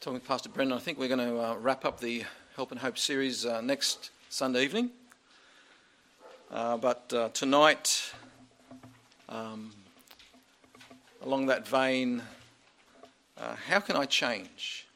talking 0.00 0.14
with 0.14 0.28
Pastor 0.28 0.48
Brendan. 0.48 0.78
I 0.78 0.80
think 0.80 0.96
we're 0.96 1.08
going 1.08 1.28
to 1.28 1.40
uh, 1.40 1.56
wrap 1.56 1.84
up 1.84 1.98
the 1.98 2.22
Help 2.54 2.70
and 2.70 2.78
Hope 2.78 2.96
series 2.96 3.44
uh, 3.44 3.60
next 3.60 4.10
Sunday 4.28 4.62
evening. 4.62 4.90
Uh, 6.52 6.76
but 6.76 7.12
uh, 7.12 7.30
tonight, 7.30 8.12
um, 9.28 9.72
along 11.24 11.46
that 11.46 11.66
vein, 11.66 12.22
uh, 13.36 13.56
how 13.66 13.80
can 13.80 13.96
I 13.96 14.04
change? 14.04 14.86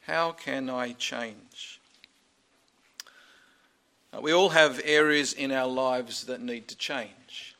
How 0.00 0.32
can 0.32 0.68
I 0.68 0.94
change? 0.94 1.80
Uh, 4.12 4.20
we 4.20 4.32
all 4.32 4.48
have 4.48 4.80
areas 4.84 5.32
in 5.32 5.52
our 5.52 5.68
lives 5.68 6.24
that 6.24 6.40
need 6.40 6.66
to 6.66 6.76
change. 6.76 7.54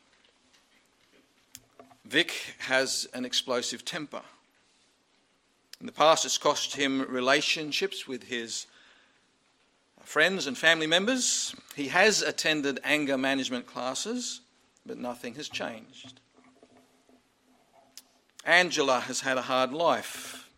Vic 2.05 2.33
has 2.59 3.07
an 3.15 3.25
explosive 3.25 3.85
temper. 3.85 4.23
In 5.81 5.87
the 5.87 5.93
past, 5.93 6.25
it's 6.25 6.39
cost 6.39 6.75
him 6.75 7.07
relationships 7.09 8.07
with 8.09 8.25
his 8.25 8.67
friends 10.03 10.47
and 10.47 10.59
family 10.59 10.87
members. 10.87 11.55
He 11.77 11.89
has 11.89 12.23
attended 12.23 12.81
anger 12.83 13.17
management 13.17 13.67
classes, 13.67 14.41
but 14.85 14.99
nothing 14.99 15.35
has 15.35 15.49
changed. 15.49 16.21
Angela 18.45 19.01
has 19.01 19.21
had 19.21 19.37
a 19.37 19.43
hard 19.43 19.73
life. 19.73 20.49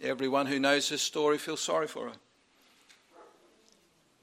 Everyone 0.00 0.46
who 0.46 0.60
knows 0.60 0.90
her 0.90 0.98
story 0.98 1.38
feels 1.38 1.60
sorry 1.60 1.88
for 1.88 2.08
her. 2.08 2.14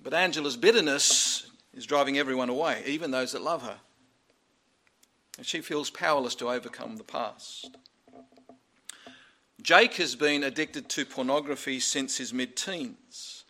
But 0.01 0.13
Angela's 0.13 0.55
bitterness 0.55 1.49
is 1.73 1.85
driving 1.85 2.17
everyone 2.17 2.49
away, 2.49 2.83
even 2.85 3.11
those 3.11 3.31
that 3.31 3.41
love 3.41 3.63
her. 3.63 3.77
And 5.37 5.45
she 5.45 5.59
feels 5.61 5.89
powerless 5.89 6.35
to 6.35 6.49
overcome 6.49 6.95
the 6.95 7.03
past. 7.03 7.75
Jake 9.65 9.95
has 9.95 10.15
been 10.15 10.43
addicted 10.43 10.87
to 10.89 11.07
pornography 11.07 11.79
since 11.79 12.17
his 12.17 12.31
mid 12.31 12.55
teens. 12.55 13.45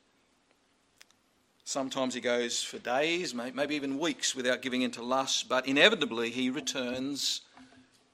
Sometimes 1.66 2.14
he 2.14 2.22
goes 2.22 2.64
for 2.64 2.80
days, 2.80 3.34
maybe 3.34 3.76
even 3.76 4.00
weeks, 4.00 4.34
without 4.34 4.62
giving 4.62 4.82
in 4.82 4.92
to 4.92 5.04
lust, 5.04 5.50
but 5.50 5.68
inevitably 5.68 6.30
he 6.30 6.50
returns 6.50 7.42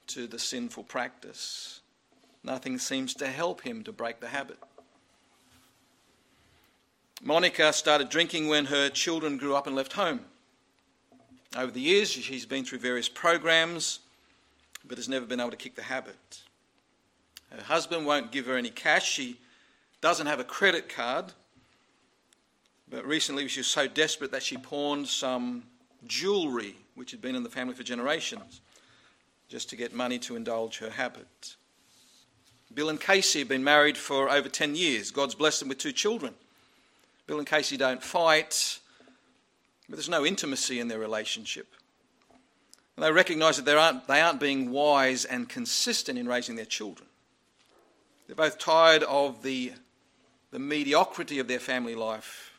to 0.08 0.26
the 0.26 0.40
sinful 0.40 0.82
practice. 0.82 1.80
Nothing 2.42 2.76
seems 2.76 3.14
to 3.14 3.28
help 3.28 3.60
him 3.60 3.84
to 3.84 3.92
break 3.92 4.18
the 4.18 4.26
habit. 4.26 4.58
Monica 7.22 7.72
started 7.72 8.08
drinking 8.08 8.48
when 8.48 8.64
her 8.64 8.88
children 8.88 9.36
grew 9.36 9.54
up 9.54 9.68
and 9.68 9.76
left 9.76 9.92
home. 9.92 10.22
Over 11.56 11.70
the 11.70 11.80
years, 11.80 12.10
she's 12.10 12.46
been 12.46 12.64
through 12.64 12.80
various 12.80 13.08
programs, 13.08 14.00
but 14.84 14.98
has 14.98 15.08
never 15.08 15.24
been 15.24 15.38
able 15.38 15.52
to 15.52 15.56
kick 15.56 15.76
the 15.76 15.82
habit. 15.82 16.42
Her 17.56 17.62
husband 17.64 18.06
won't 18.06 18.32
give 18.32 18.46
her 18.46 18.56
any 18.56 18.70
cash. 18.70 19.10
She 19.10 19.38
doesn't 20.00 20.26
have 20.26 20.40
a 20.40 20.44
credit 20.44 20.88
card. 20.88 21.26
But 22.88 23.06
recently 23.06 23.48
she 23.48 23.60
was 23.60 23.66
so 23.66 23.86
desperate 23.88 24.32
that 24.32 24.42
she 24.42 24.56
pawned 24.56 25.08
some 25.08 25.64
jewellery, 26.06 26.76
which 26.94 27.10
had 27.10 27.22
been 27.22 27.34
in 27.34 27.42
the 27.42 27.48
family 27.48 27.74
for 27.74 27.82
generations, 27.82 28.60
just 29.48 29.70
to 29.70 29.76
get 29.76 29.94
money 29.94 30.18
to 30.20 30.36
indulge 30.36 30.78
her 30.78 30.90
habit. 30.90 31.56
Bill 32.74 32.88
and 32.88 33.00
Casey 33.00 33.40
have 33.40 33.48
been 33.48 33.64
married 33.64 33.96
for 33.96 34.30
over 34.30 34.48
10 34.48 34.74
years. 34.74 35.10
God's 35.10 35.34
blessed 35.34 35.60
them 35.60 35.68
with 35.68 35.78
two 35.78 35.92
children. 35.92 36.34
Bill 37.26 37.38
and 37.38 37.46
Casey 37.46 37.76
don't 37.76 38.02
fight, 38.02 38.78
but 39.88 39.96
there's 39.96 40.08
no 40.08 40.24
intimacy 40.24 40.80
in 40.80 40.88
their 40.88 40.98
relationship. 40.98 41.68
And 42.96 43.04
they 43.04 43.12
recognise 43.12 43.56
that 43.56 43.64
they 43.64 43.74
aren't, 43.74 44.06
they 44.06 44.20
aren't 44.20 44.40
being 44.40 44.70
wise 44.70 45.24
and 45.24 45.48
consistent 45.48 46.18
in 46.18 46.26
raising 46.26 46.56
their 46.56 46.64
children. 46.64 47.08
They're 48.26 48.36
both 48.36 48.58
tired 48.58 49.02
of 49.02 49.42
the, 49.42 49.72
the 50.50 50.58
mediocrity 50.58 51.38
of 51.38 51.48
their 51.48 51.58
family 51.58 51.94
life, 51.94 52.52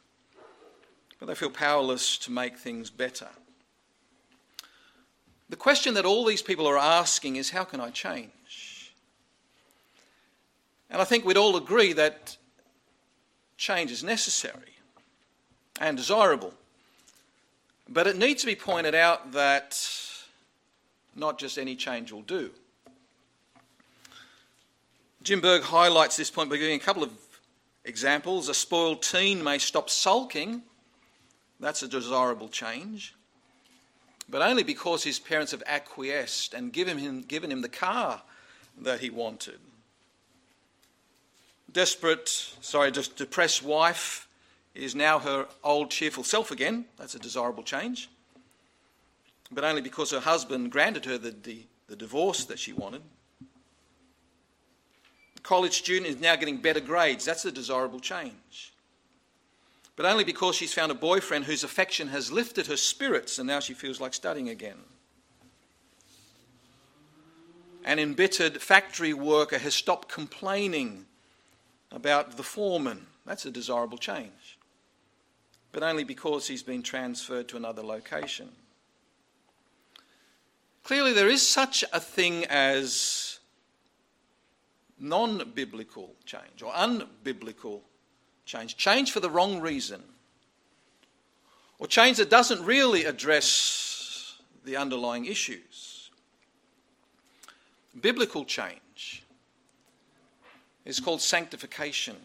but 1.20 1.28
they 1.28 1.36
feel 1.36 1.50
powerless 1.50 2.18
to 2.20 2.32
make 2.32 2.58
things 2.58 2.90
better. 2.90 3.30
The 5.50 5.56
question 5.56 5.94
that 5.94 6.06
all 6.06 6.26
these 6.26 6.42
people 6.42 6.68
are 6.68 6.78
asking 6.78 7.36
is 7.36 7.52
how 7.52 7.64
can 7.64 7.80
I 7.80 7.90
change? 7.92 8.94
And 10.90 11.02
I 11.02 11.06
think 11.06 11.26
we'd 11.26 11.38
all 11.38 11.56
agree 11.56 11.94
that 11.94 12.38
change 13.58 13.92
is 13.92 14.04
necessary 14.04 14.78
and 15.80 15.98
desirable. 15.98 16.54
But 17.90 18.08
it 18.08 18.18
needs 18.18 18.42
to 18.42 18.48
be 18.48 18.56
pointed 18.56 18.96
out 18.96 19.34
that 19.34 19.80
not 21.16 21.40
just 21.40 21.58
any 21.58 21.76
change 21.76 22.12
will 22.12 22.22
do. 22.22 22.52
Jim 25.24 25.40
Berg 25.40 25.62
highlights 25.62 26.18
this 26.18 26.30
point 26.30 26.50
by 26.50 26.58
giving 26.58 26.76
a 26.76 26.84
couple 26.84 27.02
of 27.02 27.12
examples. 27.86 28.50
A 28.50 28.54
spoiled 28.54 29.02
teen 29.02 29.42
may 29.42 29.58
stop 29.58 29.90
sulking. 29.90 30.64
That's 31.62 31.82
a 31.82 31.88
desirable 31.88 32.50
change. 32.50 33.16
But 34.30 34.42
only 34.42 34.64
because 34.64 35.04
his 35.04 35.20
parents 35.20 35.54
have 35.54 35.64
acquiesced 35.66 36.54
and 36.54 36.74
given 36.74 36.98
him, 36.98 37.22
given 37.22 37.52
him 37.52 37.62
the 37.62 37.70
car 37.70 38.22
that 38.82 39.00
he 39.00 39.10
wanted. 39.10 39.60
Desperate, 41.72 42.28
sorry, 42.28 42.92
just 42.92 43.16
depressed 43.16 43.64
wife 43.64 44.28
is 44.76 44.94
now 44.94 45.20
her 45.20 45.48
old 45.64 45.90
cheerful 45.90 46.26
self 46.26 46.52
again. 46.52 46.84
That's 46.98 47.16
a 47.16 47.20
desirable 47.20 47.64
change. 47.64 48.10
But 49.52 49.64
only 49.64 49.82
because 49.82 50.12
her 50.12 50.20
husband 50.20 50.72
granted 50.72 51.06
her 51.06 51.18
the, 51.18 51.32
the, 51.32 51.64
the 51.88 51.96
divorce 51.96 52.44
that 52.46 52.60
she 52.60 52.74
wanted 52.74 53.04
college 55.44 55.74
student 55.74 56.08
is 56.08 56.20
now 56.20 56.36
getting 56.36 56.58
better 56.58 56.80
grades. 56.80 57.26
That's 57.26 57.46
a 57.46 57.52
desirable 57.52 58.00
change. 58.00 58.74
But 59.96 60.06
only 60.06 60.24
because 60.24 60.56
she's 60.56 60.74
found 60.74 60.92
a 60.92 60.96
boyfriend 60.96 61.46
whose 61.46 61.64
affection 61.64 62.08
has 62.08 62.32
lifted 62.32 62.68
her 62.68 62.78
spirits 62.78 63.38
and 63.38 63.48
now 63.48 63.60
she 63.60 63.74
feels 63.74 64.02
like 64.02 64.14
studying 64.14 64.50
again. 64.50 64.78
An 67.86 68.00
embittered 68.00 68.62
factory 68.62 69.14
worker 69.14 69.58
has 69.58 69.76
stopped 69.76 70.08
complaining 70.08 71.06
about 71.92 72.38
the 72.38 72.44
foreman. 72.44 73.06
That's 73.26 73.46
a 73.46 73.52
desirable 73.52 73.98
change. 73.98 74.58
But 75.72 75.84
only 75.84 76.04
because 76.04 76.48
he's 76.48 76.64
been 76.64 76.82
transferred 76.82 77.48
to 77.50 77.58
another 77.58 77.84
location. 77.84 78.50
Clearly, 80.84 81.14
there 81.14 81.30
is 81.30 81.48
such 81.48 81.84
a 81.94 82.00
thing 82.00 82.46
as 82.46 83.33
non 85.04 85.52
biblical 85.54 86.16
change 86.26 86.64
or 86.64 86.72
unbiblical 86.72 87.82
change, 88.46 88.78
change 88.78 89.12
for 89.12 89.20
the 89.20 89.30
wrong 89.30 89.60
reason, 89.60 90.02
or 91.78 91.88
change 91.88 92.18
that 92.18 92.30
doesn't 92.30 92.64
really 92.66 93.06
address 93.06 94.38
the 94.64 94.78
underlying 94.78 95.26
issues. 95.26 96.10
Biblical 98.00 98.46
change 98.46 99.24
is 100.86 101.00
called 101.00 101.22
sanctification. 101.22 102.16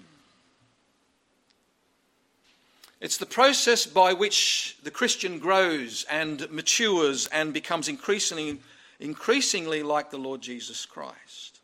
It's 3.00 3.18
the 3.18 3.26
process 3.26 3.86
by 3.86 4.12
which 4.12 4.78
the 4.82 4.90
Christian 4.90 5.38
grows 5.38 6.04
and 6.10 6.50
matures 6.50 7.28
and 7.28 7.52
becomes 7.52 7.88
increasingly, 7.88 8.58
increasingly 8.98 9.82
like 9.82 10.10
the 10.10 10.18
Lord 10.18 10.40
Jesus 10.40 10.84
Christ. 10.86 11.57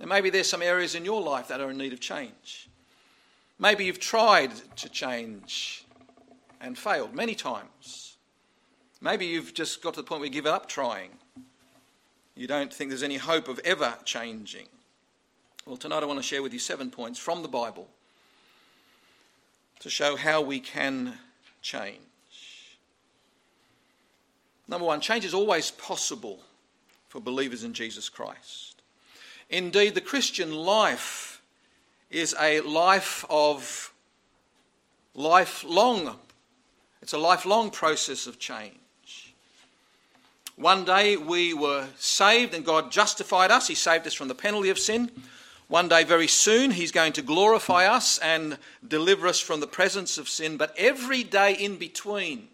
And 0.00 0.08
maybe 0.08 0.30
there's 0.30 0.48
some 0.48 0.62
areas 0.62 0.94
in 0.94 1.04
your 1.04 1.22
life 1.22 1.48
that 1.48 1.60
are 1.60 1.70
in 1.70 1.78
need 1.78 1.92
of 1.92 2.00
change. 2.00 2.68
Maybe 3.58 3.84
you've 3.84 4.00
tried 4.00 4.52
to 4.76 4.88
change 4.88 5.84
and 6.60 6.76
failed 6.76 7.14
many 7.14 7.34
times. 7.34 8.16
Maybe 9.00 9.26
you've 9.26 9.54
just 9.54 9.82
got 9.82 9.94
to 9.94 10.00
the 10.00 10.06
point 10.06 10.20
where 10.20 10.26
you 10.26 10.32
give 10.32 10.46
up 10.46 10.68
trying. 10.68 11.10
You 12.34 12.46
don't 12.46 12.72
think 12.72 12.90
there's 12.90 13.02
any 13.02 13.16
hope 13.16 13.48
of 13.48 13.60
ever 13.64 13.94
changing. 14.04 14.66
Well, 15.66 15.76
tonight 15.76 16.02
I 16.02 16.06
want 16.06 16.18
to 16.18 16.22
share 16.22 16.42
with 16.42 16.52
you 16.52 16.58
seven 16.58 16.90
points 16.90 17.18
from 17.18 17.42
the 17.42 17.48
Bible 17.48 17.88
to 19.80 19.90
show 19.90 20.16
how 20.16 20.40
we 20.40 20.58
can 20.60 21.18
change. 21.62 21.98
Number 24.66 24.86
one, 24.86 25.00
change 25.00 25.24
is 25.24 25.34
always 25.34 25.70
possible 25.70 26.40
for 27.08 27.20
believers 27.20 27.64
in 27.64 27.74
Jesus 27.74 28.08
Christ. 28.08 28.73
Indeed, 29.54 29.94
the 29.94 30.00
Christian 30.00 30.52
life 30.52 31.40
is 32.10 32.34
a 32.40 32.60
life 32.62 33.24
of 33.30 33.92
lifelong, 35.14 36.16
it's 37.00 37.12
a 37.12 37.18
lifelong 37.18 37.70
process 37.70 38.26
of 38.26 38.40
change. 38.40 38.74
One 40.56 40.84
day 40.84 41.16
we 41.16 41.54
were 41.54 41.86
saved 41.96 42.52
and 42.52 42.64
God 42.64 42.90
justified 42.90 43.52
us. 43.52 43.68
He 43.68 43.76
saved 43.76 44.08
us 44.08 44.14
from 44.14 44.26
the 44.26 44.34
penalty 44.34 44.70
of 44.70 44.78
sin. 44.78 45.08
One 45.68 45.86
day, 45.86 46.02
very 46.02 46.26
soon, 46.26 46.72
He's 46.72 46.90
going 46.90 47.12
to 47.12 47.22
glorify 47.22 47.86
us 47.86 48.18
and 48.18 48.58
deliver 48.86 49.28
us 49.28 49.38
from 49.38 49.60
the 49.60 49.68
presence 49.68 50.18
of 50.18 50.28
sin. 50.28 50.56
But 50.56 50.74
every 50.76 51.22
day 51.22 51.54
in 51.54 51.76
between, 51.76 52.48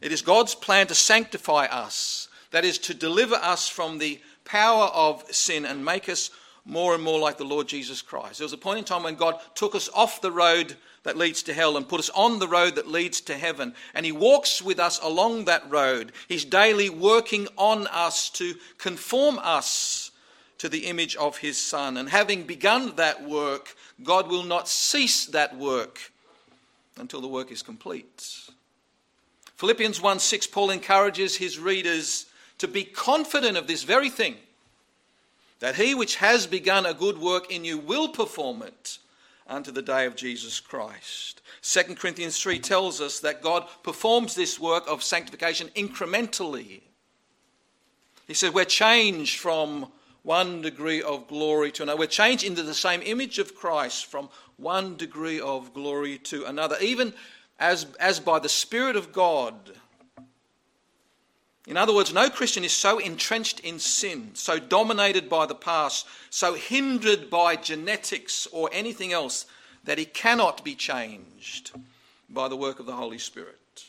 it 0.00 0.10
is 0.10 0.22
God's 0.22 0.56
plan 0.56 0.88
to 0.88 0.96
sanctify 0.96 1.66
us, 1.66 2.26
that 2.50 2.64
is, 2.64 2.78
to 2.78 2.94
deliver 2.94 3.36
us 3.36 3.68
from 3.68 3.98
the 3.98 4.20
power 4.48 4.86
of 4.86 5.22
sin 5.30 5.64
and 5.66 5.84
make 5.84 6.08
us 6.08 6.30
more 6.64 6.94
and 6.94 7.02
more 7.02 7.18
like 7.18 7.38
the 7.38 7.44
Lord 7.44 7.68
Jesus 7.68 8.02
Christ. 8.02 8.38
There 8.38 8.44
was 8.44 8.52
a 8.52 8.58
point 8.58 8.78
in 8.78 8.84
time 8.84 9.02
when 9.02 9.14
God 9.14 9.40
took 9.54 9.74
us 9.74 9.88
off 9.94 10.20
the 10.20 10.32
road 10.32 10.76
that 11.02 11.16
leads 11.16 11.42
to 11.44 11.54
hell 11.54 11.76
and 11.76 11.88
put 11.88 12.00
us 12.00 12.10
on 12.10 12.38
the 12.38 12.48
road 12.48 12.74
that 12.74 12.88
leads 12.88 13.20
to 13.22 13.36
heaven. 13.36 13.74
And 13.94 14.04
He 14.04 14.12
walks 14.12 14.60
with 14.60 14.78
us 14.78 15.00
along 15.02 15.46
that 15.46 15.68
road. 15.70 16.12
He's 16.28 16.44
daily 16.44 16.90
working 16.90 17.48
on 17.56 17.86
us 17.86 18.28
to 18.30 18.54
conform 18.76 19.38
us 19.42 20.10
to 20.58 20.68
the 20.68 20.86
image 20.86 21.16
of 21.16 21.38
His 21.38 21.56
Son. 21.56 21.96
And 21.96 22.08
having 22.08 22.42
begun 22.42 22.96
that 22.96 23.26
work, 23.26 23.74
God 24.02 24.28
will 24.28 24.44
not 24.44 24.68
cease 24.68 25.26
that 25.26 25.56
work 25.56 26.12
until 26.98 27.20
the 27.20 27.28
work 27.28 27.50
is 27.50 27.62
complete. 27.62 28.48
Philippians 29.56 30.00
1 30.00 30.20
6, 30.20 30.46
Paul 30.48 30.70
encourages 30.70 31.36
his 31.36 31.58
readers 31.58 32.26
to 32.58 32.68
be 32.68 32.84
confident 32.84 33.56
of 33.56 33.66
this 33.66 33.82
very 33.82 34.10
thing 34.10 34.36
that 35.60 35.76
he 35.76 35.94
which 35.94 36.16
has 36.16 36.46
begun 36.46 36.86
a 36.86 36.94
good 36.94 37.18
work 37.18 37.50
in 37.50 37.64
you 37.64 37.78
will 37.78 38.08
perform 38.08 38.62
it 38.62 38.98
unto 39.46 39.72
the 39.72 39.82
day 39.82 40.06
of 40.06 40.14
Jesus 40.14 40.60
Christ. 40.60 41.40
2 41.62 41.94
Corinthians 41.94 42.40
3 42.40 42.58
tells 42.58 43.00
us 43.00 43.20
that 43.20 43.42
God 43.42 43.66
performs 43.82 44.34
this 44.34 44.60
work 44.60 44.84
of 44.86 45.02
sanctification 45.02 45.68
incrementally. 45.74 46.82
He 48.26 48.34
said, 48.34 48.54
We're 48.54 48.66
changed 48.66 49.38
from 49.38 49.90
one 50.22 50.60
degree 50.60 51.02
of 51.02 51.26
glory 51.26 51.72
to 51.72 51.82
another. 51.82 51.98
We're 51.98 52.06
changed 52.06 52.44
into 52.44 52.62
the 52.62 52.74
same 52.74 53.00
image 53.02 53.38
of 53.38 53.54
Christ 53.54 54.06
from 54.06 54.28
one 54.56 54.96
degree 54.96 55.40
of 55.40 55.72
glory 55.72 56.18
to 56.18 56.44
another, 56.44 56.76
even 56.80 57.14
as, 57.58 57.86
as 57.98 58.20
by 58.20 58.38
the 58.38 58.48
Spirit 58.48 58.96
of 58.96 59.12
God. 59.12 59.54
In 61.68 61.76
other 61.76 61.92
words, 61.92 62.14
no 62.14 62.30
Christian 62.30 62.64
is 62.64 62.72
so 62.72 62.98
entrenched 62.98 63.60
in 63.60 63.78
sin, 63.78 64.30
so 64.32 64.58
dominated 64.58 65.28
by 65.28 65.44
the 65.44 65.54
past, 65.54 66.06
so 66.30 66.54
hindered 66.54 67.28
by 67.28 67.56
genetics 67.56 68.46
or 68.50 68.70
anything 68.72 69.12
else 69.12 69.44
that 69.84 69.98
he 69.98 70.06
cannot 70.06 70.64
be 70.64 70.74
changed 70.74 71.72
by 72.30 72.48
the 72.48 72.56
work 72.56 72.80
of 72.80 72.86
the 72.86 72.96
Holy 72.96 73.18
Spirit. 73.18 73.84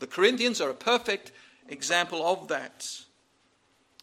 The 0.00 0.08
Corinthians 0.08 0.60
are 0.60 0.70
a 0.70 0.74
perfect 0.74 1.30
example 1.68 2.26
of 2.26 2.48
that. 2.48 2.88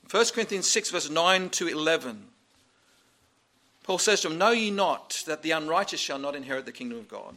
1 0.10 0.26
Corinthians 0.34 0.70
6, 0.70 0.92
verse 0.92 1.10
9 1.10 1.50
to 1.50 1.68
11. 1.68 2.28
Paul 3.84 3.98
says 3.98 4.22
to 4.22 4.30
them, 4.30 4.38
Know 4.38 4.52
ye 4.52 4.72
not 4.72 5.24
that 5.28 5.42
the 5.42 5.52
unrighteous 5.52 6.00
shall 6.00 6.18
not 6.18 6.34
inherit 6.34 6.66
the 6.66 6.72
kingdom 6.72 7.00
of 7.00 7.10
God? 7.10 7.36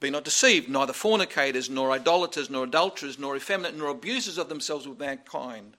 Be 0.00 0.10
not 0.10 0.24
deceived, 0.24 0.68
neither 0.68 0.92
fornicators, 0.92 1.68
nor 1.68 1.90
idolaters, 1.90 2.48
nor 2.48 2.64
adulterers, 2.64 3.18
nor 3.18 3.36
effeminate, 3.36 3.76
nor 3.76 3.88
abusers 3.88 4.38
of 4.38 4.48
themselves 4.48 4.86
with 4.86 5.00
mankind, 5.00 5.76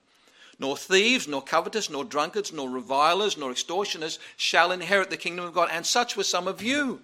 nor 0.58 0.76
thieves, 0.76 1.26
nor 1.26 1.40
covetous, 1.40 1.88
nor 1.88 2.04
drunkards, 2.04 2.52
nor 2.52 2.68
revilers, 2.68 3.38
nor 3.38 3.50
extortioners 3.50 4.18
shall 4.36 4.72
inherit 4.72 5.08
the 5.08 5.16
kingdom 5.16 5.46
of 5.46 5.54
God. 5.54 5.70
And 5.72 5.86
such 5.86 6.16
were 6.16 6.24
some 6.24 6.46
of 6.46 6.60
you. 6.60 7.00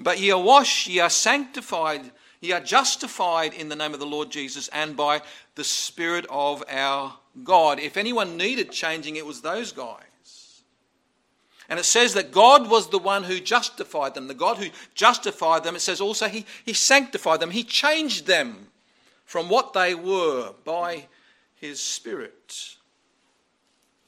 But 0.00 0.20
ye 0.20 0.30
are 0.30 0.40
washed, 0.40 0.86
ye 0.86 1.00
are 1.00 1.10
sanctified, 1.10 2.12
ye 2.40 2.52
are 2.52 2.60
justified 2.60 3.54
in 3.54 3.68
the 3.68 3.76
name 3.76 3.92
of 3.92 3.98
the 3.98 4.06
Lord 4.06 4.30
Jesus 4.30 4.68
and 4.68 4.96
by 4.96 5.22
the 5.56 5.64
Spirit 5.64 6.26
of 6.30 6.62
our 6.70 7.14
God. 7.42 7.80
If 7.80 7.96
anyone 7.96 8.36
needed 8.36 8.70
changing, 8.70 9.16
it 9.16 9.26
was 9.26 9.40
those 9.40 9.72
guys. 9.72 10.05
And 11.68 11.80
it 11.80 11.84
says 11.84 12.14
that 12.14 12.30
God 12.30 12.70
was 12.70 12.90
the 12.90 12.98
one 12.98 13.24
who 13.24 13.40
justified 13.40 14.14
them. 14.14 14.28
The 14.28 14.34
God 14.34 14.58
who 14.58 14.70
justified 14.94 15.64
them, 15.64 15.74
it 15.74 15.80
says 15.80 16.00
also 16.00 16.28
he, 16.28 16.46
he 16.64 16.72
sanctified 16.72 17.40
them. 17.40 17.50
He 17.50 17.64
changed 17.64 18.26
them 18.26 18.68
from 19.24 19.48
what 19.48 19.72
they 19.72 19.94
were 19.94 20.52
by 20.64 21.06
his 21.56 21.80
Spirit. 21.80 22.76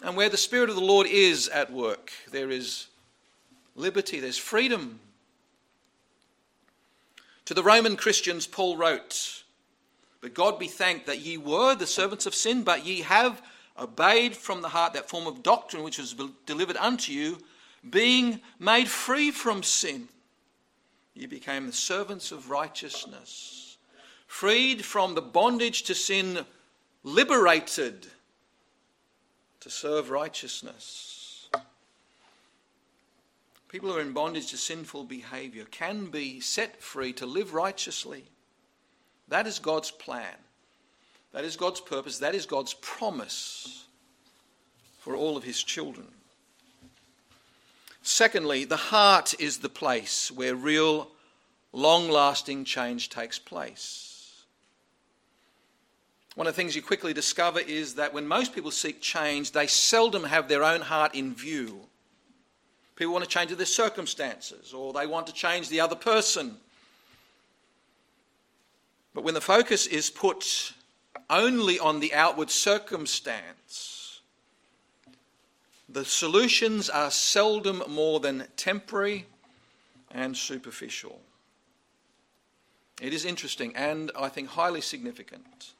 And 0.03 0.17
where 0.17 0.29
the 0.29 0.37
Spirit 0.37 0.71
of 0.71 0.77
the 0.77 0.83
Lord 0.83 1.09
is 1.09 1.49
at 1.49 1.73
work, 1.73 2.13
there 2.31 2.51
is 2.51 2.87
liberty, 3.75 4.21
there's 4.21 4.39
freedom. 4.39 5.01
To 7.47 7.55
the 7.55 7.65
Roman 7.65 7.97
Christians, 7.97 8.47
Paul 8.47 8.77
wrote, 8.77 9.43
But 10.21 10.35
God 10.35 10.59
be 10.61 10.69
thanked 10.69 11.07
that 11.07 11.21
ye 11.21 11.37
were 11.37 11.75
the 11.75 11.87
servants 11.87 12.27
of 12.27 12.35
sin, 12.35 12.63
but 12.63 12.87
ye 12.87 13.01
have 13.01 13.43
obeyed 13.79 14.37
from 14.37 14.63
the 14.63 14.69
heart 14.69 14.93
that 14.93 15.09
form 15.09 15.27
of 15.27 15.43
doctrine 15.43 15.83
which 15.83 15.99
was 15.99 16.15
delivered 16.47 16.77
unto 16.77 17.13
you, 17.13 17.39
being 17.89 18.41
made 18.59 18.89
free 18.89 19.31
from 19.31 19.63
sin. 19.63 20.09
You 21.15 21.29
became 21.29 21.67
the 21.67 21.73
servants 21.73 22.33
of 22.33 22.51
righteousness, 22.51 23.77
freed 24.27 24.85
from 24.85 25.15
the 25.15 25.23
bondage 25.23 25.83
to 25.85 25.95
sin, 25.95 26.45
liberated 27.03 28.07
to 29.61 29.71
serve 29.71 30.11
righteousness. 30.11 31.49
People 33.69 33.91
who 33.91 33.99
are 33.99 34.03
in 34.03 34.13
bondage 34.13 34.49
to 34.51 34.57
sinful 34.57 35.05
behavior 35.05 35.65
can 35.71 36.07
be 36.07 36.41
set 36.41 36.81
free 36.81 37.13
to 37.15 37.27
live 37.27 37.53
righteously. 37.53 38.25
That 39.29 39.47
is 39.47 39.59
God's 39.59 39.91
plan. 39.91 40.37
That 41.33 41.45
is 41.45 41.57
God's 41.57 41.81
purpose. 41.81 42.19
That 42.19 42.35
is 42.35 42.47
God's 42.47 42.75
promise 42.75 43.85
for 45.01 45.15
all 45.15 45.37
of 45.37 45.45
his 45.45 45.63
children. 45.63 46.07
Secondly, 48.03 48.65
the 48.65 48.77
heart 48.77 49.35
is 49.39 49.59
the 49.59 49.69
place 49.69 50.31
where 50.31 50.55
real, 50.55 51.09
long 51.73 52.09
lasting 52.09 52.65
change 52.65 53.11
takes 53.11 53.39
place. 53.39 54.09
One 56.35 56.47
of 56.47 56.55
the 56.55 56.57
things 56.57 56.77
you 56.77 56.83
quickly 56.83 57.13
discover 57.13 57.61
is 57.61 57.95
that 57.97 58.15
when 58.15 58.27
most 58.27 58.55
people 58.55 58.71
seek 58.71 59.01
change, 59.01 59.53
they 59.53 59.67
seldom 59.67 60.25
have 60.25 60.49
their 60.49 60.63
own 60.63 60.81
heart 60.81 61.15
in 61.15 61.35
view. 61.35 61.81
People 62.95 63.13
want 63.13 63.25
to 63.25 63.31
change 63.31 63.51
their 63.51 63.67
circumstances 63.67 64.73
or 64.73 64.93
they 64.93 65.07
want 65.07 65.27
to 65.27 65.33
change 65.33 65.69
the 65.69 65.81
other 65.81 65.97
person. 65.97 66.57
But 69.15 69.25
when 69.25 69.35
the 69.35 69.41
focus 69.41 69.87
is 69.87 70.11
put 70.11 70.75
only 71.31 71.79
on 71.79 72.01
the 72.01 72.15
outward 72.15 72.51
circumstance. 72.51 74.21
The 75.89 76.05
solutions 76.05 76.91
are 76.91 77.11
seldom 77.11 77.83
more 77.89 78.21
than 78.21 78.47
temporary 78.57 79.27
and 80.11 80.37
superficial. 80.37 81.21
It 83.01 83.15
is 83.15 83.25
interesting 83.25 83.75
and 83.77 84.11
I 84.19 84.29
think 84.29 84.51
highly 84.51 84.81
significant 84.81 85.73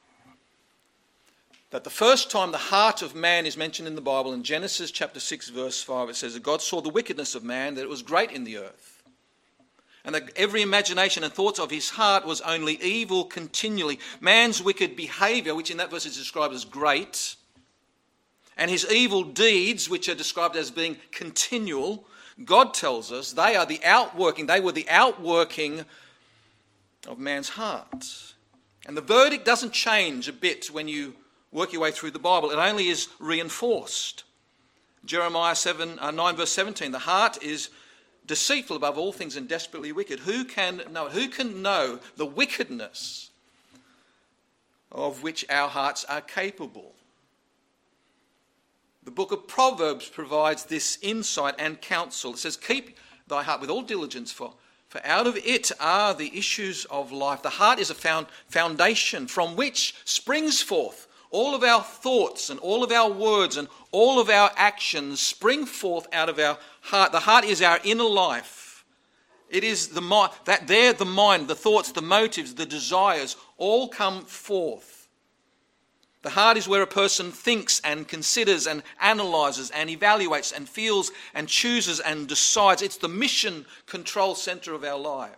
that 1.71 1.83
the 1.83 1.89
first 1.89 2.31
time 2.31 2.51
the 2.51 2.57
heart 2.57 3.03
of 3.03 3.13
man 3.13 3.45
is 3.45 3.55
mentioned 3.55 3.87
in 3.87 3.93
the 3.93 4.01
Bible, 4.01 4.33
in 4.33 4.41
Genesis 4.41 4.89
chapter 4.89 5.19
6, 5.19 5.49
verse 5.49 5.83
5, 5.83 6.09
it 6.09 6.15
says 6.15 6.33
that 6.33 6.41
God 6.41 6.63
saw 6.63 6.81
the 6.81 6.89
wickedness 6.89 7.35
of 7.35 7.43
man, 7.43 7.75
that 7.75 7.83
it 7.83 7.89
was 7.89 8.01
great 8.01 8.31
in 8.31 8.43
the 8.43 8.57
earth 8.57 8.88
and 10.05 10.15
that 10.15 10.29
every 10.35 10.61
imagination 10.61 11.23
and 11.23 11.33
thoughts 11.33 11.59
of 11.59 11.71
his 11.71 11.89
heart 11.89 12.25
was 12.25 12.41
only 12.41 12.81
evil 12.81 13.25
continually. 13.25 13.99
Man's 14.21 14.61
wicked 14.61 14.95
behavior, 14.95 15.53
which 15.55 15.71
in 15.71 15.77
that 15.77 15.91
verse 15.91 16.05
is 16.05 16.17
described 16.17 16.53
as 16.53 16.65
great, 16.65 17.35
and 18.57 18.69
his 18.69 18.89
evil 18.91 19.23
deeds, 19.23 19.89
which 19.89 20.09
are 20.09 20.15
described 20.15 20.57
as 20.57 20.69
being 20.69 20.97
continual, 21.11 22.05
God 22.43 22.73
tells 22.73 23.11
us 23.11 23.31
they 23.31 23.55
are 23.55 23.65
the 23.65 23.79
outworking, 23.83 24.47
they 24.47 24.59
were 24.59 24.73
the 24.73 24.89
outworking 24.89 25.85
of 27.07 27.19
man's 27.19 27.49
heart. 27.49 28.33
And 28.85 28.97
the 28.97 29.01
verdict 29.01 29.45
doesn't 29.45 29.71
change 29.71 30.27
a 30.27 30.33
bit 30.33 30.67
when 30.67 30.87
you 30.87 31.15
work 31.51 31.73
your 31.73 31.81
way 31.81 31.91
through 31.91 32.11
the 32.11 32.19
Bible, 32.19 32.51
it 32.51 32.57
only 32.57 32.89
is 32.89 33.07
reinforced. 33.19 34.23
Jeremiah 35.05 35.55
7, 35.55 35.97
uh, 35.99 36.11
9, 36.11 36.35
verse 36.35 36.51
17 36.51 36.91
the 36.91 36.99
heart 36.99 37.41
is 37.41 37.69
deceitful 38.29 38.75
above 38.75 38.95
all 38.95 39.11
things 39.11 39.35
and 39.35 39.49
desperately 39.49 39.91
wicked. 39.91 40.19
Who 40.19 40.45
can 40.45 40.83
know? 40.91 41.09
Who 41.09 41.27
can 41.29 41.63
know 41.63 41.99
the 42.15 42.27
wickedness 42.27 43.31
of 44.91 45.23
which 45.23 45.43
our 45.49 45.67
hearts 45.67 46.05
are 46.05 46.21
capable? 46.21 46.93
The 49.03 49.09
book 49.09 49.31
of 49.31 49.47
Proverbs 49.47 50.07
provides 50.07 50.65
this 50.65 50.99
insight 51.01 51.55
and 51.57 51.81
counsel. 51.81 52.33
It 52.33 52.37
says, 52.37 52.55
Keep 52.55 52.97
thy 53.27 53.41
heart 53.41 53.61
with 53.61 53.71
all 53.71 53.81
diligence, 53.81 54.31
for, 54.31 54.53
for 54.89 55.03
out 55.03 55.25
of 55.25 55.35
it 55.35 55.71
are 55.79 56.13
the 56.13 56.37
issues 56.37 56.85
of 56.85 57.11
life. 57.11 57.41
The 57.41 57.49
heart 57.49 57.79
is 57.79 57.89
a 57.89 57.95
found, 57.95 58.27
foundation 58.47 59.25
from 59.25 59.55
which 59.55 59.95
springs 60.05 60.61
forth 60.61 61.07
all 61.31 61.55
of 61.55 61.63
our 61.63 61.81
thoughts 61.81 62.49
and 62.49 62.59
all 62.59 62.83
of 62.83 62.91
our 62.91 63.11
words 63.11 63.57
and 63.57 63.67
all 63.91 64.19
of 64.19 64.29
our 64.29 64.51
actions 64.55 65.19
spring 65.19 65.65
forth 65.65 66.07
out 66.11 66.29
of 66.29 66.39
our 66.39 66.57
heart. 66.81 67.11
The 67.11 67.19
heart 67.19 67.45
is 67.45 67.61
our 67.61 67.79
inner 67.83 68.03
life. 68.03 68.85
It 69.49 69.63
is 69.63 69.89
the 69.89 70.01
mind, 70.01 70.33
that 70.45 70.67
there 70.67 70.93
the 70.93 71.05
mind, 71.05 71.47
the 71.47 71.55
thoughts, 71.55 71.91
the 71.91 72.01
motives, 72.01 72.53
the 72.53 72.65
desires 72.65 73.35
all 73.57 73.87
come 73.87 74.23
forth. 74.25 75.07
The 76.21 76.29
heart 76.29 76.57
is 76.57 76.67
where 76.67 76.81
a 76.81 76.87
person 76.87 77.31
thinks 77.31 77.79
and 77.83 78.07
considers 78.07 78.67
and 78.67 78.83
analyzes 78.99 79.71
and 79.71 79.89
evaluates 79.89 80.53
and 80.53 80.67
feels 80.67 81.11
and 81.33 81.47
chooses 81.47 81.99
and 82.01 82.27
decides. 82.27 82.81
It's 82.81 82.97
the 82.97 83.07
mission 83.07 83.65
control 83.85 84.35
center 84.35 84.73
of 84.73 84.83
our 84.83 84.99
lives. 84.99 85.35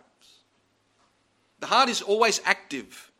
The 1.60 1.66
heart 1.66 1.88
is 1.88 2.02
always 2.02 2.40
active. 2.44 3.12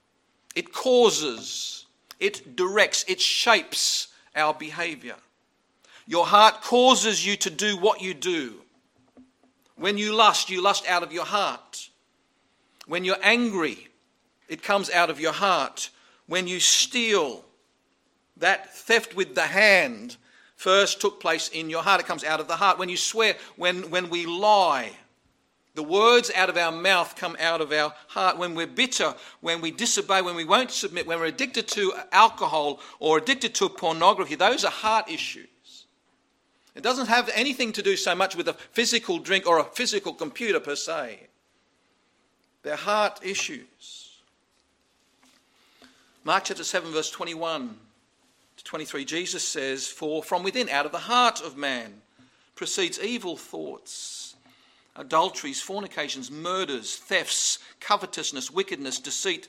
It 0.57 0.73
causes, 0.73 1.87
it 2.19 2.57
directs, 2.57 3.05
it 3.07 3.21
shapes 3.21 4.09
our 4.35 4.53
behavior. 4.53 5.17
Your 6.07 6.27
heart 6.27 6.63
causes 6.63 7.25
you 7.25 7.37
to 7.37 7.51
do 7.51 7.77
what 7.77 8.01
you 8.03 8.15
do. 8.15 8.55
When 9.77 9.99
you 9.99 10.15
lust, 10.15 10.51
you 10.51 10.63
lust 10.63 10.87
out 10.89 11.03
of 11.03 11.13
your 11.13 11.25
heart. 11.25 11.89
When 12.87 13.05
you're 13.05 13.17
angry, 13.23 13.89
it 14.49 14.63
comes 14.63 14.91
out 14.91 15.11
of 15.11 15.21
your 15.21 15.33
heart. 15.33 15.91
When 16.27 16.47
you 16.47 16.61
steal, 16.61 17.45
that 18.37 18.75
theft 18.75 19.15
with 19.15 19.35
the 19.35 19.43
hand 19.43 20.17
first 20.57 21.01
took 21.01 21.21
place 21.21 21.49
in 21.49 21.71
your 21.71 21.83
heart. 21.83 22.01
It 22.01 22.07
comes 22.07 22.25
out 22.25 22.41
of 22.41 22.49
the 22.49 22.57
heart. 22.57 22.79
When 22.79 22.89
you 22.89 22.97
swear, 22.97 23.37
when, 23.57 23.91
when 23.91 24.11
we 24.11 24.27
lie, 24.27 24.93
the 25.75 25.83
words 25.83 26.31
out 26.35 26.51
of 26.51 26.57
our 26.57 26.71
mouth 26.71 27.17
come 27.17 27.37
out 27.41 27.61
of 27.61 27.73
our 27.73 27.95
heart. 28.09 28.37
When 28.37 28.55
we're 28.55 28.67
bitter, 28.67 29.15
when 29.41 29.61
we 29.61 29.71
disobey, 29.71 30.21
when 30.21 30.37
we 30.37 30.45
won't 30.45 30.71
submit, 30.71 31.07
when 31.07 31.19
we're 31.19 31.27
addicted 31.27 31.67
to 31.69 31.95
alcohol 32.13 32.81
or 33.01 33.19
addicted 33.19 33.55
to 33.57 33.69
pornography, 33.69 34.35
those 34.35 34.65
are 34.65 34.71
heart 34.71 35.09
issues. 35.11 35.49
It 36.75 36.83
doesn't 36.83 37.09
have 37.09 37.31
anything 37.35 37.73
to 37.73 37.83
do 37.83 37.97
so 37.97 38.15
much 38.15 38.35
with 38.35 38.49
a 38.49 38.55
physical 38.55 39.19
drink 39.19 39.47
or 39.47 39.59
a 39.59 39.65
physical 39.65 40.15
computer 40.15 40.59
per 40.59 40.75
se. 40.75 41.21
They're 42.63 42.77
heart 42.77 43.21
issues. 43.23 44.21
Mark 46.25 46.45
chapter 46.45 46.65
7, 46.65 46.93
verse 46.93 47.11
21 47.11 47.77
to 48.57 48.65
23, 48.65 49.05
Jesus 49.05 49.47
says, 49.47 49.89
For 49.89 50.23
from 50.23 50.43
within, 50.43 50.69
out 50.69 50.87
of 50.87 50.93
the 50.93 50.99
heart 50.99 51.43
of 51.43 51.57
man, 51.57 52.01
proceeds 52.55 53.01
evil 53.01 53.37
thoughts, 53.37 54.37
adulteries, 54.97 55.61
fornications, 55.61 56.31
murders, 56.31 56.97
thefts, 56.97 57.59
covetousness, 57.81 58.51
wickedness, 58.51 58.99
deceit, 59.01 59.49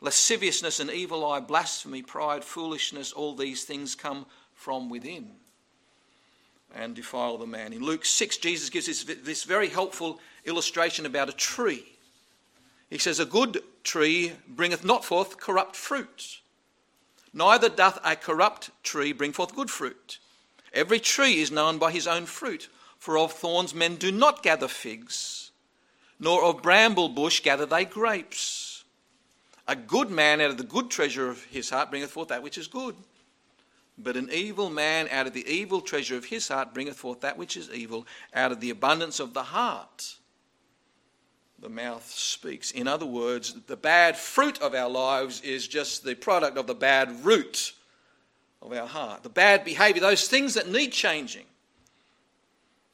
lasciviousness, 0.00 0.80
and 0.80 0.90
evil 0.90 1.26
eye, 1.26 1.40
blasphemy, 1.40 2.00
pride, 2.00 2.44
foolishness. 2.44 3.12
All 3.12 3.34
these 3.34 3.64
things 3.64 3.94
come 3.94 4.24
from 4.54 4.88
within 4.88 5.32
and 6.74 6.94
defile 6.94 7.38
the 7.38 7.46
man. 7.46 7.72
In 7.72 7.82
Luke 7.82 8.04
6, 8.04 8.36
Jesus 8.38 8.68
gives 8.70 8.86
this, 8.86 9.04
this 9.04 9.44
very 9.44 9.68
helpful 9.68 10.20
illustration 10.44 11.06
about 11.06 11.28
a 11.28 11.32
tree. 11.32 11.84
He 12.90 12.98
says, 12.98 13.20
A 13.20 13.24
good 13.24 13.62
tree 13.82 14.32
bringeth 14.48 14.84
not 14.84 15.04
forth 15.04 15.38
corrupt 15.38 15.76
fruit, 15.76 16.40
neither 17.32 17.68
doth 17.68 17.98
a 18.04 18.16
corrupt 18.16 18.70
tree 18.82 19.12
bring 19.12 19.32
forth 19.32 19.54
good 19.54 19.70
fruit. 19.70 20.18
Every 20.72 20.98
tree 20.98 21.40
is 21.40 21.52
known 21.52 21.78
by 21.78 21.92
his 21.92 22.06
own 22.06 22.26
fruit, 22.26 22.68
for 22.98 23.16
of 23.18 23.32
thorns 23.32 23.74
men 23.74 23.96
do 23.96 24.10
not 24.10 24.42
gather 24.42 24.68
figs, 24.68 25.52
nor 26.18 26.44
of 26.44 26.62
bramble 26.62 27.08
bush 27.08 27.40
gather 27.40 27.66
they 27.66 27.84
grapes. 27.84 28.84
A 29.66 29.76
good 29.76 30.10
man 30.10 30.40
out 30.40 30.50
of 30.50 30.58
the 30.58 30.64
good 30.64 30.90
treasure 30.90 31.28
of 31.28 31.44
his 31.44 31.70
heart 31.70 31.90
bringeth 31.90 32.10
forth 32.10 32.28
that 32.28 32.42
which 32.42 32.58
is 32.58 32.66
good 32.66 32.96
but 33.96 34.16
an 34.16 34.28
evil 34.32 34.70
man 34.70 35.08
out 35.10 35.26
of 35.26 35.32
the 35.32 35.46
evil 35.46 35.80
treasure 35.80 36.16
of 36.16 36.26
his 36.26 36.48
heart 36.48 36.74
bringeth 36.74 36.96
forth 36.96 37.20
that 37.20 37.38
which 37.38 37.56
is 37.56 37.70
evil, 37.70 38.06
out 38.34 38.52
of 38.52 38.60
the 38.60 38.70
abundance 38.70 39.20
of 39.20 39.34
the 39.34 39.42
heart. 39.42 40.16
The 41.60 41.68
mouth 41.68 42.10
speaks. 42.10 42.72
In 42.72 42.88
other 42.88 43.06
words, 43.06 43.54
the 43.66 43.76
bad 43.76 44.16
fruit 44.16 44.60
of 44.60 44.74
our 44.74 44.90
lives 44.90 45.40
is 45.42 45.68
just 45.68 46.04
the 46.04 46.14
product 46.14 46.58
of 46.58 46.66
the 46.66 46.74
bad 46.74 47.24
root 47.24 47.72
of 48.60 48.72
our 48.72 48.86
heart. 48.86 49.22
The 49.22 49.28
bad 49.28 49.64
behavior, 49.64 50.00
those 50.00 50.28
things 50.28 50.54
that 50.54 50.68
need 50.68 50.92
changing, 50.92 51.46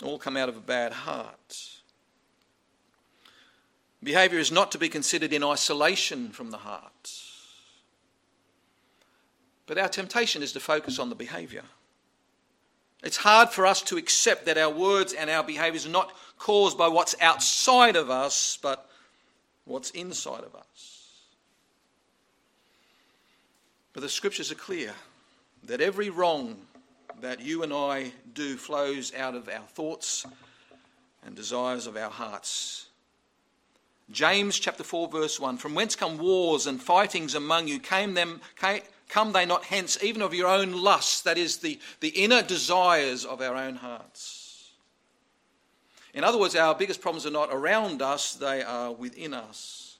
all 0.02 0.18
come 0.18 0.36
out 0.36 0.48
of 0.48 0.56
a 0.56 0.60
bad 0.60 0.92
heart. 0.92 1.80
Behavior 4.02 4.38
is 4.38 4.52
not 4.52 4.72
to 4.72 4.78
be 4.78 4.88
considered 4.88 5.32
in 5.32 5.44
isolation 5.44 6.30
from 6.30 6.50
the 6.50 6.58
heart. 6.58 7.29
But 9.70 9.78
our 9.78 9.88
temptation 9.88 10.42
is 10.42 10.50
to 10.54 10.58
focus 10.58 10.98
on 10.98 11.10
the 11.10 11.14
behavior. 11.14 11.62
It's 13.04 13.18
hard 13.18 13.50
for 13.50 13.64
us 13.64 13.80
to 13.82 13.98
accept 13.98 14.46
that 14.46 14.58
our 14.58 14.68
words 14.68 15.12
and 15.12 15.30
our 15.30 15.44
behaviors 15.44 15.86
are 15.86 15.90
not 15.90 16.12
caused 16.40 16.76
by 16.76 16.88
what's 16.88 17.14
outside 17.20 17.94
of 17.94 18.10
us, 18.10 18.58
but 18.60 18.90
what's 19.66 19.90
inside 19.90 20.42
of 20.42 20.56
us. 20.56 21.12
But 23.92 24.00
the 24.00 24.08
scriptures 24.08 24.50
are 24.50 24.56
clear 24.56 24.92
that 25.62 25.80
every 25.80 26.10
wrong 26.10 26.56
that 27.20 27.38
you 27.38 27.62
and 27.62 27.72
I 27.72 28.10
do 28.34 28.56
flows 28.56 29.14
out 29.14 29.36
of 29.36 29.48
our 29.48 29.68
thoughts 29.68 30.26
and 31.24 31.36
desires 31.36 31.86
of 31.86 31.96
our 31.96 32.10
hearts. 32.10 32.86
James 34.10 34.58
chapter 34.58 34.82
4 34.82 35.06
verse 35.06 35.38
1 35.38 35.58
From 35.58 35.76
whence 35.76 35.94
come 35.94 36.18
wars 36.18 36.66
and 36.66 36.82
fightings 36.82 37.36
among 37.36 37.68
you 37.68 37.78
came 37.78 38.14
them 38.14 38.40
came, 38.56 38.82
Come 39.10 39.32
they 39.32 39.44
not 39.44 39.64
hence, 39.64 39.98
even 40.02 40.22
of 40.22 40.32
your 40.32 40.46
own 40.46 40.72
lusts, 40.72 41.22
that 41.22 41.36
is, 41.36 41.58
the, 41.58 41.80
the 41.98 42.10
inner 42.10 42.42
desires 42.42 43.24
of 43.24 43.40
our 43.40 43.56
own 43.56 43.74
hearts. 43.74 44.70
In 46.14 46.22
other 46.22 46.38
words, 46.38 46.54
our 46.54 46.76
biggest 46.76 47.00
problems 47.00 47.26
are 47.26 47.30
not 47.30 47.50
around 47.52 48.02
us, 48.02 48.34
they 48.34 48.62
are 48.62 48.92
within 48.92 49.34
us. 49.34 49.98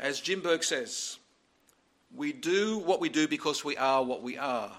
As 0.00 0.20
Jim 0.20 0.40
Berg 0.40 0.64
says, 0.64 1.18
we 2.14 2.32
do 2.32 2.78
what 2.78 3.00
we 3.00 3.08
do 3.08 3.28
because 3.28 3.64
we 3.64 3.76
are 3.76 4.02
what 4.02 4.22
we 4.22 4.36
are. 4.36 4.72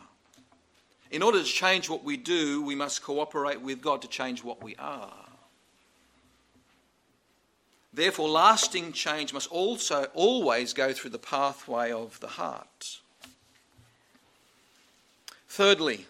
In 1.09 1.23
order 1.23 1.39
to 1.39 1.45
change 1.45 1.89
what 1.89 2.03
we 2.03 2.17
do, 2.17 2.63
we 2.63 2.75
must 2.75 3.01
cooperate 3.01 3.61
with 3.61 3.81
God 3.81 4.01
to 4.01 4.09
change 4.09 4.43
what 4.43 4.61
we 4.61 4.75
are. 4.75 5.22
Therefore, 7.93 8.27
lasting 8.27 8.93
change 8.93 9.33
must 9.33 9.51
also 9.51 10.05
always 10.15 10.73
go 10.73 10.93
through 10.93 11.11
the 11.11 11.19
pathway 11.19 11.91
of 11.91 12.19
the 12.21 12.27
heart. 12.27 12.99
Thirdly, 15.47 16.07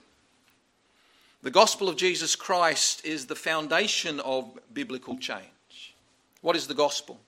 the 1.42 1.52
gospel 1.52 1.90
of 1.90 1.98
Jesus 1.98 2.38
Christ 2.38 3.06
is 3.06 3.26
the 3.26 3.36
foundation 3.36 4.22
of 4.22 4.58
biblical 4.74 5.18
change. 5.18 5.94
What 6.40 6.56
is 6.56 6.68
the 6.68 6.74
gospel? 6.74 7.20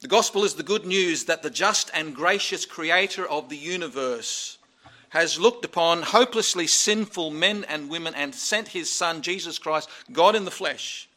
The 0.00 0.06
gospel 0.06 0.44
is 0.44 0.54
the 0.54 0.62
good 0.62 0.86
news 0.86 1.24
that 1.24 1.42
the 1.42 1.50
just 1.50 1.90
and 1.92 2.14
gracious 2.14 2.64
creator 2.64 3.28
of 3.28 3.48
the 3.48 3.56
universe 3.56 4.58
has 5.08 5.40
looked 5.40 5.64
upon 5.64 6.02
hopelessly 6.02 6.68
sinful 6.68 7.30
men 7.30 7.64
and 7.68 7.90
women 7.90 8.14
and 8.14 8.32
sent 8.32 8.68
his 8.68 8.92
son, 8.92 9.22
Jesus 9.22 9.58
Christ, 9.58 9.88
God 10.12 10.36
in 10.36 10.44
the 10.44 10.52
flesh 10.52 11.08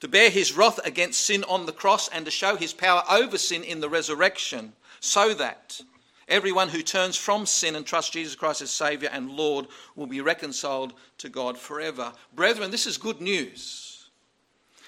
to 0.00 0.08
bear 0.08 0.30
his 0.30 0.56
wrath 0.56 0.80
against 0.84 1.20
sin 1.20 1.44
on 1.44 1.66
the 1.66 1.72
cross 1.72 2.08
and 2.08 2.24
to 2.24 2.30
show 2.30 2.56
his 2.56 2.72
power 2.72 3.02
over 3.10 3.38
sin 3.38 3.62
in 3.62 3.80
the 3.80 3.88
resurrection, 3.88 4.72
so 5.00 5.34
that 5.34 5.80
everyone 6.28 6.68
who 6.68 6.82
turns 6.82 7.16
from 7.16 7.46
sin 7.46 7.74
and 7.74 7.84
trusts 7.84 8.10
Jesus 8.10 8.34
Christ 8.34 8.62
as 8.62 8.70
Saviour 8.70 9.10
and 9.12 9.30
Lord 9.30 9.66
will 9.96 10.06
be 10.06 10.20
reconciled 10.20 10.94
to 11.18 11.28
God 11.28 11.58
forever. 11.58 12.12
Brethren, 12.34 12.70
this 12.70 12.86
is 12.86 12.96
good 12.96 13.20
news. 13.20 14.08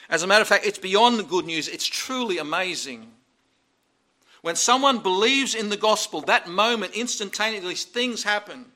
As 0.08 0.22
a 0.22 0.26
matter 0.26 0.42
of 0.42 0.48
fact, 0.48 0.66
it's 0.66 0.78
beyond 0.78 1.28
good 1.28 1.46
news, 1.46 1.68
it's 1.68 1.86
truly 1.86 2.38
amazing. 2.38 3.10
When 4.42 4.56
someone 4.56 4.98
believes 4.98 5.54
in 5.54 5.68
the 5.68 5.76
gospel, 5.76 6.20
that 6.22 6.48
moment, 6.48 6.94
instantaneously, 6.94 7.76
things 7.76 8.24
happen. 8.24 8.66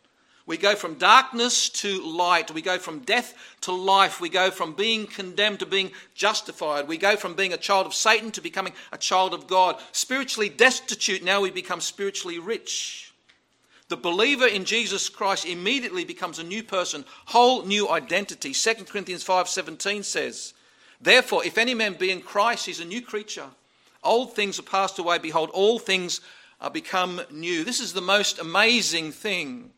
We 0.47 0.57
go 0.57 0.77
from 0.77 0.95
darkness 0.95 1.69
to 1.71 2.01
light. 2.03 2.53
We 2.53 2.63
go 2.63 2.79
from 2.79 3.01
death 3.01 3.35
to 3.63 3.73
life. 3.73 4.21
We 4.21 4.29
go 4.29 4.53
from 4.53 4.75
being 4.75 5.09
condemned 5.09 5.59
to 5.59 5.67
being 5.67 5.91
justified. 6.15 6.87
We 6.87 6.99
go 6.99 7.17
from 7.17 7.35
being 7.35 7.53
a 7.53 7.59
child 7.59 7.87
of 7.87 7.95
Satan 7.95 8.31
to 8.31 8.41
becoming 8.41 8.73
a 8.93 8.99
child 8.99 9.35
of 9.35 9.49
God. 9.49 9.81
Spiritually 9.91 10.49
destitute, 10.49 11.25
now 11.25 11.41
we 11.41 11.51
become 11.51 11.81
spiritually 11.81 12.39
rich. 12.39 13.13
The 13.89 13.97
believer 13.97 14.47
in 14.47 14.65
Jesus 14.65 15.09
Christ 15.09 15.47
immediately 15.47 16.05
becomes 16.05 16.39
a 16.39 16.45
new 16.45 16.63
person, 16.63 17.05
whole 17.27 17.65
new 17.65 17.89
identity. 17.89 18.53
2 18.53 18.89
Corinthians 18.89 19.25
5:17 19.25 20.05
says, 20.05 20.55
"Therefore, 21.01 21.45
if 21.45 21.59
any 21.59 21.75
man 21.75 21.95
be 21.95 22.11
in 22.11 22.23
Christ, 22.23 22.67
he's 22.67 22.81
a 22.81 22.85
new 22.85 23.03
creature. 23.03 23.51
Old 24.03 24.35
things 24.35 24.59
are 24.59 24.63
passed 24.63 24.99
away; 24.99 25.19
behold, 25.19 25.51
all 25.51 25.79
things 25.79 26.21
are 26.61 26.71
become 26.71 27.23
new." 27.31 27.63
This 27.65 27.81
is 27.81 27.93
the 27.93 28.01
most 28.01 28.39
amazing 28.41 29.13
thing. 29.13 29.73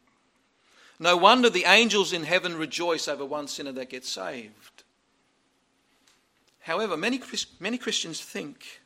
No 0.98 1.16
wonder 1.16 1.48
the 1.48 1.64
angels 1.64 2.12
in 2.12 2.24
heaven 2.24 2.56
rejoice 2.56 3.06
over 3.06 3.24
one 3.24 3.46
sinner 3.46 3.72
that 3.72 3.90
gets 3.90 4.08
saved. 4.08 4.82
However, 6.60 6.96
many, 6.96 7.20
many 7.60 7.78
Christians 7.78 8.20
think 8.20 8.80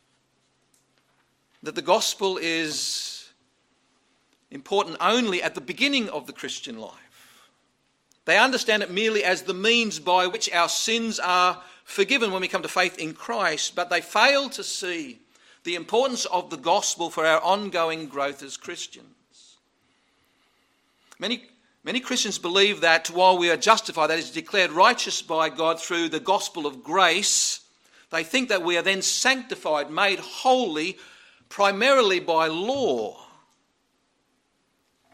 that 1.63 1.75
the 1.75 1.83
gospel 1.83 2.39
is 2.41 3.31
important 4.51 4.99
only 5.01 5.43
at 5.43 5.55
the 5.55 5.61
beginning 5.61 6.09
of 6.11 6.27
the 6.27 6.33
Christian 6.33 6.79
life. 6.79 7.49
They 8.25 8.39
understand 8.39 8.83
it 8.83 8.91
merely 8.91 9.25
as 9.25 9.43
the 9.43 9.55
means 9.55 9.99
by 9.99 10.27
which 10.27 10.53
our 10.53 10.69
sins 10.69 11.19
are 11.19 11.63
forgiven 11.85 12.31
when 12.31 12.41
we 12.41 12.49
come 12.49 12.63
to 12.63 12.69
faith 12.69 12.99
in 12.99 13.15
Christ, 13.15 13.75
but 13.75 13.91
they 13.91 14.01
fail 14.01 14.49
to 14.51 14.63
see 14.63 15.19
the 15.65 15.75
importance 15.75 16.25
of 16.27 16.51
the 16.51 16.57
gospel 16.57 17.11
for 17.11 17.27
our 17.27 17.41
ongoing 17.41 18.07
growth 18.07 18.43
as 18.43 18.57
Christians. 18.57 19.57
Many 21.19 21.49
Many 21.85 21.99
Christians 21.99 22.39
believe 22.39 22.81
that 22.83 23.11
while 23.11 23.37
we 23.37 23.51
are 23.51 23.57
justified, 23.57 24.09
that 24.09 24.19
is, 24.19 24.31
declared 24.31 24.71
righteous 24.71 25.21
by 25.21 25.49
God 25.49 25.81
through 25.81 26.09
the 26.09 26.21
gospel 26.21 26.67
of 26.67 26.85
grace, 26.85 27.61
they 28.11 28.23
think 28.23 28.51
that 28.51 28.63
we 28.63 28.77
are 28.77 28.83
then 28.83 29.03
sanctified, 29.03 29.91
made 29.91 30.21
holy 30.21 30.99
primarily 31.49 32.21
by 32.21 32.47
law. 32.47 33.27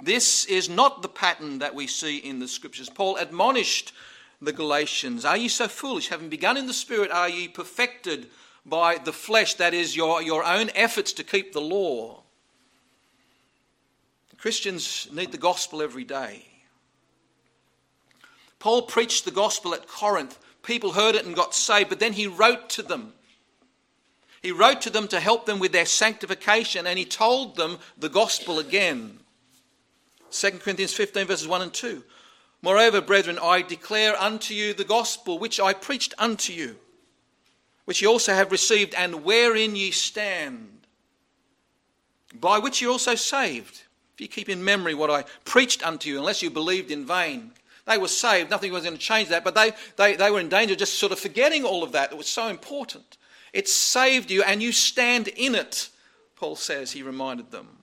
This 0.03 0.45
is 0.45 0.69
not 0.69 1.01
the 1.01 1.09
pattern 1.09 1.59
that 1.61 1.75
we 1.75 1.87
see 1.87 2.19
in 2.19 2.39
the 2.39 2.49
scriptures. 2.49 2.91
Paul 2.91 3.17
admonished 3.17 3.93
the 4.41 4.53
Galatians 4.53 5.25
Are 5.25 5.37
ye 5.37 5.49
so 5.49 5.69
foolish? 5.69 6.09
Having 6.09 6.29
begun 6.29 6.57
in 6.57 6.67
the 6.67 6.75
Spirit, 6.75 7.11
are 7.11 7.29
ye 7.29 7.49
perfected 7.49 8.29
by 8.67 8.99
the 8.99 9.13
flesh? 9.13 9.55
That 9.55 9.75
is, 9.75 9.97
your, 9.97 10.21
your 10.23 10.45
own 10.45 10.71
efforts 10.75 11.13
to 11.15 11.25
keep 11.25 11.53
the 11.53 11.61
law. 11.61 12.23
Christians 14.37 15.09
need 15.13 15.33
the 15.33 15.39
gospel 15.39 15.83
every 15.83 16.05
day. 16.05 16.48
Paul 18.59 18.83
preached 18.83 19.25
the 19.25 19.31
gospel 19.31 19.75
at 19.75 19.87
Corinth. 19.87 20.39
People 20.63 20.93
heard 20.93 21.15
it 21.15 21.25
and 21.25 21.35
got 21.35 21.55
saved, 21.55 21.89
but 21.89 22.01
then 22.01 22.13
he 22.13 22.27
wrote 22.27 22.69
to 22.71 22.83
them. 22.83 23.13
He 24.43 24.53
wrote 24.53 24.81
to 24.83 24.91
them 24.91 25.09
to 25.09 25.21
help 25.21 25.47
them 25.47 25.59
with 25.59 25.73
their 25.73 25.87
sanctification, 25.87 26.87
and 26.87 26.99
he 26.99 27.05
told 27.05 27.57
them 27.57 27.79
the 27.97 28.09
gospel 28.09 28.59
again. 28.59 29.19
2 30.31 30.51
Corinthians 30.53 30.93
15, 30.93 31.27
verses 31.27 31.49
1 31.49 31.63
and 31.63 31.73
2. 31.73 32.05
Moreover, 32.63 33.01
brethren, 33.01 33.39
I 33.41 33.63
declare 33.63 34.21
unto 34.21 34.55
you 34.55 34.75
the 34.75 34.85
gospel 34.85 35.39
which 35.39 35.61
I 35.61 35.73
preached 35.73 36.15
unto 36.19 36.53
you, 36.53 36.77
which 37.85 38.03
ye 38.03 38.09
also 38.09 38.35
have 38.35 38.53
received, 38.53 38.95
and 38.95 39.25
wherein 39.25 39.77
ye 39.77 39.91
stand, 39.91 40.87
by 42.35 42.59
which 42.59 42.83
ye 42.83 42.89
also 42.89 43.15
saved, 43.15 43.83
if 44.15 44.21
you 44.21 44.29
keep 44.29 44.49
in 44.49 44.65
memory 44.65 44.95
what 44.95 45.11
I 45.11 45.25
preached 45.45 45.87
unto 45.87 46.11
you, 46.11 46.19
unless 46.19 46.43
you 46.43 46.51
believed 46.51 46.91
in 46.91 47.07
vain. 47.07 47.53
They 47.89 47.97
were 47.97 48.09
saved, 48.09 48.51
nothing 48.51 48.71
was 48.71 48.85
going 48.85 48.97
to 48.97 49.01
change 49.01 49.31
that, 49.31 49.45
but 49.45 49.55
they, 49.55 49.73
they, 49.97 50.15
they 50.15 50.31
were 50.31 50.41
in 50.41 50.51
danger 50.51 50.75
of 50.75 50.79
just 50.79 50.99
sort 50.99 51.11
of 51.11 51.19
forgetting 51.19 51.65
all 51.65 51.83
of 51.83 51.93
that. 51.93 52.13
It 52.13 52.19
was 52.19 52.29
so 52.29 52.49
important. 52.49 53.17
It 53.55 53.67
saved 53.67 54.31
you, 54.31 54.43
and 54.43 54.63
you 54.63 54.73
stand 54.73 55.29
in 55.29 55.55
it, 55.55 55.89
Paul 56.37 56.55
says, 56.55 56.93
he 56.93 57.03
reminded 57.03 57.51
them. 57.51 57.79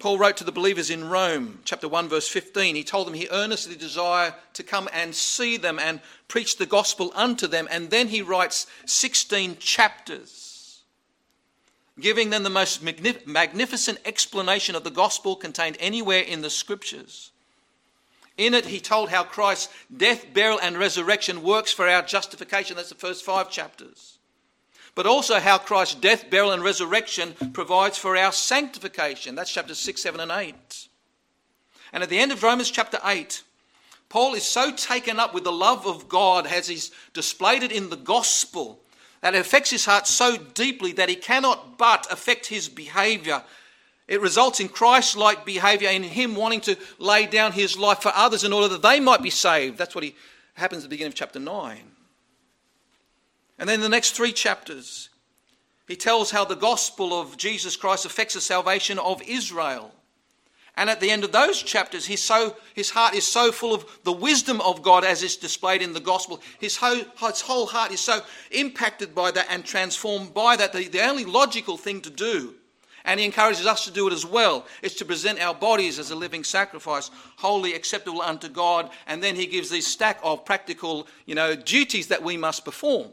Paul 0.00 0.18
wrote 0.18 0.36
to 0.38 0.44
the 0.44 0.52
believers 0.52 0.90
in 0.90 1.08
Rome, 1.08 1.60
chapter 1.64 1.88
1, 1.88 2.08
verse 2.08 2.28
15. 2.28 2.74
He 2.74 2.82
told 2.82 3.06
them 3.06 3.14
he 3.14 3.28
earnestly 3.30 3.76
desired 3.76 4.34
to 4.54 4.64
come 4.64 4.88
and 4.92 5.14
see 5.14 5.56
them 5.56 5.78
and 5.78 6.00
preach 6.26 6.58
the 6.58 6.66
gospel 6.66 7.12
unto 7.14 7.46
them. 7.46 7.68
And 7.70 7.90
then 7.90 8.08
he 8.08 8.22
writes 8.22 8.66
16 8.86 9.56
chapters, 9.58 10.82
giving 11.98 12.30
them 12.30 12.42
the 12.42 12.50
most 12.50 12.82
magnificent 12.82 13.98
explanation 14.04 14.74
of 14.74 14.82
the 14.82 14.90
gospel 14.90 15.36
contained 15.36 15.76
anywhere 15.78 16.22
in 16.22 16.42
the 16.42 16.50
scriptures. 16.50 17.30
In 18.36 18.54
it, 18.54 18.66
he 18.66 18.80
told 18.80 19.08
how 19.08 19.24
Christ's 19.24 19.72
death, 19.94 20.32
burial, 20.34 20.60
and 20.62 20.76
resurrection 20.76 21.42
works 21.42 21.72
for 21.72 21.88
our 21.88 22.02
justification. 22.02 22.76
That's 22.76 22.90
the 22.90 22.94
first 22.94 23.24
five 23.24 23.50
chapters 23.50 24.16
but 24.96 25.06
also 25.06 25.38
how 25.38 25.58
Christ's 25.58 25.94
death, 25.96 26.30
burial, 26.30 26.52
and 26.52 26.64
resurrection 26.64 27.34
provides 27.52 27.98
for 27.98 28.16
our 28.16 28.32
sanctification. 28.32 29.34
That's 29.34 29.52
chapters 29.52 29.78
6, 29.78 30.00
7, 30.00 30.20
and 30.20 30.32
8. 30.32 30.88
And 31.92 32.02
at 32.02 32.08
the 32.08 32.18
end 32.18 32.32
of 32.32 32.42
Romans 32.42 32.70
chapter 32.70 32.98
8, 33.04 33.42
Paul 34.08 34.34
is 34.34 34.42
so 34.42 34.72
taken 34.72 35.20
up 35.20 35.34
with 35.34 35.44
the 35.44 35.52
love 35.52 35.86
of 35.86 36.08
God 36.08 36.46
as 36.46 36.66
he's 36.66 36.92
displayed 37.12 37.62
it 37.62 37.72
in 37.72 37.90
the 37.90 37.96
gospel 37.96 38.80
that 39.20 39.34
it 39.34 39.38
affects 39.38 39.70
his 39.70 39.84
heart 39.84 40.06
so 40.06 40.38
deeply 40.38 40.92
that 40.92 41.10
he 41.10 41.16
cannot 41.16 41.76
but 41.76 42.10
affect 42.10 42.46
his 42.46 42.68
behavior. 42.68 43.42
It 44.08 44.20
results 44.20 44.60
in 44.60 44.68
Christ 44.68 45.16
like 45.16 45.44
behavior, 45.44 45.88
in 45.88 46.02
him 46.02 46.36
wanting 46.36 46.60
to 46.62 46.76
lay 46.98 47.26
down 47.26 47.52
his 47.52 47.76
life 47.76 48.00
for 48.00 48.12
others 48.14 48.44
in 48.44 48.52
order 48.52 48.68
that 48.68 48.82
they 48.82 49.00
might 49.00 49.22
be 49.22 49.30
saved. 49.30 49.78
That's 49.78 49.94
what 49.94 50.04
he 50.04 50.14
happens 50.54 50.84
at 50.84 50.90
the 50.90 50.94
beginning 50.94 51.12
of 51.12 51.16
chapter 51.16 51.40
9. 51.40 51.78
And 53.58 53.68
then 53.68 53.80
the 53.80 53.88
next 53.88 54.12
three 54.12 54.32
chapters, 54.32 55.08
he 55.88 55.96
tells 55.96 56.30
how 56.30 56.44
the 56.44 56.54
gospel 56.54 57.18
of 57.18 57.36
Jesus 57.36 57.76
Christ 57.76 58.04
affects 58.04 58.34
the 58.34 58.40
salvation 58.40 58.98
of 58.98 59.22
Israel. 59.26 59.92
And 60.78 60.90
at 60.90 61.00
the 61.00 61.10
end 61.10 61.24
of 61.24 61.32
those 61.32 61.62
chapters, 61.62 62.04
he's 62.04 62.22
so, 62.22 62.54
his 62.74 62.90
heart 62.90 63.14
is 63.14 63.26
so 63.26 63.50
full 63.50 63.74
of 63.74 63.86
the 64.04 64.12
wisdom 64.12 64.60
of 64.60 64.82
God 64.82 65.04
as 65.04 65.22
is 65.22 65.36
displayed 65.36 65.80
in 65.80 65.94
the 65.94 66.00
gospel. 66.00 66.42
His 66.60 66.76
whole, 66.76 67.00
his 67.18 67.40
whole 67.40 67.66
heart 67.66 67.92
is 67.92 68.00
so 68.00 68.20
impacted 68.50 69.14
by 69.14 69.30
that 69.30 69.46
and 69.48 69.64
transformed 69.64 70.34
by 70.34 70.54
that. 70.56 70.74
The, 70.74 70.86
the 70.88 71.08
only 71.08 71.24
logical 71.24 71.78
thing 71.78 72.02
to 72.02 72.10
do, 72.10 72.55
and 73.06 73.20
he 73.20 73.24
encourages 73.24 73.66
us 73.66 73.84
to 73.84 73.92
do 73.92 74.08
it 74.08 74.12
as 74.12 74.26
well, 74.26 74.66
It's 74.82 74.96
to 74.96 75.04
present 75.04 75.40
our 75.40 75.54
bodies 75.54 76.00
as 76.00 76.10
a 76.10 76.16
living 76.16 76.42
sacrifice, 76.42 77.10
holy 77.36 77.72
acceptable 77.72 78.20
unto 78.20 78.48
God. 78.48 78.90
And 79.06 79.22
then 79.22 79.36
he 79.36 79.46
gives 79.46 79.70
this 79.70 79.86
stack 79.86 80.18
of 80.24 80.44
practical 80.44 81.06
you 81.24 81.36
know, 81.36 81.54
duties 81.54 82.08
that 82.08 82.22
we 82.22 82.36
must 82.36 82.64
perform. 82.64 83.08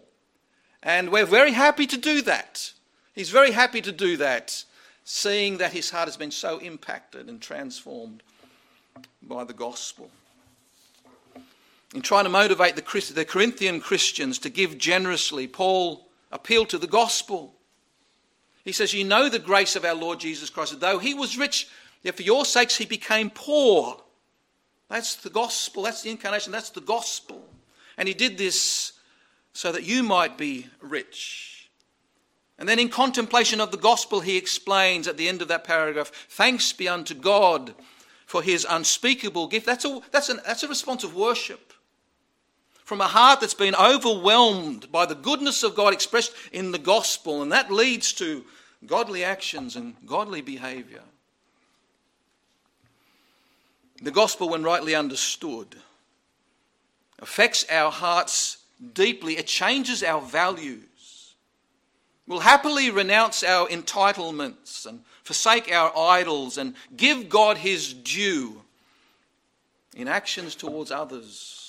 And 0.81 1.11
we're 1.11 1.27
very 1.27 1.51
happy 1.51 1.85
to 1.87 1.97
do 1.97 2.23
that. 2.23 2.73
He's 3.13 3.29
very 3.29 3.51
happy 3.51 3.81
to 3.81 3.91
do 3.91 4.17
that, 4.17 4.63
seeing 5.05 5.57
that 5.59 5.73
his 5.73 5.91
heart 5.91 6.07
has 6.07 6.17
been 6.17 6.31
so 6.31 6.57
impacted 6.57 7.29
and 7.29 7.39
transformed 7.39 8.23
by 9.21 9.43
the 9.43 9.53
gospel. 9.53 10.09
In 11.93 12.01
trying 12.01 12.23
to 12.23 12.31
motivate 12.31 12.75
the, 12.75 13.13
the 13.13 13.25
Corinthian 13.25 13.79
Christians 13.79 14.39
to 14.39 14.49
give 14.49 14.79
generously, 14.79 15.47
Paul 15.47 16.07
appealed 16.31 16.69
to 16.69 16.79
the 16.79 16.87
gospel. 16.87 17.52
He 18.63 18.71
says, 18.71 18.93
You 18.93 19.03
know 19.03 19.29
the 19.29 19.39
grace 19.39 19.75
of 19.75 19.85
our 19.85 19.95
Lord 19.95 20.19
Jesus 20.19 20.49
Christ, 20.49 20.79
though 20.79 20.99
he 20.99 21.13
was 21.13 21.37
rich, 21.37 21.67
yet 22.01 22.15
for 22.15 22.23
your 22.23 22.45
sakes 22.45 22.77
he 22.77 22.85
became 22.85 23.29
poor. 23.29 23.97
That's 24.89 25.15
the 25.15 25.29
gospel. 25.29 25.83
That's 25.83 26.03
the 26.03 26.11
incarnation. 26.11 26.51
That's 26.51 26.69
the 26.69 26.81
gospel. 26.81 27.43
And 27.97 28.07
he 28.07 28.13
did 28.13 28.37
this 28.37 28.93
so 29.53 29.71
that 29.71 29.83
you 29.83 30.03
might 30.03 30.37
be 30.37 30.67
rich. 30.81 31.69
And 32.57 32.69
then 32.69 32.79
in 32.79 32.89
contemplation 32.89 33.59
of 33.59 33.71
the 33.71 33.77
gospel, 33.77 34.19
he 34.19 34.37
explains 34.37 35.07
at 35.07 35.17
the 35.17 35.27
end 35.27 35.41
of 35.41 35.47
that 35.47 35.63
paragraph 35.63 36.11
thanks 36.29 36.71
be 36.71 36.87
unto 36.87 37.13
God 37.13 37.73
for 38.25 38.41
his 38.41 38.65
unspeakable 38.69 39.47
gift. 39.47 39.65
That's 39.65 39.85
a, 39.85 40.01
that's, 40.11 40.29
an, 40.29 40.39
that's 40.45 40.63
a 40.63 40.67
response 40.67 41.03
of 41.03 41.15
worship. 41.15 41.72
From 42.93 43.01
a 43.01 43.07
heart 43.07 43.41
that's 43.41 43.55
been 43.55 43.73
overwhelmed 43.73 44.91
by 44.91 45.07
the 45.07 45.15
goodness 45.15 45.63
of 45.63 45.73
God 45.73 45.93
expressed 45.93 46.31
in 46.51 46.71
the 46.71 46.77
gospel, 46.77 47.41
and 47.41 47.51
that 47.51 47.71
leads 47.71 48.13
to 48.13 48.45
godly 48.85 49.23
actions 49.23 49.75
and 49.75 49.95
godly 50.05 50.41
behavior. 50.41 51.01
The 54.03 54.11
gospel, 54.11 54.49
when 54.49 54.61
rightly 54.61 54.93
understood, 54.93 55.75
affects 57.17 57.65
our 57.71 57.89
hearts 57.89 58.57
deeply, 58.93 59.37
it 59.37 59.47
changes 59.47 60.03
our 60.03 60.21
values. 60.21 61.33
We'll 62.27 62.41
happily 62.41 62.91
renounce 62.91 63.43
our 63.43 63.67
entitlements 63.69 64.85
and 64.85 65.03
forsake 65.23 65.71
our 65.71 65.91
idols 65.97 66.59
and 66.59 66.75
give 66.95 67.27
God 67.27 67.57
his 67.57 67.91
due 67.91 68.61
in 69.95 70.07
actions 70.07 70.53
towards 70.53 70.91
others. 70.91 71.62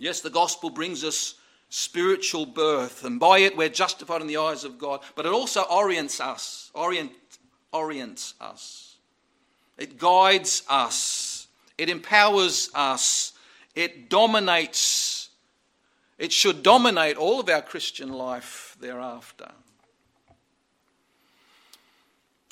Yes, 0.00 0.20
the 0.20 0.30
gospel 0.30 0.70
brings 0.70 1.04
us 1.04 1.34
spiritual 1.68 2.46
birth, 2.46 3.04
and 3.04 3.20
by 3.20 3.40
it 3.40 3.56
we're 3.56 3.68
justified 3.68 4.22
in 4.22 4.26
the 4.26 4.38
eyes 4.38 4.64
of 4.64 4.78
God, 4.78 5.00
but 5.14 5.26
it 5.26 5.32
also 5.32 5.62
orients 5.70 6.20
us, 6.20 6.70
orient, 6.74 7.12
orients 7.72 8.34
us. 8.40 8.96
It 9.78 9.98
guides 9.98 10.64
us, 10.68 11.46
it 11.78 11.88
empowers 11.88 12.70
us, 12.74 13.34
it 13.76 14.10
dominates 14.10 15.20
it 16.20 16.32
should 16.32 16.62
dominate 16.62 17.16
all 17.16 17.40
of 17.40 17.48
our 17.48 17.62
Christian 17.62 18.12
life 18.12 18.76
thereafter. 18.78 19.50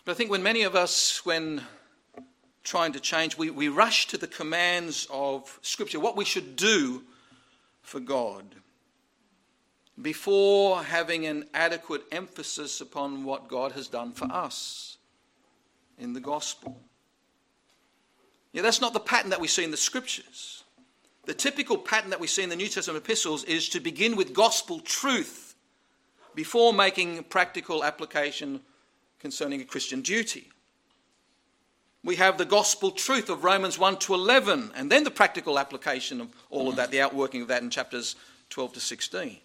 But 0.07 0.13
I 0.13 0.15
think 0.15 0.31
when 0.31 0.43
many 0.43 0.63
of 0.63 0.75
us, 0.75 1.27
when 1.27 1.61
trying 2.65 2.93
to 2.93 3.01
change, 3.01 3.37
we, 3.37 3.51
we 3.51 3.69
rush 3.69 4.07
to 4.07 4.17
the 4.17 4.27
commands 4.27 5.07
of 5.11 5.59
Scripture, 5.61 6.01
what 6.01 6.17
we 6.17 6.25
should 6.25 6.57
do 6.57 7.03
for 7.89 8.01
God, 8.01 8.45
before 10.01 10.83
having 10.85 11.27
an 11.27 11.47
adequate 11.55 12.03
emphasis 12.13 12.83
upon 12.83 13.25
what 13.25 13.49
God 13.49 13.73
has 13.73 13.89
done 13.89 14.13
for 14.13 14.27
us 14.31 14.99
in 15.99 16.13
the 16.13 16.21
gospel. 16.21 16.79
Yeah, 18.53 18.61
that's 18.61 18.83
not 18.83 18.93
the 18.93 19.01
pattern 19.01 19.31
that 19.31 19.41
we 19.41 19.49
see 19.49 19.65
in 19.65 19.71
the 19.71 19.77
Scriptures. 19.77 20.65
The 21.25 21.33
typical 21.33 21.79
pattern 21.79 22.11
that 22.11 22.21
we 22.21 22.27
see 22.27 22.43
in 22.43 22.51
the 22.51 22.57
New 22.57 22.69
Testament 22.69 23.03
epistles 23.03 23.43
is 23.45 23.71
to 23.71 23.81
begin 23.81 24.17
with 24.17 24.35
gospel 24.35 24.81
truth 24.81 25.57
before 26.35 26.75
making 26.75 27.25
practical 27.25 27.85
application 27.85 28.61
concerning 29.19 29.63
a 29.63 29.65
Christian 29.65 30.03
duty. 30.03 30.51
We 32.09 32.17
have 32.17 32.39
the 32.39 32.47
gospel 32.47 32.91
truth 32.91 33.29
of 33.29 33.45
Romans 33.45 33.79
1 33.79 33.99
to 33.99 34.15
11, 34.15 34.71
and 34.75 34.91
then 34.91 35.05
the 35.05 35.11
practical 35.11 35.59
application 35.59 36.23
of 36.23 36.29
all 36.49 36.71
of 36.71 36.77
that, 36.77 36.91
the 36.91 37.03
outworking 37.03 37.43
of 37.43 37.49
that 37.49 37.63
in 37.63 37.69
chapters 37.69 38.17
12 38.49 38.73
to 38.73 38.81
16. 38.81 39.37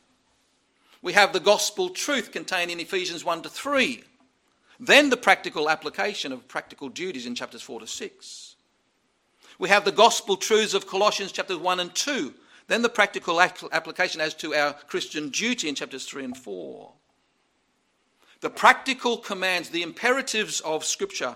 We 1.01 1.11
have 1.11 1.33
the 1.33 1.41
gospel 1.41 1.89
truth 1.89 2.31
contained 2.31 2.71
in 2.71 2.79
Ephesians 2.79 3.25
1 3.25 3.41
to 3.41 3.49
3, 3.49 4.05
then 4.79 5.09
the 5.09 5.17
practical 5.17 5.69
application 5.69 6.31
of 6.31 6.47
practical 6.47 6.87
duties 6.87 7.25
in 7.25 7.35
chapters 7.35 7.61
4 7.61 7.81
to 7.81 7.87
6. 7.87 8.55
We 9.59 9.67
have 9.67 9.83
the 9.83 9.91
gospel 9.91 10.37
truths 10.37 10.73
of 10.73 10.87
Colossians 10.87 11.33
chapters 11.33 11.57
1 11.57 11.81
and 11.81 11.93
2. 11.93 12.33
Then 12.67 12.81
the 12.81 12.87
practical 12.87 13.41
application 13.41 14.21
as 14.21 14.33
to 14.35 14.55
our 14.55 14.71
Christian 14.87 15.27
duty 15.31 15.67
in 15.67 15.75
chapters 15.75 16.05
3 16.05 16.23
and 16.23 16.37
4. 16.37 16.93
The 18.39 18.49
practical 18.49 19.17
commands, 19.17 19.67
the 19.67 19.83
imperatives 19.83 20.61
of 20.61 20.85
Scripture, 20.85 21.35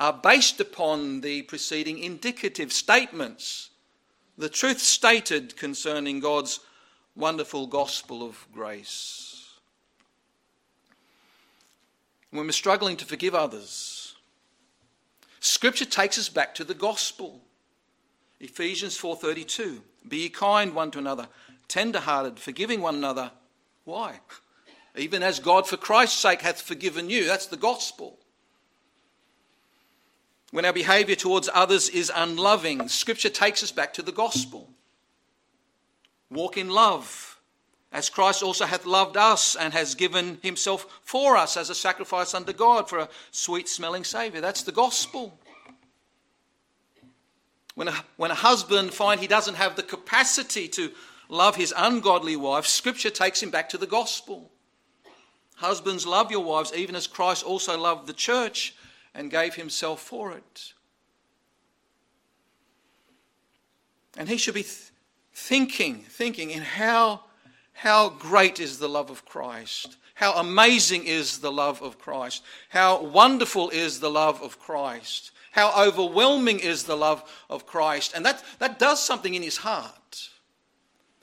are 0.00 0.14
based 0.14 0.60
upon 0.60 1.20
the 1.20 1.42
preceding 1.42 1.98
indicative 1.98 2.72
statements, 2.72 3.68
the 4.38 4.48
truth 4.48 4.80
stated 4.80 5.54
concerning 5.58 6.20
God's 6.20 6.60
wonderful 7.14 7.66
gospel 7.66 8.22
of 8.22 8.46
grace. 8.50 9.58
When 12.30 12.46
we're 12.46 12.52
struggling 12.52 12.96
to 12.96 13.04
forgive 13.04 13.34
others, 13.34 14.14
Scripture 15.40 15.84
takes 15.84 16.18
us 16.18 16.30
back 16.30 16.54
to 16.54 16.64
the 16.64 16.74
gospel. 16.74 17.42
Ephesians 18.40 18.96
4:32 18.96 19.82
Be 20.08 20.30
kind 20.30 20.74
one 20.74 20.90
to 20.92 20.98
another, 20.98 21.28
tender-hearted, 21.68 22.38
forgiving 22.38 22.80
one 22.80 22.94
another. 22.94 23.32
Why? 23.84 24.20
Even 24.96 25.22
as 25.22 25.40
God 25.40 25.68
for 25.68 25.76
Christ's 25.76 26.20
sake 26.20 26.40
hath 26.40 26.62
forgiven 26.62 27.10
you. 27.10 27.26
That's 27.26 27.46
the 27.46 27.58
gospel. 27.58 28.19
When 30.50 30.64
our 30.64 30.72
behavior 30.72 31.14
towards 31.14 31.48
others 31.52 31.88
is 31.88 32.10
unloving, 32.14 32.88
Scripture 32.88 33.28
takes 33.28 33.62
us 33.62 33.70
back 33.70 33.92
to 33.94 34.02
the 34.02 34.12
gospel. 34.12 34.68
Walk 36.28 36.56
in 36.56 36.68
love, 36.70 37.40
as 37.92 38.08
Christ 38.08 38.42
also 38.42 38.66
hath 38.66 38.84
loved 38.84 39.16
us 39.16 39.54
and 39.54 39.72
has 39.72 39.94
given 39.94 40.38
himself 40.42 41.00
for 41.02 41.36
us 41.36 41.56
as 41.56 41.70
a 41.70 41.74
sacrifice 41.74 42.34
unto 42.34 42.52
God 42.52 42.88
for 42.88 42.98
a 42.98 43.08
sweet 43.30 43.68
smelling 43.68 44.04
Saviour. 44.04 44.40
That's 44.40 44.62
the 44.62 44.72
gospel. 44.72 45.38
When 47.74 47.88
a, 47.88 47.94
when 48.16 48.30
a 48.30 48.36
husband 48.36 48.92
finds 48.92 49.22
he 49.22 49.28
doesn't 49.28 49.54
have 49.54 49.76
the 49.76 49.82
capacity 49.82 50.68
to 50.68 50.90
love 51.28 51.54
his 51.56 51.72
ungodly 51.76 52.36
wife, 52.36 52.66
Scripture 52.66 53.10
takes 53.10 53.40
him 53.42 53.50
back 53.50 53.68
to 53.68 53.78
the 53.78 53.86
gospel. 53.86 54.50
Husbands, 55.56 56.06
love 56.06 56.30
your 56.30 56.42
wives, 56.42 56.72
even 56.74 56.96
as 56.96 57.06
Christ 57.06 57.44
also 57.44 57.78
loved 57.78 58.08
the 58.08 58.12
church 58.12 58.74
and 59.14 59.30
gave 59.30 59.54
himself 59.54 60.00
for 60.00 60.32
it. 60.32 60.72
And 64.16 64.28
he 64.28 64.36
should 64.36 64.54
be 64.54 64.62
th- 64.62 64.90
thinking, 65.32 66.04
thinking 66.08 66.50
in 66.50 66.62
how, 66.62 67.20
how 67.72 68.10
great 68.10 68.60
is 68.60 68.78
the 68.78 68.88
love 68.88 69.10
of 69.10 69.24
Christ. 69.24 69.96
How 70.14 70.34
amazing 70.34 71.04
is 71.04 71.38
the 71.38 71.52
love 71.52 71.80
of 71.82 71.98
Christ. 71.98 72.42
How 72.68 73.02
wonderful 73.02 73.70
is 73.70 74.00
the 74.00 74.10
love 74.10 74.42
of 74.42 74.58
Christ. 74.58 75.30
How 75.52 75.86
overwhelming 75.86 76.60
is 76.60 76.84
the 76.84 76.96
love 76.96 77.24
of 77.48 77.66
Christ. 77.66 78.12
And 78.14 78.24
that, 78.26 78.44
that 78.58 78.78
does 78.78 79.02
something 79.02 79.34
in 79.34 79.42
his 79.42 79.56
heart. 79.56 80.28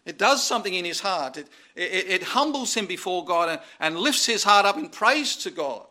It 0.06 0.17
does 0.17 0.43
something 0.43 0.73
in 0.73 0.86
his 0.86 1.02
heart. 1.02 1.38
It, 1.38 1.47
it, 1.76 2.10
it 2.10 2.23
humbles 2.23 2.73
him 2.73 2.86
before 2.86 3.23
God 3.26 3.50
and, 3.50 3.62
and 3.80 4.00
lifts 4.00 4.26
his 4.26 4.43
heart 4.43 4.65
up 4.65 4.78
in 4.78 4.89
praise 4.89 5.36
to 5.38 5.52
God. 5.52 5.86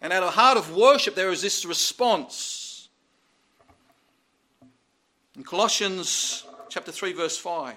And 0.00 0.12
out 0.12 0.22
of 0.22 0.34
heart 0.34 0.56
of 0.56 0.74
worship, 0.74 1.14
there 1.14 1.30
is 1.30 1.42
this 1.42 1.64
response. 1.64 2.88
In 5.36 5.44
Colossians 5.44 6.44
chapter 6.68 6.92
3, 6.92 7.12
verse 7.12 7.36
5, 7.36 7.74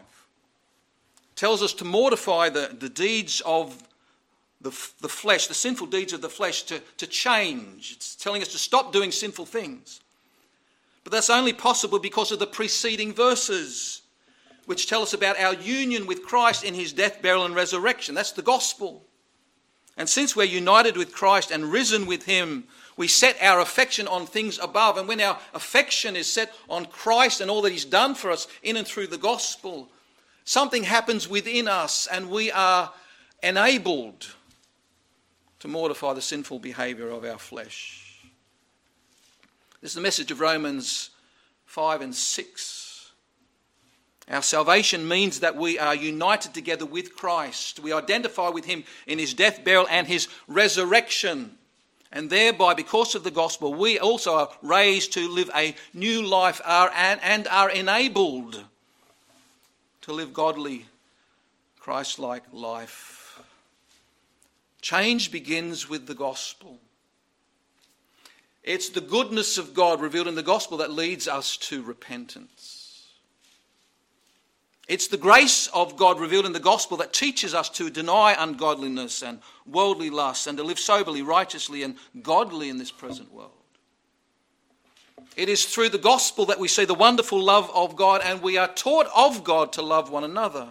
tells 1.35 1.61
us 1.61 1.73
to 1.73 1.85
mortify 1.85 2.49
the, 2.49 2.75
the 2.79 2.89
deeds 2.89 3.41
of 3.45 3.83
the, 4.61 4.69
the 5.01 5.09
flesh, 5.09 5.47
the 5.47 5.53
sinful 5.53 5.87
deeds 5.87 6.13
of 6.13 6.21
the 6.21 6.29
flesh, 6.29 6.63
to, 6.63 6.79
to 6.97 7.07
change. 7.07 7.91
It's 7.93 8.15
telling 8.15 8.41
us 8.41 8.47
to 8.49 8.57
stop 8.57 8.93
doing 8.93 9.11
sinful 9.11 9.45
things. 9.45 9.99
But 11.03 11.11
that's 11.11 11.29
only 11.29 11.51
possible 11.51 11.99
because 11.99 12.31
of 12.31 12.39
the 12.39 12.47
preceding 12.47 13.13
verses, 13.13 14.03
which 14.65 14.87
tell 14.87 15.01
us 15.01 15.13
about 15.13 15.37
our 15.37 15.53
union 15.55 16.07
with 16.07 16.23
Christ 16.23 16.63
in 16.63 16.73
his 16.73 16.93
death, 16.93 17.21
burial, 17.21 17.45
and 17.45 17.53
resurrection. 17.53 18.15
That's 18.15 18.31
the 18.31 18.41
gospel. 18.41 19.03
And 19.97 20.09
since 20.09 20.35
we're 20.35 20.43
united 20.43 20.97
with 20.97 21.13
Christ 21.13 21.51
and 21.51 21.71
risen 21.71 22.05
with 22.05 22.23
him, 22.25 22.65
we 22.97 23.07
set 23.07 23.37
our 23.41 23.59
affection 23.59 24.07
on 24.07 24.25
things 24.25 24.59
above. 24.59 24.97
And 24.97 25.07
when 25.07 25.21
our 25.21 25.39
affection 25.53 26.15
is 26.15 26.31
set 26.31 26.53
on 26.69 26.85
Christ 26.85 27.41
and 27.41 27.49
all 27.49 27.61
that 27.61 27.71
he's 27.71 27.85
done 27.85 28.15
for 28.15 28.31
us 28.31 28.47
in 28.61 28.77
and 28.77 28.87
through 28.87 29.07
the 29.07 29.17
gospel, 29.17 29.89
something 30.45 30.83
happens 30.83 31.27
within 31.27 31.67
us 31.67 32.07
and 32.07 32.29
we 32.29 32.51
are 32.51 32.91
enabled 33.41 34.27
to 35.59 35.67
mortify 35.67 36.13
the 36.13 36.21
sinful 36.21 36.59
behavior 36.59 37.09
of 37.09 37.23
our 37.23 37.37
flesh. 37.37 38.19
This 39.81 39.91
is 39.91 39.95
the 39.95 40.01
message 40.01 40.31
of 40.31 40.39
Romans 40.39 41.09
5 41.65 42.01
and 42.01 42.15
6. 42.15 42.82
Our 44.29 44.41
salvation 44.41 45.07
means 45.07 45.41
that 45.41 45.57
we 45.57 45.77
are 45.77 45.93
united 45.93 46.53
together 46.53 46.85
with 46.85 47.15
Christ. 47.15 47.79
We 47.79 47.91
identify 47.91 48.49
with 48.49 48.65
him 48.65 48.85
in 49.05 49.19
his 49.19 49.33
death, 49.33 49.63
burial, 49.63 49.87
and 49.89 50.07
his 50.07 50.29
resurrection. 50.47 51.57
And 52.11 52.29
thereby, 52.29 52.73
because 52.73 53.15
of 53.15 53.23
the 53.23 53.31
gospel, 53.31 53.73
we 53.73 53.99
also 53.99 54.35
are 54.35 54.49
raised 54.61 55.13
to 55.13 55.27
live 55.27 55.49
a 55.55 55.75
new 55.93 56.21
life 56.21 56.61
and 56.65 57.47
are 57.47 57.69
enabled 57.69 58.63
to 60.01 60.13
live 60.13 60.33
godly, 60.33 60.85
Christ 61.79 62.19
like 62.19 62.43
life. 62.53 63.41
Change 64.81 65.31
begins 65.31 65.89
with 65.89 66.07
the 66.07 66.15
gospel. 66.15 66.77
It's 68.63 68.89
the 68.89 69.01
goodness 69.01 69.57
of 69.57 69.73
God 69.73 69.99
revealed 69.99 70.27
in 70.27 70.35
the 70.35 70.43
gospel 70.43 70.77
that 70.77 70.91
leads 70.91 71.27
us 71.27 71.57
to 71.57 71.81
repentance. 71.83 72.72
It's 74.87 75.07
the 75.07 75.17
grace 75.17 75.67
of 75.67 75.95
God 75.95 76.19
revealed 76.19 76.45
in 76.45 76.51
the 76.51 76.59
gospel 76.59 76.97
that 76.97 77.13
teaches 77.13 77.53
us 77.53 77.69
to 77.71 77.89
deny 77.89 78.35
ungodliness 78.37 79.23
and 79.23 79.39
worldly 79.65 80.09
lusts 80.09 80.45
and 80.45 80.57
to 80.57 80.63
live 80.63 80.79
soberly, 80.79 81.21
righteously, 81.21 81.83
and 81.83 81.95
godly 82.21 82.69
in 82.69 82.77
this 82.77 82.91
present 82.91 83.33
world. 83.33 83.51
It 85.37 85.49
is 85.49 85.65
through 85.65 85.89
the 85.89 85.97
gospel 85.97 86.45
that 86.47 86.59
we 86.59 86.67
see 86.67 86.85
the 86.85 86.93
wonderful 86.93 87.41
love 87.41 87.71
of 87.73 87.95
God 87.95 88.21
and 88.23 88.41
we 88.41 88.57
are 88.57 88.67
taught 88.67 89.07
of 89.15 89.43
God 89.43 89.73
to 89.73 89.81
love 89.81 90.11
one 90.11 90.23
another. 90.23 90.69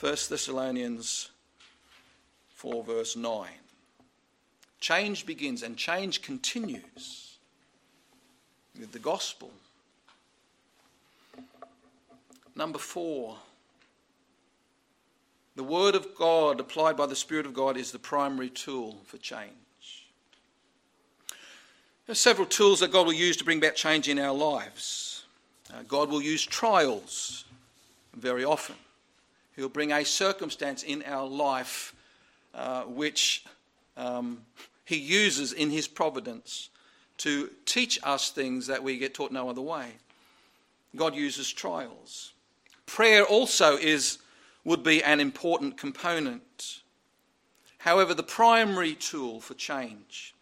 1 0.00 0.16
Thessalonians 0.28 1.30
4, 2.54 2.82
verse 2.82 3.16
9. 3.16 3.48
Change 4.80 5.26
begins 5.26 5.62
and 5.62 5.76
change 5.76 6.22
continues 6.22 7.38
with 8.78 8.92
the 8.92 8.98
gospel. 8.98 9.50
Number 12.58 12.80
four, 12.80 13.36
the 15.54 15.62
Word 15.62 15.94
of 15.94 16.16
God 16.16 16.58
applied 16.58 16.96
by 16.96 17.06
the 17.06 17.14
Spirit 17.14 17.46
of 17.46 17.54
God 17.54 17.76
is 17.76 17.92
the 17.92 18.00
primary 18.00 18.50
tool 18.50 18.98
for 19.04 19.16
change. 19.18 20.08
There 22.04 22.12
are 22.12 22.16
several 22.16 22.48
tools 22.48 22.80
that 22.80 22.90
God 22.90 23.06
will 23.06 23.12
use 23.12 23.36
to 23.36 23.44
bring 23.44 23.58
about 23.58 23.76
change 23.76 24.08
in 24.08 24.18
our 24.18 24.34
lives. 24.34 25.24
Uh, 25.72 25.84
God 25.86 26.10
will 26.10 26.20
use 26.20 26.44
trials 26.44 27.44
very 28.16 28.44
often. 28.44 28.74
He'll 29.54 29.68
bring 29.68 29.92
a 29.92 30.04
circumstance 30.04 30.82
in 30.82 31.04
our 31.04 31.28
life 31.28 31.94
uh, 32.54 32.82
which 32.82 33.44
um, 33.96 34.40
he 34.84 34.96
uses 34.96 35.52
in 35.52 35.70
his 35.70 35.86
providence 35.86 36.70
to 37.18 37.50
teach 37.66 38.00
us 38.02 38.30
things 38.30 38.66
that 38.66 38.82
we 38.82 38.98
get 38.98 39.14
taught 39.14 39.30
no 39.30 39.48
other 39.48 39.62
way. 39.62 39.92
God 40.96 41.14
uses 41.14 41.52
trials. 41.52 42.32
Prayer 42.88 43.22
also 43.22 43.76
is 43.76 44.18
would 44.64 44.82
be 44.82 45.04
an 45.04 45.20
important 45.20 45.76
component. 45.76 46.80
However, 47.78 48.14
the 48.14 48.22
primary 48.22 48.94
tool 48.94 49.40
for 49.40 49.54
change 49.54 50.34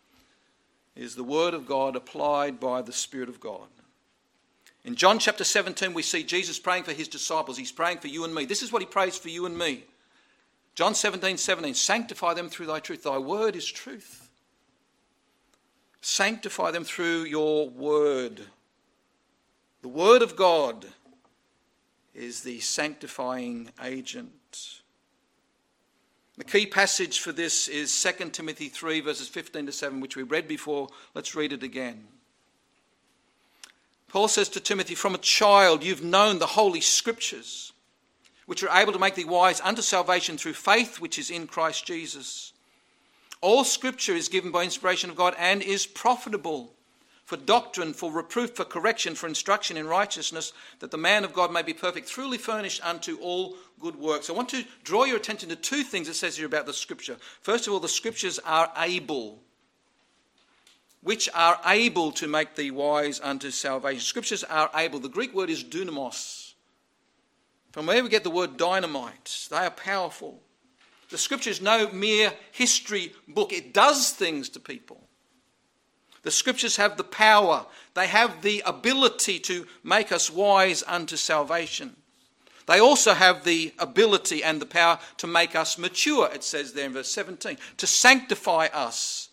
is 0.95 1.15
the 1.15 1.25
Word 1.25 1.55
of 1.55 1.67
God 1.67 1.97
applied 1.97 2.59
by 2.59 2.83
the 2.83 2.93
Spirit 2.93 3.29
of 3.29 3.41
God. 3.41 3.69
In 4.85 4.95
John 4.95 5.19
chapter 5.19 5.43
17, 5.43 5.93
we 5.93 6.03
see 6.03 6.23
Jesus 6.23 6.59
praying 6.59 6.85
for 6.85 6.93
his 6.93 7.09
disciples. 7.09 7.59
He's 7.59 7.73
praying 7.73 7.99
for 7.99 8.09
you 8.09 8.25
and 8.25 8.35
me. 8.35 8.45
This 8.45 8.63
is 8.63 8.73
what 8.73 8.81
he 8.81 8.87
prays 8.87 9.19
for 9.19 9.29
you 9.29 9.45
and 9.45 9.59
me. 9.59 9.85
John 10.77 10.95
17, 10.95 11.37
17, 11.37 11.75
sanctify 11.75 12.35
them 12.35 12.49
through 12.49 12.67
thy 12.67 12.79
truth. 12.79 13.03
Thy 13.03 13.19
word 13.19 13.57
is 13.57 13.67
truth. 13.67 14.31
Sanctify 16.01 16.71
them 16.71 16.85
through 16.85 17.25
your 17.25 17.69
word. 17.69 18.41
The 19.83 19.89
word 19.89 20.23
of 20.23 20.37
God 20.37 20.87
is 22.17 22.43
the 22.43 22.61
sanctifying 22.61 23.71
agent. 23.83 24.81
The 26.39 26.45
key 26.45 26.67
passage 26.67 27.21
for 27.21 27.33
this 27.33 27.69
is 27.69 28.03
2 28.03 28.31
Timothy 28.31 28.69
3, 28.69 29.01
verses 29.01 29.29
15 29.29 29.67
to 29.67 29.73
7, 29.73 30.01
which 30.01 30.17
we 30.17 30.23
read 30.23 30.49
before. 30.49 30.89
Let's 31.15 31.35
read 31.35 31.53
it 31.53 31.63
again. 31.63 32.05
Paul 34.09 34.29
says 34.29 34.49
to 34.51 34.61
Timothy, 34.61 34.95
From 34.95 35.15
a 35.15 35.19
child 35.19 35.83
you've 35.83 36.05
known 36.05 36.39
the 36.39 36.47
holy 36.47 36.81
scriptures 36.81 37.73
which 38.47 38.63
are 38.63 38.81
able 38.81 38.93
to 38.93 38.99
make 38.99 39.15
thee 39.15 39.25
wise 39.25 39.61
unto 39.61 39.83
salvation 39.83 40.39
through 40.39 40.55
faith 40.55 41.01
which 41.01 41.19
is 41.19 41.31
in 41.31 41.47
Christ 41.47 41.85
Jesus. 41.85 42.53
All 43.41 43.65
scripture 43.65 44.15
is 44.15 44.29
given 44.29 44.51
by 44.51 44.63
inspiration 44.63 45.11
of 45.11 45.17
God 45.17 45.35
and 45.39 45.63
is 45.63 45.87
profitable 45.87 46.73
for 47.27 47.37
doctrine, 47.37 47.93
for 47.93 48.11
reproof, 48.13 48.55
for 48.55 48.65
correction, 48.65 49.17
for 49.17 49.27
instruction 49.27 49.77
in 49.77 49.87
righteousness, 49.89 50.53
that 50.79 50.93
the 50.93 50.97
man 50.97 51.25
of 51.25 51.33
God 51.33 51.53
may 51.53 51.63
be 51.63 51.75
perfect, 51.75 52.09
truly 52.09 52.39
furnished 52.39 52.81
unto 52.87 53.19
all 53.19 53.57
good 53.81 53.97
works. 53.97 54.31
I 54.31 54.33
want 54.33 54.49
to 54.51 54.65
draw 54.85 55.05
your 55.05 55.17
attention 55.17 55.49
to 55.49 55.57
two 55.57 55.83
things 55.83 56.09
it 56.09 56.15
says 56.15 56.37
here 56.37 56.47
about 56.47 56.67
the 56.67 56.73
scripture. 56.73 57.17
First 57.43 57.67
of 57.67 57.73
all, 57.73 57.81
the 57.81 57.89
scriptures 57.89 58.39
are 58.39 58.73
able. 58.79 59.43
which 61.03 61.29
are 61.35 61.61
able 61.67 62.11
to 62.11 62.27
make 62.27 62.57
thee 62.57 62.73
wise 62.73 63.21
unto 63.21 63.53
salvation. 63.53 64.01
Scriptures 64.01 64.43
are 64.43 64.69
able. 64.75 64.99
The 64.99 65.09
Greek 65.09 65.33
word 65.33 65.51
is 65.51 65.63
dunamos. 65.63 66.55
From 67.71 67.87
where 67.87 68.03
we 68.03 68.09
get 68.09 68.25
the 68.25 68.31
word 68.31 68.57
dynamite, 68.57 69.47
they 69.49 69.59
are 69.59 69.71
powerful. 69.71 70.43
The 71.11 71.19
Scripture 71.19 71.51
is 71.51 71.61
no 71.61 71.89
mere 71.93 72.33
history 72.51 73.13
book, 73.29 73.53
it 73.53 73.73
does 73.73 74.11
things 74.11 74.49
to 74.51 74.61
people. 74.61 75.06
The 76.27 76.33
Scriptures 76.33 76.75
have 76.75 76.97
the 76.97 77.05
power, 77.05 77.67
they 77.95 78.09
have 78.09 78.43
the 78.43 78.61
ability 78.67 79.39
to 79.39 79.65
make 79.85 80.11
us 80.11 80.29
wise 80.29 80.83
unto 80.85 81.15
salvation. 81.15 81.95
They 82.67 82.81
also 82.81 83.15
have 83.15 83.45
the 83.45 83.73
ability 83.79 84.43
and 84.43 84.61
the 84.61 84.67
power 84.67 84.99
to 85.19 85.29
make 85.29 85.55
us 85.55 85.79
mature, 85.79 86.29
it 86.35 86.43
says 86.43 86.73
there 86.73 86.87
in 86.87 86.95
verse 86.95 87.13
17, 87.13 87.59
to 87.77 87.87
sanctify 87.87 88.67
us. 88.73 89.29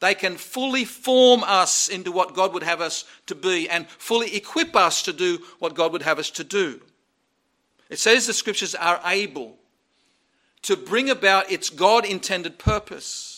They 0.00 0.14
can 0.14 0.36
fully 0.36 0.84
form 0.84 1.42
us 1.44 1.88
into 1.88 2.12
what 2.12 2.34
God 2.34 2.52
would 2.52 2.62
have 2.62 2.82
us 2.82 3.06
to 3.24 3.34
be 3.34 3.66
and 3.66 3.88
fully 3.88 4.36
equip 4.36 4.76
us 4.76 5.00
to 5.04 5.14
do 5.14 5.38
what 5.60 5.74
God 5.74 5.92
would 5.92 6.02
have 6.02 6.18
us 6.18 6.28
to 6.32 6.44
do. 6.44 6.82
It 7.88 7.98
says 7.98 8.26
the 8.26 8.34
scriptures 8.34 8.74
are 8.74 9.00
able 9.06 9.56
to 10.60 10.76
bring 10.76 11.08
about 11.08 11.50
its 11.50 11.70
God 11.70 12.04
intended 12.04 12.58
purpose. 12.58 13.37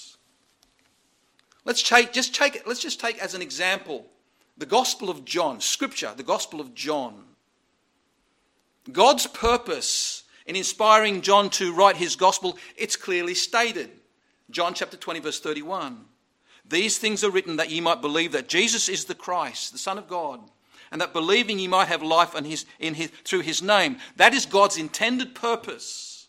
Let's 1.71 1.85
take, 1.85 2.13
just 2.13 2.35
take, 2.35 2.67
let's 2.67 2.83
just 2.83 2.99
take 2.99 3.23
as 3.23 3.35
an 3.35 3.43
example 3.43 4.05
the 4.59 4.67
Gospel 4.67 5.09
of 5.09 5.25
John, 5.25 5.61
Scripture, 5.61 6.13
the 6.17 6.25
Gospel 6.25 6.61
of 6.61 6.75
John. 6.75 7.23
God's 8.91 9.29
purpose 9.29 10.25
in 10.47 10.57
inspiring 10.57 11.21
John 11.21 11.49
to 11.51 11.73
write 11.73 11.97
his 11.97 12.17
Gospel, 12.17 12.59
it's 12.77 12.97
clearly 12.97 13.35
stated. 13.35 13.89
John 14.51 14.75
chapter 14.75 14.97
20, 14.97 15.21
verse 15.21 15.39
31. 15.39 16.07
These 16.69 16.99
things 16.99 17.23
are 17.23 17.31
written 17.31 17.55
that 17.55 17.71
ye 17.71 17.81
might 17.81 18.01
believe 18.01 18.33
that 18.33 18.49
Jesus 18.49 18.89
is 18.89 19.05
the 19.05 19.15
Christ, 19.15 19.71
the 19.71 19.79
Son 19.79 19.97
of 19.97 20.09
God, 20.09 20.41
and 20.91 21.01
that 21.01 21.13
believing 21.13 21.61
ye 21.61 21.69
might 21.69 21.87
have 21.87 22.03
life 22.03 22.35
in 22.35 22.47
his, 22.47 22.67
in 22.81 22.95
his, 22.95 23.13
through 23.23 23.43
his 23.43 23.63
name. 23.63 23.99
That 24.17 24.35
is 24.35 24.45
God's 24.45 24.77
intended 24.77 25.37
purpose. 25.37 26.27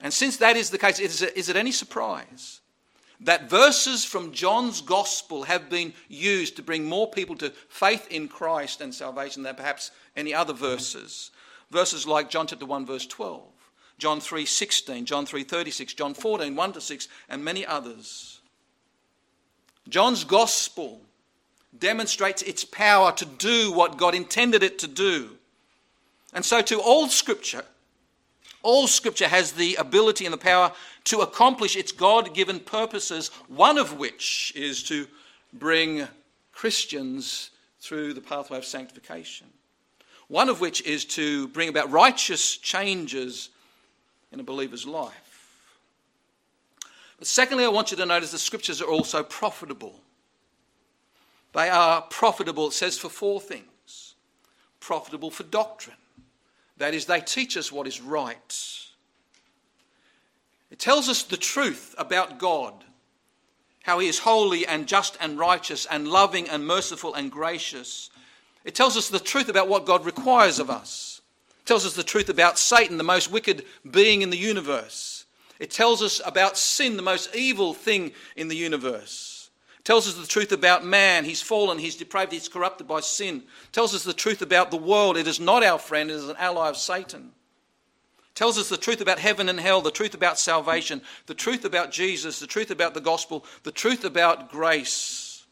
And 0.00 0.14
since 0.14 0.38
that 0.38 0.56
is 0.56 0.70
the 0.70 0.78
case, 0.78 0.98
is 0.98 1.20
it, 1.20 1.36
is 1.36 1.50
it 1.50 1.56
any 1.56 1.72
surprise 1.72 2.62
that 3.20 3.50
verses 3.50 4.04
from 4.04 4.32
John's 4.32 4.80
gospel 4.80 5.42
have 5.44 5.68
been 5.68 5.92
used 6.08 6.56
to 6.56 6.62
bring 6.62 6.84
more 6.84 7.10
people 7.10 7.36
to 7.36 7.50
faith 7.68 8.06
in 8.10 8.28
Christ 8.28 8.80
and 8.80 8.94
salvation 8.94 9.42
than 9.42 9.56
perhaps 9.56 9.90
any 10.16 10.32
other 10.32 10.52
verses? 10.52 11.30
Verses 11.70 12.06
like 12.06 12.30
John 12.30 12.46
chapter 12.46 12.66
1, 12.66 12.86
verse 12.86 13.06
12, 13.06 13.42
John 13.98 14.20
3, 14.20 14.46
16, 14.46 15.04
John 15.04 15.26
3, 15.26 15.42
36, 15.44 15.94
John 15.94 16.14
14, 16.14 16.54
1 16.54 16.72
to 16.72 16.80
6, 16.80 17.08
and 17.28 17.44
many 17.44 17.66
others. 17.66 18.40
John's 19.88 20.24
gospel 20.24 21.00
demonstrates 21.76 22.42
its 22.42 22.64
power 22.64 23.12
to 23.12 23.24
do 23.24 23.72
what 23.72 23.98
God 23.98 24.14
intended 24.14 24.62
it 24.62 24.78
to 24.80 24.86
do. 24.86 25.30
And 26.32 26.44
so, 26.44 26.62
to 26.62 26.80
all 26.80 27.08
scripture, 27.08 27.64
all 28.62 28.86
scripture 28.86 29.28
has 29.28 29.52
the 29.52 29.76
ability 29.76 30.24
and 30.24 30.32
the 30.32 30.38
power 30.38 30.72
to 31.04 31.20
accomplish 31.20 31.76
its 31.76 31.92
God 31.92 32.34
given 32.34 32.60
purposes, 32.60 33.28
one 33.48 33.78
of 33.78 33.98
which 33.98 34.52
is 34.56 34.82
to 34.84 35.06
bring 35.52 36.06
Christians 36.52 37.50
through 37.80 38.14
the 38.14 38.20
pathway 38.20 38.58
of 38.58 38.64
sanctification, 38.64 39.46
one 40.26 40.48
of 40.48 40.60
which 40.60 40.82
is 40.82 41.04
to 41.04 41.48
bring 41.48 41.68
about 41.68 41.90
righteous 41.90 42.56
changes 42.56 43.50
in 44.32 44.40
a 44.40 44.44
believer's 44.44 44.86
life. 44.86 45.28
But 47.18 47.26
secondly, 47.26 47.64
I 47.64 47.68
want 47.68 47.90
you 47.90 47.96
to 47.96 48.06
notice 48.06 48.32
the 48.32 48.38
scriptures 48.38 48.80
are 48.80 48.88
also 48.88 49.22
profitable. 49.22 50.00
They 51.52 51.68
are 51.68 52.02
profitable, 52.02 52.68
it 52.68 52.72
says, 52.72 52.98
for 52.98 53.08
four 53.08 53.40
things 53.40 53.64
profitable 54.80 55.30
for 55.30 55.42
doctrine. 55.42 55.96
That 56.78 56.94
is, 56.94 57.06
they 57.06 57.20
teach 57.20 57.56
us 57.56 57.72
what 57.72 57.86
is 57.86 58.00
right. 58.00 58.84
It 60.70 60.78
tells 60.78 61.08
us 61.08 61.22
the 61.22 61.36
truth 61.36 61.94
about 61.98 62.38
God, 62.38 62.72
how 63.82 63.98
He 63.98 64.08
is 64.08 64.20
holy 64.20 64.66
and 64.66 64.86
just 64.86 65.16
and 65.20 65.38
righteous 65.38 65.86
and 65.86 66.08
loving 66.08 66.48
and 66.48 66.66
merciful 66.66 67.14
and 67.14 67.30
gracious. 67.30 68.10
It 68.64 68.74
tells 68.74 68.96
us 68.96 69.08
the 69.08 69.18
truth 69.18 69.48
about 69.48 69.68
what 69.68 69.86
God 69.86 70.04
requires 70.04 70.58
of 70.58 70.70
us. 70.70 71.20
It 71.60 71.66
tells 71.66 71.86
us 71.86 71.94
the 71.94 72.02
truth 72.02 72.28
about 72.28 72.58
Satan, 72.58 72.96
the 72.96 73.04
most 73.04 73.30
wicked 73.30 73.64
being 73.90 74.22
in 74.22 74.30
the 74.30 74.38
universe. 74.38 75.24
It 75.58 75.70
tells 75.70 76.02
us 76.02 76.20
about 76.24 76.56
sin, 76.56 76.96
the 76.96 77.02
most 77.02 77.34
evil 77.34 77.74
thing 77.74 78.12
in 78.36 78.48
the 78.48 78.56
universe. 78.56 79.37
Tells 79.84 80.06
us 80.06 80.14
the 80.14 80.26
truth 80.26 80.52
about 80.52 80.84
man. 80.84 81.24
He's 81.24 81.40
fallen, 81.40 81.78
he's 81.78 81.96
depraved, 81.96 82.32
he's 82.32 82.48
corrupted 82.48 82.86
by 82.86 83.00
sin. 83.00 83.44
Tells 83.72 83.94
us 83.94 84.04
the 84.04 84.12
truth 84.12 84.42
about 84.42 84.70
the 84.70 84.76
world. 84.76 85.16
It 85.16 85.26
is 85.26 85.40
not 85.40 85.62
our 85.62 85.78
friend, 85.78 86.10
it 86.10 86.14
is 86.14 86.28
an 86.28 86.36
ally 86.38 86.68
of 86.68 86.76
Satan. 86.76 87.32
Tells 88.34 88.56
us 88.56 88.68
the 88.68 88.76
truth 88.76 89.00
about 89.00 89.18
heaven 89.18 89.48
and 89.48 89.58
hell, 89.58 89.80
the 89.80 89.90
truth 89.90 90.14
about 90.14 90.38
salvation, 90.38 91.02
the 91.26 91.34
truth 91.34 91.64
about 91.64 91.90
Jesus, 91.90 92.38
the 92.38 92.46
truth 92.46 92.70
about 92.70 92.94
the 92.94 93.00
gospel, 93.00 93.44
the 93.64 93.72
truth 93.72 94.04
about 94.04 94.50
grace. 94.50 95.44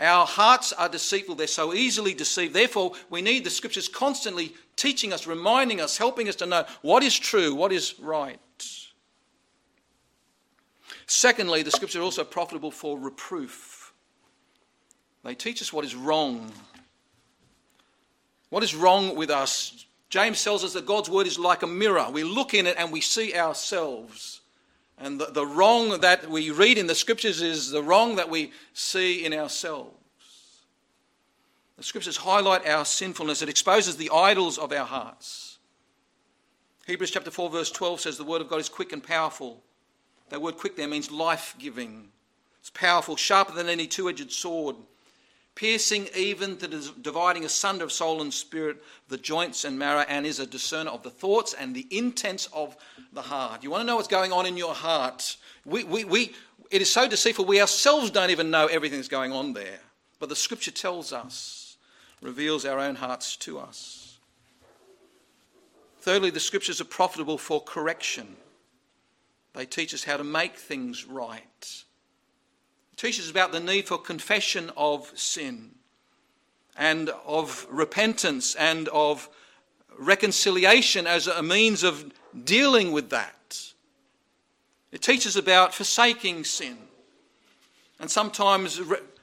Our 0.00 0.26
hearts 0.26 0.72
are 0.72 0.88
deceitful, 0.88 1.36
they're 1.36 1.46
so 1.46 1.72
easily 1.72 2.14
deceived. 2.14 2.52
Therefore, 2.52 2.92
we 3.10 3.22
need 3.22 3.44
the 3.44 3.50
scriptures 3.50 3.88
constantly 3.88 4.54
teaching 4.74 5.12
us, 5.12 5.26
reminding 5.26 5.80
us, 5.80 5.96
helping 5.96 6.28
us 6.28 6.36
to 6.36 6.46
know 6.46 6.64
what 6.82 7.02
is 7.02 7.16
true, 7.16 7.54
what 7.54 7.72
is 7.72 7.94
right. 8.00 8.40
Secondly, 11.06 11.62
the 11.62 11.70
scriptures 11.70 12.00
are 12.00 12.04
also 12.04 12.24
profitable 12.24 12.70
for 12.70 12.98
reproof. 12.98 13.92
They 15.24 15.34
teach 15.34 15.62
us 15.62 15.72
what 15.72 15.84
is 15.84 15.94
wrong. 15.94 16.52
What 18.50 18.62
is 18.62 18.74
wrong 18.74 19.16
with 19.16 19.30
us? 19.30 19.86
James 20.08 20.42
tells 20.42 20.64
us 20.64 20.72
that 20.74 20.86
God's 20.86 21.10
word 21.10 21.26
is 21.26 21.38
like 21.38 21.62
a 21.62 21.66
mirror. 21.66 22.06
We 22.12 22.22
look 22.22 22.54
in 22.54 22.66
it 22.66 22.76
and 22.78 22.92
we 22.92 23.00
see 23.00 23.34
ourselves. 23.34 24.40
And 24.98 25.20
the, 25.20 25.26
the 25.26 25.46
wrong 25.46 26.00
that 26.00 26.30
we 26.30 26.50
read 26.50 26.78
in 26.78 26.86
the 26.86 26.94
scriptures 26.94 27.42
is 27.42 27.70
the 27.70 27.82
wrong 27.82 28.16
that 28.16 28.30
we 28.30 28.52
see 28.72 29.24
in 29.24 29.32
ourselves. 29.32 29.92
The 31.76 31.82
scriptures 31.82 32.16
highlight 32.16 32.66
our 32.66 32.84
sinfulness, 32.84 33.42
it 33.42 33.48
exposes 33.48 33.96
the 33.96 34.10
idols 34.10 34.56
of 34.56 34.72
our 34.72 34.86
hearts. 34.86 35.58
Hebrews 36.86 37.10
chapter 37.10 37.30
4, 37.30 37.50
verse 37.50 37.70
12 37.70 38.00
says 38.00 38.16
the 38.16 38.24
word 38.24 38.40
of 38.40 38.48
God 38.48 38.60
is 38.60 38.68
quick 38.68 38.92
and 38.92 39.02
powerful. 39.02 39.62
That 40.30 40.42
word 40.42 40.56
quick 40.56 40.76
there 40.76 40.88
means 40.88 41.10
life 41.10 41.54
giving. 41.58 42.08
It's 42.60 42.70
powerful, 42.70 43.16
sharper 43.16 43.52
than 43.52 43.68
any 43.68 43.86
two 43.86 44.08
edged 44.08 44.32
sword, 44.32 44.76
piercing 45.54 46.08
even 46.16 46.56
to 46.58 46.68
dividing 47.00 47.44
asunder 47.44 47.84
of 47.84 47.92
soul 47.92 48.20
and 48.20 48.34
spirit, 48.34 48.82
the 49.08 49.18
joints 49.18 49.64
and 49.64 49.78
marrow, 49.78 50.04
and 50.08 50.26
is 50.26 50.40
a 50.40 50.46
discerner 50.46 50.90
of 50.90 51.02
the 51.02 51.10
thoughts 51.10 51.54
and 51.54 51.74
the 51.74 51.86
intents 51.90 52.48
of 52.52 52.76
the 53.12 53.22
heart. 53.22 53.62
You 53.62 53.70
want 53.70 53.82
to 53.82 53.86
know 53.86 53.96
what's 53.96 54.08
going 54.08 54.32
on 54.32 54.46
in 54.46 54.56
your 54.56 54.74
heart? 54.74 55.36
We, 55.64 55.84
we, 55.84 56.04
we, 56.04 56.34
it 56.70 56.82
is 56.82 56.90
so 56.90 57.08
deceitful, 57.08 57.44
we 57.44 57.60
ourselves 57.60 58.10
don't 58.10 58.30
even 58.30 58.50
know 58.50 58.66
everything 58.66 58.98
that's 58.98 59.08
going 59.08 59.32
on 59.32 59.52
there. 59.52 59.78
But 60.18 60.28
the 60.28 60.36
scripture 60.36 60.70
tells 60.70 61.12
us 61.12 61.76
reveals 62.22 62.64
our 62.64 62.78
own 62.78 62.96
hearts 62.96 63.36
to 63.36 63.58
us. 63.58 64.18
Thirdly, 66.00 66.30
the 66.30 66.40
scriptures 66.40 66.80
are 66.80 66.86
profitable 66.86 67.38
for 67.38 67.60
correction. 67.60 68.36
They 69.56 69.64
teach 69.64 69.94
us 69.94 70.04
how 70.04 70.18
to 70.18 70.24
make 70.24 70.56
things 70.56 71.06
right. 71.06 71.82
They 72.90 73.08
teach 73.08 73.18
us 73.18 73.30
about 73.30 73.52
the 73.52 73.60
need 73.60 73.88
for 73.88 73.96
confession 73.96 74.70
of 74.76 75.10
sin 75.18 75.70
and 76.76 77.08
of 77.24 77.66
repentance 77.70 78.54
and 78.54 78.86
of 78.88 79.30
reconciliation 79.98 81.06
as 81.06 81.26
a 81.26 81.42
means 81.42 81.82
of 81.84 82.12
dealing 82.44 82.92
with 82.92 83.08
that. 83.08 83.72
It 84.92 85.00
teaches 85.00 85.36
about 85.36 85.72
forsaking 85.72 86.44
sin 86.44 86.76
and 87.98 88.10
sometimes 88.10 88.78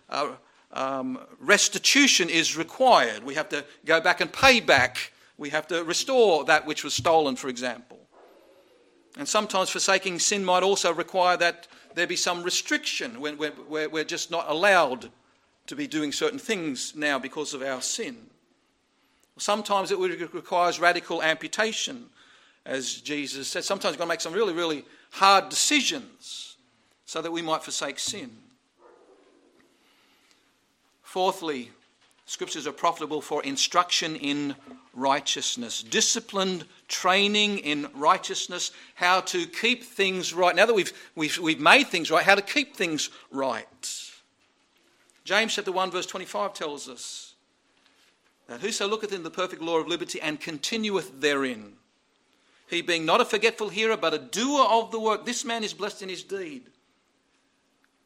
uh, 0.09 0.31
um, 0.71 1.19
restitution 1.39 2.27
is 2.31 2.57
required. 2.57 3.23
We 3.23 3.35
have 3.35 3.49
to 3.49 3.63
go 3.85 4.01
back 4.01 4.19
and 4.19 4.33
pay 4.33 4.61
back. 4.61 5.13
We 5.37 5.51
have 5.51 5.67
to 5.67 5.83
restore 5.83 6.43
that 6.45 6.65
which 6.65 6.83
was 6.83 6.95
stolen, 6.95 7.35
for 7.35 7.49
example. 7.49 7.92
And 9.17 9.27
sometimes 9.27 9.69
forsaking 9.69 10.19
sin 10.19 10.43
might 10.43 10.63
also 10.63 10.91
require 10.93 11.37
that 11.37 11.67
there 11.93 12.07
be 12.07 12.15
some 12.15 12.43
restriction 12.43 13.19
when 13.19 13.37
we're, 13.37 13.89
we're 13.89 14.03
just 14.03 14.31
not 14.31 14.49
allowed 14.49 15.11
to 15.67 15.75
be 15.75 15.87
doing 15.87 16.11
certain 16.11 16.39
things 16.39 16.95
now 16.95 17.19
because 17.19 17.53
of 17.53 17.61
our 17.61 17.81
sin. 17.81 18.17
Sometimes 19.37 19.91
it 19.91 19.99
requires 19.99 20.79
radical 20.79 21.21
amputation, 21.21 22.05
as 22.65 23.01
Jesus 23.01 23.47
said. 23.47 23.63
Sometimes 23.63 23.93
we've 23.93 23.99
got 23.99 24.05
to 24.05 24.09
make 24.09 24.21
some 24.21 24.33
really, 24.33 24.53
really 24.53 24.85
hard 25.11 25.49
decisions 25.49 26.57
so 27.05 27.21
that 27.21 27.31
we 27.31 27.41
might 27.41 27.63
forsake 27.63 27.99
sin. 27.99 28.31
Fourthly, 31.01 31.71
Scriptures 32.25 32.65
are 32.65 32.71
profitable 32.71 33.21
for 33.21 33.43
instruction 33.43 34.15
in 34.15 34.55
righteousness, 34.93 35.83
disciplined 35.83 36.65
training 36.87 37.59
in 37.59 37.87
righteousness, 37.95 38.71
how 38.95 39.19
to 39.21 39.45
keep 39.45 39.83
things 39.83 40.33
right. 40.33 40.55
Now 40.55 40.65
that 40.65 40.73
we've, 40.73 40.93
we've, 41.15 41.37
we've 41.39 41.59
made 41.59 41.87
things 41.87 42.11
right, 42.11 42.23
how 42.23 42.35
to 42.35 42.41
keep 42.41 42.75
things 42.75 43.09
right. 43.31 44.11
James 45.25 45.55
chapter 45.55 45.71
1, 45.71 45.91
verse 45.91 46.05
25 46.05 46.53
tells 46.53 46.87
us 46.87 47.33
that 48.47 48.61
whoso 48.61 48.87
looketh 48.87 49.13
in 49.13 49.23
the 49.23 49.31
perfect 49.31 49.61
law 49.61 49.79
of 49.79 49.87
liberty 49.87 50.21
and 50.21 50.39
continueth 50.39 51.19
therein, 51.19 51.73
he 52.67 52.81
being 52.81 53.05
not 53.05 53.21
a 53.21 53.25
forgetful 53.25 53.69
hearer, 53.69 53.97
but 53.97 54.13
a 54.13 54.19
doer 54.19 54.65
of 54.69 54.91
the 54.91 54.99
work, 54.99 55.25
this 55.25 55.45
man 55.45 55.63
is 55.63 55.73
blessed 55.73 56.01
in 56.01 56.09
his 56.09 56.23
deed. 56.23 56.63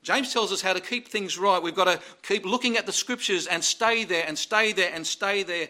James 0.08 0.32
tells 0.32 0.54
us 0.54 0.62
how 0.62 0.72
to 0.72 0.80
keep 0.80 1.10
things 1.10 1.38
right. 1.38 1.62
We've 1.62 1.76
got 1.76 1.84
to 1.84 2.00
keep 2.24 2.46
looking 2.46 2.78
at 2.78 2.86
the 2.86 2.93
scriptures 2.93 3.46
and 3.46 3.62
stay 3.62 4.06
there 4.06 4.24
and 4.26 4.38
stay 4.38 4.72
there 4.72 4.89
and 4.93 5.06
stay 5.06 5.43
there. 5.43 5.67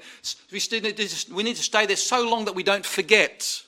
We 1.34 1.41
need 1.41 1.56
to 1.56 1.63
stay 1.63 1.88
there 1.88 1.95
so 1.95 2.30
long 2.30 2.45
that 2.45 2.54
we 2.54 2.62
don't 2.62 2.86
forget. 2.86 3.63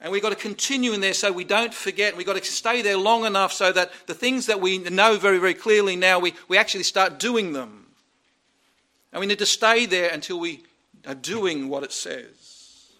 And 0.00 0.10
we've 0.10 0.22
got 0.22 0.30
to 0.30 0.36
continue 0.36 0.94
in 0.94 1.02
there 1.02 1.12
so 1.12 1.30
we 1.30 1.44
don't 1.44 1.74
forget. 1.74 2.16
We've 2.16 2.24
got 2.24 2.42
to 2.42 2.44
stay 2.50 2.80
there 2.80 2.96
long 2.96 3.26
enough 3.26 3.52
so 3.52 3.72
that 3.72 3.90
the 4.06 4.14
things 4.14 4.46
that 4.46 4.62
we 4.62 4.78
know 4.78 5.18
very, 5.18 5.36
very 5.36 5.52
clearly 5.52 5.96
now, 5.96 6.18
we, 6.18 6.32
we 6.48 6.56
actually 6.56 6.84
start 6.84 7.20
doing 7.20 7.52
them. 7.52 7.88
And 9.12 9.20
we 9.20 9.26
need 9.26 9.38
to 9.40 9.44
stay 9.44 9.84
there 9.84 10.08
until 10.08 10.40
we 10.40 10.62
are 11.06 11.14
doing 11.14 11.68
what 11.68 11.82
it 11.82 11.92
says. 11.92 12.92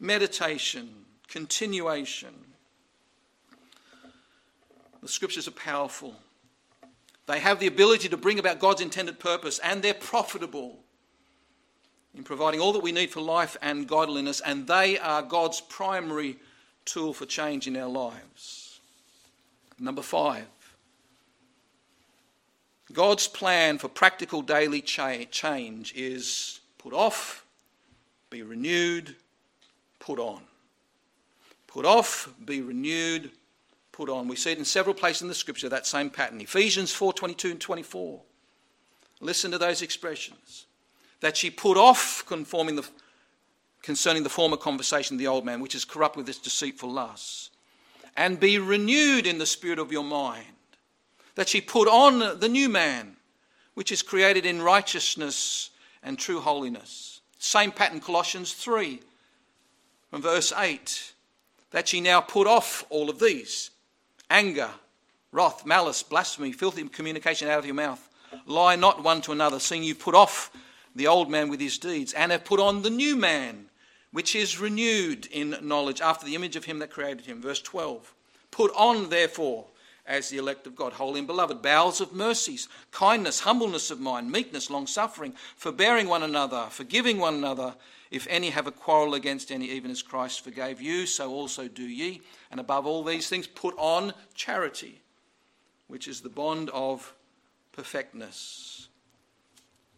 Meditation, 0.00 0.88
continuation. 1.28 2.45
The 5.06 5.12
scriptures 5.12 5.46
are 5.46 5.52
powerful. 5.52 6.16
They 7.26 7.38
have 7.38 7.60
the 7.60 7.68
ability 7.68 8.08
to 8.08 8.16
bring 8.16 8.40
about 8.40 8.58
God's 8.58 8.80
intended 8.80 9.20
purpose, 9.20 9.60
and 9.60 9.80
they're 9.80 9.94
profitable 9.94 10.80
in 12.12 12.24
providing 12.24 12.58
all 12.58 12.72
that 12.72 12.82
we 12.82 12.90
need 12.90 13.12
for 13.12 13.20
life 13.20 13.56
and 13.62 13.86
godliness, 13.86 14.40
and 14.40 14.66
they 14.66 14.98
are 14.98 15.22
God's 15.22 15.60
primary 15.60 16.38
tool 16.84 17.14
for 17.14 17.24
change 17.24 17.68
in 17.68 17.76
our 17.76 17.88
lives. 17.88 18.80
Number 19.78 20.02
five, 20.02 20.48
God's 22.92 23.28
plan 23.28 23.78
for 23.78 23.86
practical 23.86 24.42
daily 24.42 24.80
change 24.80 25.94
is 25.94 26.58
put 26.78 26.92
off, 26.92 27.46
be 28.28 28.42
renewed, 28.42 29.14
put 30.00 30.18
on. 30.18 30.42
Put 31.68 31.84
off, 31.84 32.28
be 32.44 32.60
renewed, 32.60 33.30
put 33.96 34.10
on. 34.10 34.28
We 34.28 34.36
see 34.36 34.52
it 34.52 34.58
in 34.58 34.64
several 34.64 34.94
places 34.94 35.22
in 35.22 35.28
the 35.28 35.34
scripture, 35.34 35.70
that 35.70 35.86
same 35.86 36.10
pattern. 36.10 36.40
Ephesians 36.40 36.92
4 36.92 37.14
22 37.14 37.52
and 37.52 37.60
24. 37.60 38.20
Listen 39.20 39.50
to 39.50 39.58
those 39.58 39.80
expressions. 39.80 40.66
That 41.20 41.36
she 41.36 41.48
put 41.48 41.78
off 41.78 42.22
conforming 42.26 42.76
the, 42.76 42.86
concerning 43.82 44.22
the 44.22 44.28
former 44.28 44.58
conversation 44.58 45.14
of 45.14 45.18
the 45.18 45.26
old 45.26 45.46
man, 45.46 45.60
which 45.60 45.74
is 45.74 45.86
corrupt 45.86 46.16
with 46.16 46.28
its 46.28 46.38
deceitful 46.38 46.92
lusts, 46.92 47.50
and 48.16 48.38
be 48.38 48.58
renewed 48.58 49.26
in 49.26 49.38
the 49.38 49.46
spirit 49.46 49.78
of 49.78 49.90
your 49.90 50.04
mind. 50.04 50.44
That 51.34 51.48
she 51.48 51.62
put 51.62 51.88
on 51.88 52.38
the 52.38 52.48
new 52.48 52.68
man, 52.68 53.16
which 53.74 53.90
is 53.90 54.02
created 54.02 54.44
in 54.44 54.60
righteousness 54.60 55.70
and 56.02 56.18
true 56.18 56.40
holiness. 56.40 57.22
Same 57.38 57.72
pattern, 57.72 58.00
Colossians 58.00 58.52
3, 58.52 59.00
from 60.10 60.20
verse 60.20 60.52
8. 60.54 61.14
That 61.70 61.88
she 61.88 62.02
now 62.02 62.20
put 62.20 62.46
off 62.46 62.84
all 62.90 63.08
of 63.08 63.18
these 63.18 63.70
anger, 64.30 64.70
wrath, 65.32 65.66
malice, 65.66 66.02
blasphemy, 66.02 66.52
filthy 66.52 66.86
communication 66.88 67.48
out 67.48 67.58
of 67.58 67.66
your 67.66 67.74
mouth. 67.74 68.08
Lie 68.46 68.76
not 68.76 69.02
one 69.02 69.20
to 69.22 69.32
another, 69.32 69.58
seeing 69.58 69.82
you 69.82 69.94
put 69.94 70.14
off 70.14 70.50
the 70.94 71.06
old 71.06 71.30
man 71.30 71.48
with 71.48 71.60
his 71.60 71.78
deeds, 71.78 72.12
and 72.12 72.32
have 72.32 72.44
put 72.44 72.60
on 72.60 72.82
the 72.82 72.90
new 72.90 73.16
man, 73.16 73.66
which 74.12 74.34
is 74.34 74.58
renewed 74.58 75.26
in 75.26 75.56
knowledge 75.62 76.00
after 76.00 76.24
the 76.24 76.34
image 76.34 76.56
of 76.56 76.64
him 76.64 76.78
that 76.78 76.90
created 76.90 77.26
him. 77.26 77.40
Verse 77.40 77.60
12. 77.60 78.14
Put 78.50 78.72
on, 78.74 79.10
therefore, 79.10 79.66
as 80.06 80.28
the 80.28 80.38
elect 80.38 80.66
of 80.66 80.76
God, 80.76 80.94
holy 80.94 81.18
and 81.18 81.26
beloved, 81.26 81.60
bowels 81.62 82.00
of 82.00 82.12
mercies, 82.12 82.68
kindness, 82.92 83.40
humbleness 83.40 83.90
of 83.90 84.00
mind, 84.00 84.30
meekness, 84.30 84.70
long 84.70 84.86
suffering, 84.86 85.34
forbearing 85.56 86.08
one 86.08 86.22
another, 86.22 86.66
forgiving 86.70 87.18
one 87.18 87.34
another. 87.34 87.74
If 88.10 88.26
any 88.30 88.50
have 88.50 88.66
a 88.66 88.72
quarrel 88.72 89.14
against 89.14 89.50
any, 89.50 89.66
even 89.70 89.90
as 89.90 90.02
Christ 90.02 90.42
forgave 90.42 90.80
you, 90.80 91.06
so 91.06 91.32
also 91.32 91.68
do 91.68 91.82
ye. 91.82 92.22
And 92.50 92.60
above 92.60 92.86
all 92.86 93.02
these 93.02 93.28
things, 93.28 93.46
put 93.46 93.74
on 93.78 94.12
charity, 94.34 95.00
which 95.88 96.06
is 96.06 96.20
the 96.20 96.28
bond 96.28 96.70
of 96.70 97.14
perfectness. 97.72 98.88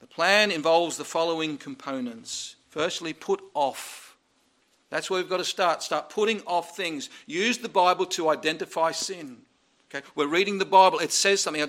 The 0.01 0.07
plan 0.07 0.51
involves 0.51 0.97
the 0.97 1.05
following 1.05 1.59
components. 1.59 2.57
Firstly, 2.71 3.12
put 3.12 3.42
off. 3.55 4.16
That's 4.90 5.11
where 5.11 5.21
we've 5.21 5.29
got 5.29 5.38
to 5.38 5.44
start. 5.44 5.83
Start 5.83 6.09
putting 6.09 6.40
off 6.47 6.77
things. 6.77 7.11
Use 7.27 7.59
the 7.59 7.68
Bible 7.68 8.07
to 8.07 8.31
identify 8.31 8.92
sin. 8.92 9.38
Okay? 9.90 10.07
We're 10.14 10.27
reading 10.27 10.59
the 10.59 10.64
Bible, 10.64 10.99
it 10.99 11.12
says 11.12 11.40
something, 11.40 11.62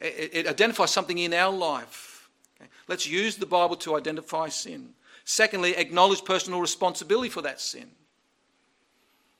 it 0.00 0.46
identifies 0.46 0.90
something 0.90 1.18
in 1.18 1.32
our 1.32 1.52
life. 1.52 2.28
Okay? 2.60 2.70
Let's 2.88 3.06
use 3.06 3.36
the 3.36 3.46
Bible 3.46 3.76
to 3.76 3.96
identify 3.96 4.48
sin. 4.48 4.94
Secondly, 5.24 5.76
acknowledge 5.76 6.24
personal 6.24 6.60
responsibility 6.60 7.28
for 7.28 7.42
that 7.42 7.60
sin. 7.60 7.90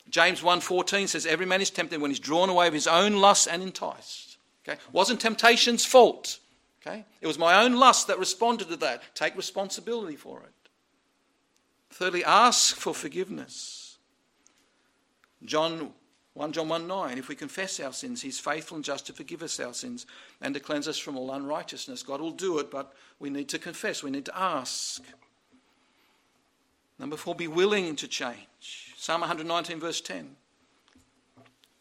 James 0.08 0.42
1:14 0.42 1.08
says 1.08 1.26
every 1.26 1.46
man 1.46 1.60
is 1.60 1.70
tempted 1.70 2.00
when 2.00 2.10
he's 2.10 2.20
drawn 2.20 2.48
away 2.48 2.66
of 2.66 2.74
his 2.74 2.86
own 2.86 3.16
lust 3.16 3.48
and 3.48 3.62
enticed. 3.62 4.36
Okay? 4.66 4.78
Wasn't 4.92 5.20
temptation's 5.20 5.84
fault. 5.84 6.38
Okay? 6.80 7.04
It 7.20 7.26
was 7.26 7.38
my 7.38 7.62
own 7.62 7.74
lust 7.74 8.08
that 8.08 8.18
responded 8.18 8.68
to 8.68 8.76
that. 8.76 9.02
Take 9.14 9.36
responsibility 9.36 10.16
for 10.16 10.40
it. 10.40 10.70
Thirdly, 11.90 12.24
ask 12.24 12.76
for 12.76 12.94
forgiveness. 12.94 13.98
John 15.44 15.92
1 16.34 16.52
John 16.52 16.68
1 16.68 16.86
9, 16.86 17.18
if 17.18 17.28
we 17.28 17.34
confess 17.34 17.78
our 17.78 17.92
sins, 17.92 18.22
he's 18.22 18.38
faithful 18.38 18.76
and 18.76 18.84
just 18.84 19.06
to 19.06 19.12
forgive 19.12 19.42
us 19.42 19.60
our 19.60 19.74
sins 19.74 20.06
and 20.40 20.54
to 20.54 20.60
cleanse 20.60 20.88
us 20.88 20.98
from 20.98 21.16
all 21.16 21.30
unrighteousness. 21.30 22.02
God 22.02 22.20
will 22.20 22.30
do 22.30 22.58
it, 22.58 22.70
but 22.70 22.94
we 23.18 23.28
need 23.28 23.48
to 23.50 23.58
confess, 23.58 24.02
we 24.02 24.10
need 24.10 24.24
to 24.24 24.38
ask. 24.38 25.02
Number 27.02 27.16
four, 27.16 27.34
be 27.34 27.48
willing 27.48 27.96
to 27.96 28.06
change. 28.06 28.94
Psalm 28.96 29.22
119, 29.22 29.80
verse 29.80 30.00
10. 30.00 30.36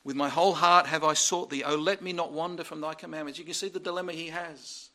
With 0.03 0.15
my 0.15 0.29
whole 0.29 0.55
heart 0.55 0.87
have 0.87 1.03
I 1.03 1.13
sought 1.13 1.51
thee. 1.51 1.63
Oh, 1.63 1.75
let 1.75 2.01
me 2.01 2.11
not 2.11 2.31
wander 2.31 2.63
from 2.63 2.81
thy 2.81 2.95
commandments. 2.95 3.37
You 3.37 3.45
can 3.45 3.53
see 3.53 3.69
the 3.69 3.79
dilemma 3.79 4.13
he 4.13 4.29
has. 4.29 4.89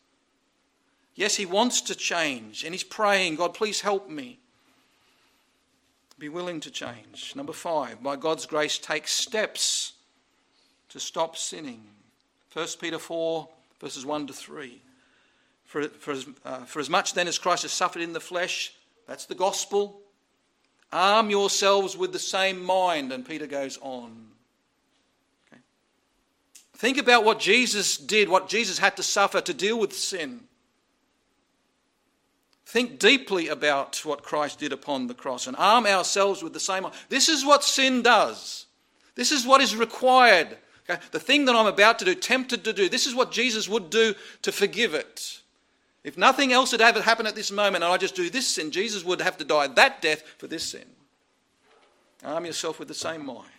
Yes, 1.14 1.36
he 1.36 1.46
wants 1.46 1.80
to 1.82 1.94
change 1.94 2.64
and 2.64 2.74
he's 2.74 2.82
praying, 2.82 3.36
God, 3.36 3.54
please 3.54 3.82
help 3.82 4.10
me. 4.10 4.40
Be 6.18 6.28
willing 6.28 6.58
to 6.62 6.72
change. 6.72 7.34
Number 7.36 7.52
five, 7.52 8.02
by 8.02 8.16
God's 8.16 8.46
grace, 8.46 8.78
take 8.78 9.06
steps 9.06 9.92
to 10.88 10.98
stop 10.98 11.36
sinning. 11.36 11.84
1 12.52 12.66
Peter 12.80 12.98
4, 12.98 13.48
verses 13.80 14.04
1 14.04 14.26
to 14.26 14.32
3. 14.32 14.82
For, 15.66 15.84
for, 15.84 16.16
uh, 16.44 16.64
for 16.64 16.80
as 16.80 16.90
much 16.90 17.14
then 17.14 17.28
as 17.28 17.38
Christ 17.38 17.62
has 17.62 17.70
suffered 17.70 18.02
in 18.02 18.12
the 18.12 18.18
flesh, 18.18 18.74
that's 19.06 19.26
the 19.26 19.36
gospel, 19.36 20.00
arm 20.92 21.30
yourselves 21.30 21.96
with 21.96 22.12
the 22.12 22.18
same 22.18 22.62
mind. 22.62 23.12
And 23.12 23.26
Peter 23.26 23.46
goes 23.46 23.78
on. 23.80 24.28
Okay. 25.52 25.60
Think 26.74 26.98
about 26.98 27.24
what 27.24 27.38
Jesus 27.38 27.96
did, 27.96 28.28
what 28.28 28.48
Jesus 28.48 28.78
had 28.78 28.96
to 28.96 29.02
suffer 29.02 29.40
to 29.40 29.54
deal 29.54 29.78
with 29.78 29.92
sin. 29.94 30.40
Think 32.66 32.98
deeply 32.98 33.48
about 33.48 34.04
what 34.04 34.24
Christ 34.24 34.58
did 34.58 34.72
upon 34.72 35.06
the 35.06 35.14
cross 35.14 35.46
and 35.46 35.56
arm 35.56 35.86
ourselves 35.86 36.42
with 36.42 36.52
the 36.52 36.60
same. 36.60 36.84
This 37.08 37.28
is 37.28 37.44
what 37.44 37.62
sin 37.62 38.02
does. 38.02 38.66
This 39.14 39.30
is 39.30 39.46
what 39.46 39.60
is 39.60 39.76
required. 39.76 40.58
Okay? 40.88 41.00
The 41.12 41.20
thing 41.20 41.44
that 41.44 41.54
I'm 41.54 41.66
about 41.66 42.00
to 42.00 42.04
do, 42.04 42.14
tempted 42.14 42.64
to 42.64 42.72
do, 42.72 42.88
this 42.88 43.06
is 43.06 43.14
what 43.14 43.30
Jesus 43.32 43.68
would 43.68 43.88
do 43.88 44.14
to 44.42 44.52
forgive 44.52 44.94
it. 44.94 45.40
If 46.06 46.16
nothing 46.16 46.52
else 46.52 46.70
had 46.70 46.80
ever 46.80 47.02
happened 47.02 47.26
at 47.26 47.34
this 47.34 47.50
moment 47.50 47.82
and 47.82 47.92
I 47.92 47.96
just 47.96 48.14
do 48.14 48.30
this 48.30 48.46
sin, 48.46 48.70
Jesus 48.70 49.04
would 49.04 49.20
have 49.20 49.36
to 49.38 49.44
die 49.44 49.66
that 49.66 50.00
death 50.00 50.22
for 50.38 50.46
this 50.46 50.62
sin. 50.62 50.84
Arm 52.24 52.46
yourself 52.46 52.78
with 52.78 52.86
the 52.86 52.94
same 52.94 53.26
mind. 53.26 53.50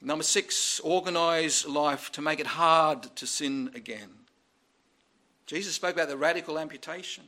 Number 0.00 0.22
six, 0.22 0.78
organize 0.84 1.66
life 1.66 2.12
to 2.12 2.22
make 2.22 2.38
it 2.38 2.46
hard 2.46 3.16
to 3.16 3.26
sin 3.26 3.72
again. 3.74 4.10
Jesus 5.46 5.74
spoke 5.74 5.94
about 5.94 6.08
the 6.08 6.16
radical 6.16 6.60
amputation. 6.60 7.24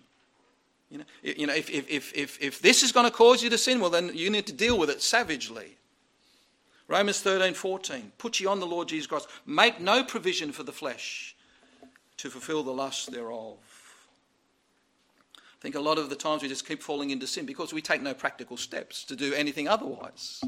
You 0.90 0.98
know, 0.98 1.04
you 1.24 1.48
know 1.48 1.54
if, 1.54 1.68
if, 1.68 2.14
if, 2.14 2.40
if 2.40 2.60
this 2.60 2.84
is 2.84 2.92
going 2.92 3.06
to 3.06 3.12
cause 3.12 3.42
you 3.42 3.50
to 3.50 3.58
sin, 3.58 3.80
well, 3.80 3.90
then 3.90 4.12
you 4.14 4.30
need 4.30 4.46
to 4.46 4.52
deal 4.52 4.78
with 4.78 4.90
it 4.90 5.02
savagely. 5.02 5.76
Romans 6.86 7.20
13, 7.20 7.54
14. 7.54 8.12
Put 8.16 8.38
ye 8.38 8.46
on 8.46 8.60
the 8.60 8.66
Lord 8.66 8.86
Jesus 8.86 9.08
Christ. 9.08 9.26
Make 9.44 9.80
no 9.80 10.04
provision 10.04 10.52
for 10.52 10.62
the 10.62 10.72
flesh 10.72 11.34
to 12.18 12.30
fulfill 12.30 12.62
the 12.62 12.72
lust 12.72 13.10
thereof. 13.10 13.56
I 15.36 15.60
think 15.60 15.74
a 15.74 15.80
lot 15.80 15.98
of 15.98 16.08
the 16.08 16.16
times 16.16 16.42
we 16.42 16.48
just 16.48 16.68
keep 16.68 16.82
falling 16.82 17.10
into 17.10 17.26
sin 17.26 17.44
because 17.44 17.72
we 17.72 17.82
take 17.82 18.00
no 18.00 18.14
practical 18.14 18.56
steps 18.56 19.02
to 19.04 19.16
do 19.16 19.34
anything 19.34 19.66
otherwise. 19.66 20.40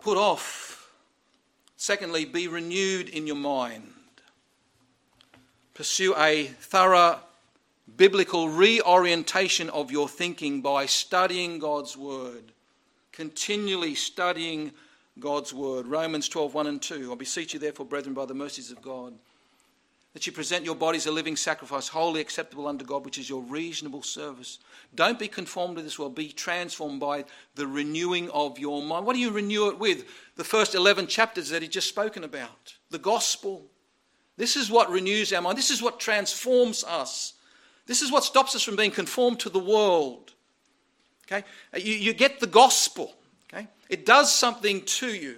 Put 0.00 0.16
off. 0.16 0.92
Secondly, 1.76 2.24
be 2.24 2.46
renewed 2.46 3.08
in 3.08 3.26
your 3.26 3.36
mind. 3.36 3.92
Pursue 5.74 6.14
a 6.16 6.44
thorough 6.44 7.20
biblical 7.96 8.48
reorientation 8.48 9.70
of 9.70 9.90
your 9.90 10.08
thinking 10.08 10.60
by 10.60 10.86
studying 10.86 11.58
God's 11.58 11.96
Word, 11.96 12.52
continually 13.12 13.94
studying 13.94 14.72
God's 15.18 15.52
Word. 15.52 15.86
Romans 15.86 16.28
12, 16.28 16.54
1 16.54 16.66
and 16.66 16.82
2. 16.82 17.12
I 17.12 17.14
beseech 17.16 17.54
you, 17.54 17.60
therefore, 17.60 17.86
brethren, 17.86 18.14
by 18.14 18.24
the 18.26 18.34
mercies 18.34 18.70
of 18.70 18.82
God, 18.82 19.14
that 20.14 20.26
you 20.26 20.32
present 20.32 20.64
your 20.64 20.74
bodies 20.74 21.06
a 21.06 21.12
living 21.12 21.36
sacrifice, 21.36 21.88
holy 21.88 22.20
acceptable 22.20 22.66
unto 22.66 22.84
God, 22.84 23.04
which 23.04 23.18
is 23.18 23.28
your 23.28 23.42
reasonable 23.42 24.02
service. 24.02 24.58
Don't 24.94 25.18
be 25.18 25.28
conformed 25.28 25.76
to 25.76 25.82
this 25.82 25.98
world, 25.98 26.14
be 26.14 26.32
transformed 26.32 27.00
by 27.00 27.24
the 27.54 27.66
renewing 27.66 28.30
of 28.30 28.58
your 28.58 28.82
mind. 28.82 29.04
What 29.04 29.14
do 29.14 29.20
you 29.20 29.30
renew 29.30 29.68
it 29.68 29.78
with? 29.78 30.06
The 30.36 30.44
first 30.44 30.74
11 30.74 31.08
chapters 31.08 31.50
that 31.50 31.62
he 31.62 31.68
just 31.68 31.88
spoken 31.88 32.24
about. 32.24 32.74
The 32.90 32.98
gospel. 32.98 33.66
This 34.36 34.56
is 34.56 34.70
what 34.70 34.90
renews 34.90 35.32
our 35.32 35.42
mind. 35.42 35.58
This 35.58 35.70
is 35.70 35.82
what 35.82 36.00
transforms 36.00 36.84
us. 36.84 37.34
This 37.86 38.02
is 38.02 38.10
what 38.10 38.24
stops 38.24 38.54
us 38.54 38.62
from 38.62 38.76
being 38.76 38.90
conformed 38.90 39.40
to 39.40 39.50
the 39.50 39.58
world. 39.58 40.32
Okay? 41.26 41.44
You, 41.76 41.94
you 41.94 42.12
get 42.14 42.40
the 42.40 42.46
gospel. 42.46 43.14
Okay? 43.52 43.66
It 43.90 44.06
does 44.06 44.34
something 44.34 44.82
to 44.84 45.08
you 45.08 45.36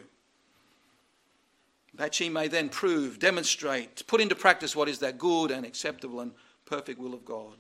that 2.01 2.19
ye 2.19 2.31
may 2.31 2.49
then 2.49 2.71
prove, 2.71 3.19
demonstrate, 3.19 4.07
put 4.07 4.23
into 4.23 4.35
practice 4.35 4.75
what 4.75 4.89
is 4.89 5.01
that 5.01 5.19
good 5.19 5.51
and 5.51 5.67
acceptable 5.67 6.21
and 6.21 6.33
perfect 6.65 6.99
will 6.99 7.13
of 7.13 7.27
God. 7.27 7.53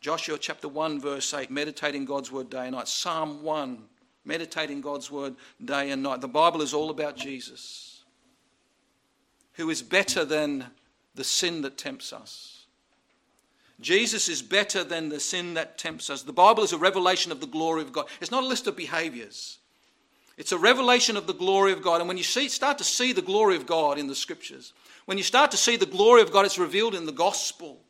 Joshua 0.00 0.38
chapter 0.38 0.66
1, 0.66 0.98
verse 0.98 1.34
8, 1.34 1.50
meditating 1.50 2.06
God's 2.06 2.32
word 2.32 2.48
day 2.48 2.62
and 2.62 2.74
night. 2.74 2.88
Psalm 2.88 3.42
1, 3.42 3.82
meditating 4.24 4.80
God's 4.80 5.10
word 5.10 5.34
day 5.62 5.90
and 5.90 6.02
night. 6.02 6.22
The 6.22 6.26
Bible 6.26 6.62
is 6.62 6.72
all 6.72 6.88
about 6.88 7.18
Jesus, 7.18 8.02
who 9.52 9.68
is 9.68 9.82
better 9.82 10.24
than 10.24 10.64
the 11.14 11.22
sin 11.22 11.60
that 11.60 11.76
tempts 11.76 12.14
us. 12.14 12.64
Jesus 13.78 14.30
is 14.30 14.40
better 14.40 14.82
than 14.84 15.10
the 15.10 15.20
sin 15.20 15.52
that 15.52 15.76
tempts 15.76 16.08
us. 16.08 16.22
The 16.22 16.32
Bible 16.32 16.62
is 16.62 16.72
a 16.72 16.78
revelation 16.78 17.30
of 17.30 17.42
the 17.42 17.46
glory 17.46 17.82
of 17.82 17.92
God. 17.92 18.08
It's 18.22 18.30
not 18.30 18.42
a 18.42 18.46
list 18.46 18.66
of 18.66 18.74
behaviors. 18.74 19.58
It's 20.40 20.52
a 20.52 20.58
revelation 20.58 21.18
of 21.18 21.26
the 21.26 21.34
glory 21.34 21.70
of 21.70 21.82
God. 21.82 22.00
And 22.00 22.08
when 22.08 22.16
you 22.16 22.24
see, 22.24 22.48
start 22.48 22.78
to 22.78 22.84
see 22.84 23.12
the 23.12 23.20
glory 23.20 23.56
of 23.56 23.66
God 23.66 23.98
in 23.98 24.06
the 24.06 24.14
scriptures, 24.14 24.72
when 25.04 25.18
you 25.18 25.22
start 25.22 25.50
to 25.50 25.58
see 25.58 25.76
the 25.76 25.84
glory 25.84 26.22
of 26.22 26.32
God, 26.32 26.46
it's 26.46 26.58
revealed 26.58 26.94
in 26.94 27.04
the 27.04 27.12
gospel. 27.12 27.82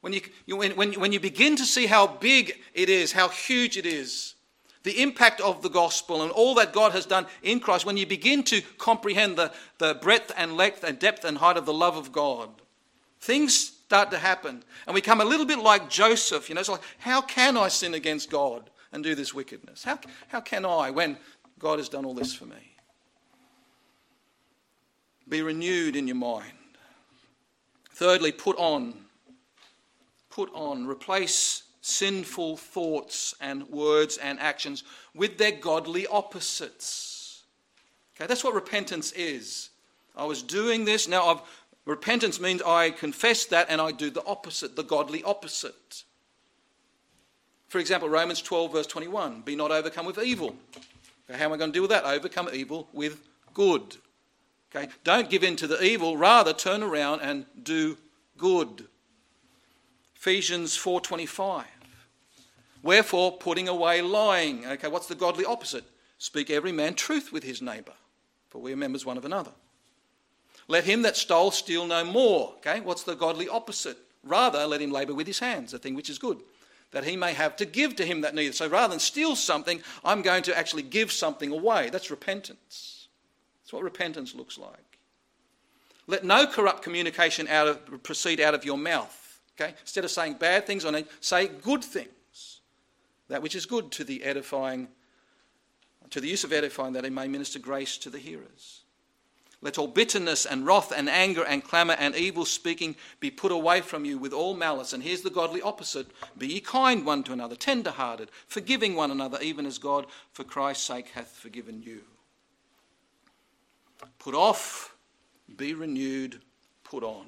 When 0.00 0.14
you, 0.14 0.22
you 0.46 0.56
when, 0.56 0.72
when, 0.72 0.94
when 0.94 1.12
you 1.12 1.20
begin 1.20 1.56
to 1.56 1.66
see 1.66 1.84
how 1.84 2.06
big 2.06 2.58
it 2.72 2.88
is, 2.88 3.12
how 3.12 3.28
huge 3.28 3.76
it 3.76 3.84
is, 3.84 4.36
the 4.84 5.02
impact 5.02 5.42
of 5.42 5.60
the 5.60 5.68
gospel 5.68 6.22
and 6.22 6.32
all 6.32 6.54
that 6.54 6.72
God 6.72 6.92
has 6.92 7.04
done 7.04 7.26
in 7.42 7.60
Christ, 7.60 7.84
when 7.84 7.98
you 7.98 8.06
begin 8.06 8.42
to 8.44 8.62
comprehend 8.78 9.36
the, 9.36 9.52
the 9.76 9.98
breadth 10.00 10.32
and 10.38 10.56
length 10.56 10.82
and 10.82 10.98
depth 10.98 11.26
and 11.26 11.36
height 11.36 11.58
of 11.58 11.66
the 11.66 11.74
love 11.74 11.98
of 11.98 12.10
God, 12.10 12.48
things 13.20 13.54
start 13.54 14.10
to 14.12 14.18
happen. 14.18 14.62
And 14.86 14.94
we 14.94 15.02
come 15.02 15.20
a 15.20 15.26
little 15.26 15.44
bit 15.44 15.58
like 15.58 15.90
Joseph. 15.90 16.48
You 16.48 16.54
know, 16.54 16.62
it's 16.62 16.70
like, 16.70 16.80
how 17.00 17.20
can 17.20 17.58
I 17.58 17.68
sin 17.68 17.92
against 17.92 18.30
God 18.30 18.70
and 18.92 19.04
do 19.04 19.14
this 19.14 19.34
wickedness? 19.34 19.84
How, 19.84 19.98
how 20.28 20.40
can 20.40 20.64
I 20.64 20.90
when 20.90 21.18
God 21.60 21.78
has 21.78 21.88
done 21.88 22.04
all 22.04 22.14
this 22.14 22.34
for 22.34 22.46
me. 22.46 22.74
Be 25.28 25.42
renewed 25.42 25.94
in 25.94 26.08
your 26.08 26.16
mind. 26.16 26.52
Thirdly, 27.92 28.32
put 28.32 28.56
on. 28.56 28.94
Put 30.30 30.50
on. 30.54 30.86
Replace 30.86 31.64
sinful 31.82 32.56
thoughts 32.56 33.34
and 33.40 33.68
words 33.68 34.16
and 34.16 34.40
actions 34.40 34.84
with 35.14 35.38
their 35.38 35.52
godly 35.52 36.06
opposites. 36.06 37.42
Okay, 38.16 38.26
that's 38.26 38.42
what 38.42 38.54
repentance 38.54 39.12
is. 39.12 39.70
I 40.16 40.24
was 40.24 40.42
doing 40.42 40.84
this, 40.84 41.08
now 41.08 41.26
I've, 41.26 41.40
repentance 41.86 42.40
means 42.40 42.62
I 42.62 42.90
confess 42.90 43.44
that 43.46 43.66
and 43.70 43.80
I 43.80 43.92
do 43.92 44.10
the 44.10 44.24
opposite, 44.24 44.76
the 44.76 44.82
godly 44.82 45.22
opposite. 45.22 46.04
For 47.68 47.78
example, 47.78 48.08
Romans 48.08 48.42
12, 48.42 48.72
verse 48.72 48.86
21 48.86 49.42
Be 49.42 49.56
not 49.56 49.70
overcome 49.70 50.06
with 50.06 50.18
evil, 50.18 50.56
how 51.36 51.46
am 51.46 51.52
I 51.52 51.56
going 51.56 51.70
to 51.70 51.72
deal 51.72 51.82
with 51.82 51.90
that? 51.90 52.04
Overcome 52.04 52.50
evil 52.52 52.88
with 52.92 53.26
good. 53.54 53.96
Okay? 54.74 54.90
Don't 55.04 55.30
give 55.30 55.44
in 55.44 55.56
to 55.56 55.66
the 55.66 55.82
evil, 55.82 56.16
rather 56.16 56.52
turn 56.52 56.82
around 56.82 57.20
and 57.20 57.46
do 57.62 57.96
good. 58.36 58.86
Ephesians 60.16 60.76
4:25. 60.76 61.64
Wherefore 62.82 63.36
putting 63.36 63.68
away 63.68 64.00
lying. 64.00 64.66
Okay, 64.66 64.88
what's 64.88 65.06
the 65.06 65.14
godly 65.14 65.44
opposite? 65.44 65.84
Speak 66.18 66.50
every 66.50 66.72
man 66.72 66.94
truth 66.94 67.32
with 67.32 67.42
his 67.42 67.60
neighbor, 67.60 67.92
for 68.48 68.60
we 68.60 68.72
are 68.72 68.76
members 68.76 69.04
one 69.04 69.18
of 69.18 69.24
another. 69.24 69.52
Let 70.68 70.84
him 70.84 71.02
that 71.02 71.16
stole 71.16 71.50
steal 71.50 71.86
no 71.86 72.04
more. 72.04 72.54
Okay, 72.58 72.80
what's 72.80 73.02
the 73.02 73.14
godly 73.14 73.48
opposite? 73.48 73.98
Rather 74.22 74.66
let 74.66 74.80
him 74.80 74.92
labor 74.92 75.14
with 75.14 75.26
his 75.26 75.38
hands, 75.38 75.74
a 75.74 75.78
thing 75.78 75.94
which 75.94 76.10
is 76.10 76.18
good 76.18 76.40
that 76.92 77.04
he 77.04 77.16
may 77.16 77.32
have 77.32 77.56
to 77.56 77.64
give 77.64 77.96
to 77.96 78.04
him 78.04 78.22
that 78.22 78.34
needeth. 78.34 78.56
So 78.56 78.68
rather 78.68 78.90
than 78.90 79.00
steal 79.00 79.36
something, 79.36 79.82
I'm 80.04 80.22
going 80.22 80.42
to 80.44 80.58
actually 80.58 80.82
give 80.82 81.12
something 81.12 81.52
away. 81.52 81.90
That's 81.90 82.10
repentance. 82.10 83.08
That's 83.62 83.72
what 83.72 83.82
repentance 83.82 84.34
looks 84.34 84.58
like. 84.58 84.98
Let 86.06 86.24
no 86.24 86.46
corrupt 86.46 86.82
communication 86.82 87.46
out 87.46 87.68
of, 87.68 88.02
proceed 88.02 88.40
out 88.40 88.54
of 88.54 88.64
your 88.64 88.78
mouth. 88.78 89.40
Okay? 89.60 89.74
Instead 89.80 90.04
of 90.04 90.10
saying 90.10 90.34
bad 90.34 90.66
things 90.66 90.84
on 90.84 90.94
it, 90.94 91.06
say 91.20 91.46
good 91.46 91.84
things. 91.84 92.60
That 93.28 93.42
which 93.42 93.54
is 93.54 93.66
good 93.66 93.92
to 93.92 94.04
the 94.04 94.24
edifying, 94.24 94.88
to 96.10 96.20
the 96.20 96.26
use 96.26 96.42
of 96.42 96.52
edifying, 96.52 96.94
that 96.94 97.04
he 97.04 97.10
may 97.10 97.28
minister 97.28 97.60
grace 97.60 97.96
to 97.98 98.10
the 98.10 98.18
hearers. 98.18 98.82
Let 99.62 99.76
all 99.76 99.88
bitterness 99.88 100.46
and 100.46 100.66
wrath 100.66 100.90
and 100.90 101.08
anger 101.08 101.44
and 101.44 101.62
clamour 101.62 101.94
and 101.98 102.16
evil 102.16 102.46
speaking 102.46 102.96
be 103.20 103.30
put 103.30 103.52
away 103.52 103.82
from 103.82 104.06
you 104.06 104.16
with 104.16 104.32
all 104.32 104.54
malice. 104.54 104.94
And 104.94 105.02
here's 105.02 105.20
the 105.20 105.28
godly 105.30 105.60
opposite 105.60 106.06
Be 106.38 106.46
ye 106.46 106.60
kind 106.60 107.04
one 107.04 107.22
to 107.24 107.32
another, 107.32 107.56
tender 107.56 107.90
hearted, 107.90 108.30
forgiving 108.46 108.94
one 108.94 109.10
another, 109.10 109.38
even 109.42 109.66
as 109.66 109.78
God 109.78 110.06
for 110.32 110.44
Christ's 110.44 110.86
sake 110.86 111.08
hath 111.08 111.30
forgiven 111.30 111.82
you. 111.82 112.00
Put 114.18 114.34
off, 114.34 114.96
be 115.56 115.74
renewed, 115.74 116.40
put 116.84 117.02
on. 117.02 117.26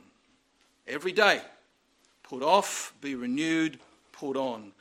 Every 0.88 1.12
day, 1.12 1.42
put 2.22 2.42
off, 2.42 2.94
be 3.02 3.14
renewed, 3.14 3.78
put 4.12 4.38
on. 4.38 4.72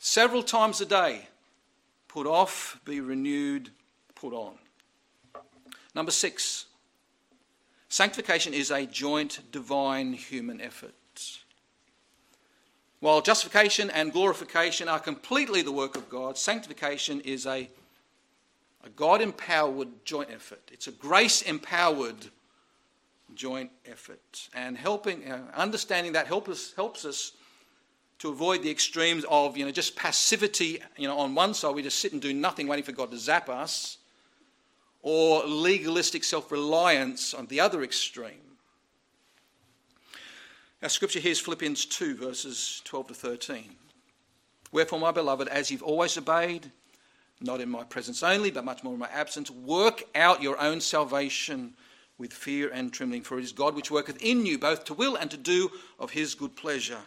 Several 0.00 0.42
times 0.42 0.80
a 0.80 0.86
day, 0.86 1.28
put 2.08 2.26
off, 2.26 2.80
be 2.84 3.00
renewed, 3.00 3.70
put 4.16 4.32
on. 4.32 4.54
Number 5.94 6.10
six, 6.10 6.66
Sanctification 7.88 8.52
is 8.52 8.70
a 8.70 8.86
joint 8.86 9.40
divine 9.50 10.12
human 10.12 10.60
effort. 10.60 10.94
While 13.00 13.20
justification 13.22 13.90
and 13.90 14.12
glorification 14.12 14.88
are 14.88 14.98
completely 14.98 15.62
the 15.62 15.72
work 15.72 15.96
of 15.96 16.10
God, 16.10 16.36
sanctification 16.36 17.20
is 17.20 17.46
a, 17.46 17.70
a 18.84 18.88
God 18.96 19.22
empowered 19.22 19.88
joint 20.04 20.30
effort. 20.32 20.60
It's 20.72 20.88
a 20.88 20.92
grace 20.92 21.42
empowered 21.42 22.26
joint 23.34 23.70
effort. 23.86 24.48
And 24.52 24.76
helping, 24.76 25.30
uh, 25.30 25.42
understanding 25.54 26.12
that 26.12 26.26
help 26.26 26.48
us, 26.48 26.72
helps 26.74 27.04
us 27.04 27.32
to 28.18 28.30
avoid 28.30 28.64
the 28.64 28.70
extremes 28.70 29.24
of 29.30 29.56
you 29.56 29.64
know, 29.64 29.70
just 29.70 29.94
passivity. 29.94 30.82
You 30.96 31.06
know, 31.06 31.18
on 31.18 31.36
one 31.36 31.54
side, 31.54 31.74
we 31.74 31.82
just 31.82 32.00
sit 32.00 32.12
and 32.12 32.20
do 32.20 32.34
nothing 32.34 32.66
waiting 32.66 32.84
for 32.84 32.92
God 32.92 33.12
to 33.12 33.18
zap 33.18 33.48
us 33.48 33.97
or 35.02 35.44
legalistic 35.44 36.24
self 36.24 36.50
reliance 36.50 37.34
on 37.34 37.46
the 37.46 37.60
other 37.60 37.82
extreme. 37.82 38.56
Our 40.82 40.88
scripture 40.88 41.18
here 41.18 41.32
is 41.32 41.40
Philippians 41.40 41.86
2, 41.86 42.16
verses 42.16 42.82
12 42.84 43.08
to 43.08 43.14
13. 43.14 43.64
Wherefore, 44.70 45.00
my 45.00 45.10
beloved, 45.10 45.48
as 45.48 45.70
you've 45.70 45.82
always 45.82 46.16
obeyed, 46.16 46.70
not 47.40 47.60
in 47.60 47.68
my 47.68 47.84
presence 47.84 48.22
only, 48.22 48.50
but 48.50 48.64
much 48.64 48.84
more 48.84 48.92
in 48.92 49.00
my 49.00 49.08
absence, 49.08 49.50
work 49.50 50.04
out 50.14 50.42
your 50.42 50.60
own 50.60 50.80
salvation 50.80 51.74
with 52.18 52.32
fear 52.32 52.70
and 52.72 52.92
trembling, 52.92 53.22
for 53.22 53.38
it 53.38 53.44
is 53.44 53.52
God 53.52 53.74
which 53.74 53.90
worketh 53.90 54.22
in 54.22 54.44
you 54.44 54.58
both 54.58 54.84
to 54.84 54.94
will 54.94 55.16
and 55.16 55.30
to 55.30 55.36
do 55.36 55.70
of 55.98 56.10
his 56.10 56.34
good 56.34 56.54
pleasure. 56.56 57.00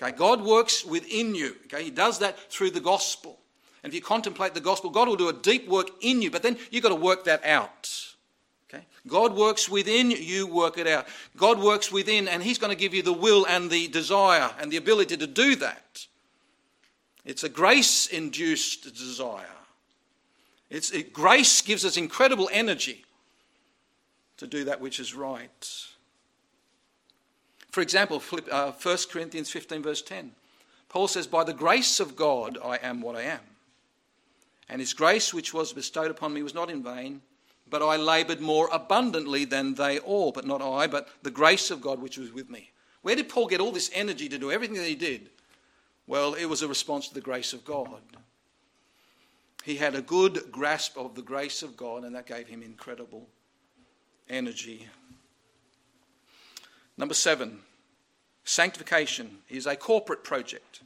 Okay, 0.00 0.16
God 0.16 0.42
works 0.42 0.84
within 0.84 1.34
you. 1.34 1.56
Okay, 1.66 1.84
he 1.84 1.90
does 1.90 2.18
that 2.18 2.38
through 2.50 2.70
the 2.70 2.80
gospel. 2.80 3.38
And 3.82 3.90
if 3.90 3.94
you 3.94 4.00
contemplate 4.00 4.54
the 4.54 4.60
gospel, 4.60 4.90
God 4.90 5.08
will 5.08 5.16
do 5.16 5.28
a 5.28 5.32
deep 5.32 5.68
work 5.68 5.88
in 6.00 6.22
you, 6.22 6.30
but 6.30 6.42
then 6.42 6.56
you've 6.70 6.82
got 6.82 6.90
to 6.90 6.94
work 6.94 7.24
that 7.24 7.44
out. 7.44 8.14
Okay? 8.72 8.84
God 9.06 9.34
works 9.34 9.68
within, 9.68 10.10
you 10.10 10.46
work 10.46 10.78
it 10.78 10.86
out. 10.86 11.06
God 11.36 11.58
works 11.58 11.90
within, 11.90 12.28
and 12.28 12.42
He's 12.42 12.58
going 12.58 12.70
to 12.70 12.78
give 12.78 12.94
you 12.94 13.02
the 13.02 13.12
will 13.12 13.44
and 13.46 13.70
the 13.70 13.88
desire 13.88 14.50
and 14.60 14.70
the 14.70 14.76
ability 14.76 15.16
to 15.16 15.26
do 15.26 15.56
that. 15.56 16.06
It's 17.24 17.44
a 17.44 17.48
grace 17.48 18.06
induced 18.06 18.94
desire. 18.94 19.46
It's, 20.70 20.90
it, 20.90 21.12
grace 21.12 21.60
gives 21.60 21.84
us 21.84 21.96
incredible 21.96 22.48
energy 22.52 23.04
to 24.38 24.46
do 24.46 24.64
that 24.64 24.80
which 24.80 24.98
is 24.98 25.14
right. 25.14 25.86
For 27.70 27.80
example, 27.80 28.20
flip, 28.20 28.48
uh, 28.50 28.72
1 28.72 28.96
Corinthians 29.10 29.50
15, 29.50 29.82
verse 29.82 30.02
10. 30.02 30.32
Paul 30.88 31.08
says, 31.08 31.26
By 31.26 31.44
the 31.44 31.54
grace 31.54 32.00
of 32.00 32.16
God, 32.16 32.58
I 32.62 32.76
am 32.76 33.00
what 33.00 33.16
I 33.16 33.22
am. 33.22 33.40
And 34.68 34.80
his 34.80 34.94
grace, 34.94 35.34
which 35.34 35.52
was 35.52 35.72
bestowed 35.72 36.10
upon 36.10 36.32
me, 36.32 36.42
was 36.42 36.54
not 36.54 36.70
in 36.70 36.82
vain, 36.82 37.20
but 37.68 37.82
I 37.82 37.96
laboured 37.96 38.40
more 38.40 38.68
abundantly 38.72 39.44
than 39.44 39.74
they 39.74 39.98
all. 39.98 40.32
But 40.32 40.46
not 40.46 40.62
I, 40.62 40.86
but 40.86 41.08
the 41.22 41.30
grace 41.30 41.70
of 41.70 41.80
God 41.80 42.00
which 42.00 42.18
was 42.18 42.32
with 42.32 42.48
me. 42.48 42.70
Where 43.02 43.16
did 43.16 43.28
Paul 43.28 43.48
get 43.48 43.60
all 43.60 43.72
this 43.72 43.90
energy 43.92 44.28
to 44.28 44.38
do 44.38 44.50
everything 44.50 44.76
that 44.76 44.88
he 44.88 44.94
did? 44.94 45.30
Well, 46.06 46.34
it 46.34 46.46
was 46.46 46.62
a 46.62 46.68
response 46.68 47.08
to 47.08 47.14
the 47.14 47.20
grace 47.20 47.52
of 47.52 47.64
God. 47.64 48.00
He 49.64 49.76
had 49.76 49.94
a 49.94 50.02
good 50.02 50.50
grasp 50.50 50.96
of 50.96 51.14
the 51.14 51.22
grace 51.22 51.62
of 51.62 51.76
God, 51.76 52.04
and 52.04 52.14
that 52.14 52.26
gave 52.26 52.48
him 52.48 52.62
incredible 52.62 53.28
energy. 54.28 54.88
Number 56.96 57.14
seven, 57.14 57.60
sanctification 58.44 59.38
is 59.48 59.66
a 59.66 59.76
corporate 59.76 60.24
project 60.24 60.80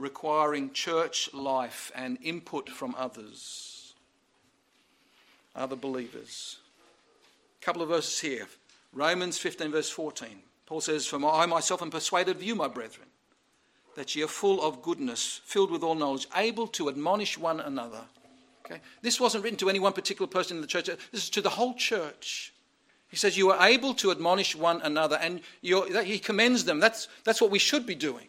requiring 0.00 0.72
church 0.72 1.32
life 1.32 1.92
and 1.94 2.18
input 2.22 2.68
from 2.68 2.94
others, 2.96 3.94
other 5.54 5.76
believers. 5.76 6.58
A 7.60 7.64
couple 7.64 7.82
of 7.82 7.88
verses 7.88 8.20
here 8.20 8.48
Romans 8.92 9.38
15, 9.38 9.70
verse 9.70 9.90
14. 9.90 10.28
Paul 10.66 10.80
says, 10.80 11.06
For 11.06 11.24
I 11.24 11.46
myself 11.46 11.82
am 11.82 11.90
persuaded 11.90 12.36
of 12.36 12.42
you, 12.42 12.54
my 12.54 12.68
brethren 12.68 13.06
that 13.96 14.14
ye 14.14 14.22
are 14.22 14.28
full 14.28 14.62
of 14.62 14.82
goodness, 14.82 15.40
filled 15.44 15.70
with 15.70 15.82
all 15.82 15.94
knowledge, 15.94 16.26
able 16.36 16.66
to 16.68 16.88
admonish 16.88 17.36
one 17.36 17.60
another. 17.60 18.00
Okay? 18.64 18.80
This 19.02 19.20
wasn't 19.20 19.44
written 19.44 19.58
to 19.58 19.68
any 19.68 19.80
one 19.80 19.92
particular 19.92 20.28
person 20.28 20.56
in 20.56 20.60
the 20.60 20.66
church, 20.66 20.86
this 20.86 21.24
is 21.24 21.30
to 21.30 21.42
the 21.42 21.50
whole 21.50 21.74
church. 21.74 22.52
He 23.08 23.16
says, 23.16 23.36
You 23.36 23.50
are 23.50 23.66
able 23.66 23.94
to 23.94 24.10
admonish 24.10 24.54
one 24.54 24.80
another, 24.82 25.18
and 25.20 25.40
he 25.60 26.18
commends 26.18 26.64
them. 26.64 26.78
That's, 26.78 27.08
that's 27.24 27.40
what 27.40 27.50
we 27.50 27.58
should 27.58 27.84
be 27.84 27.94
doing. 27.94 28.28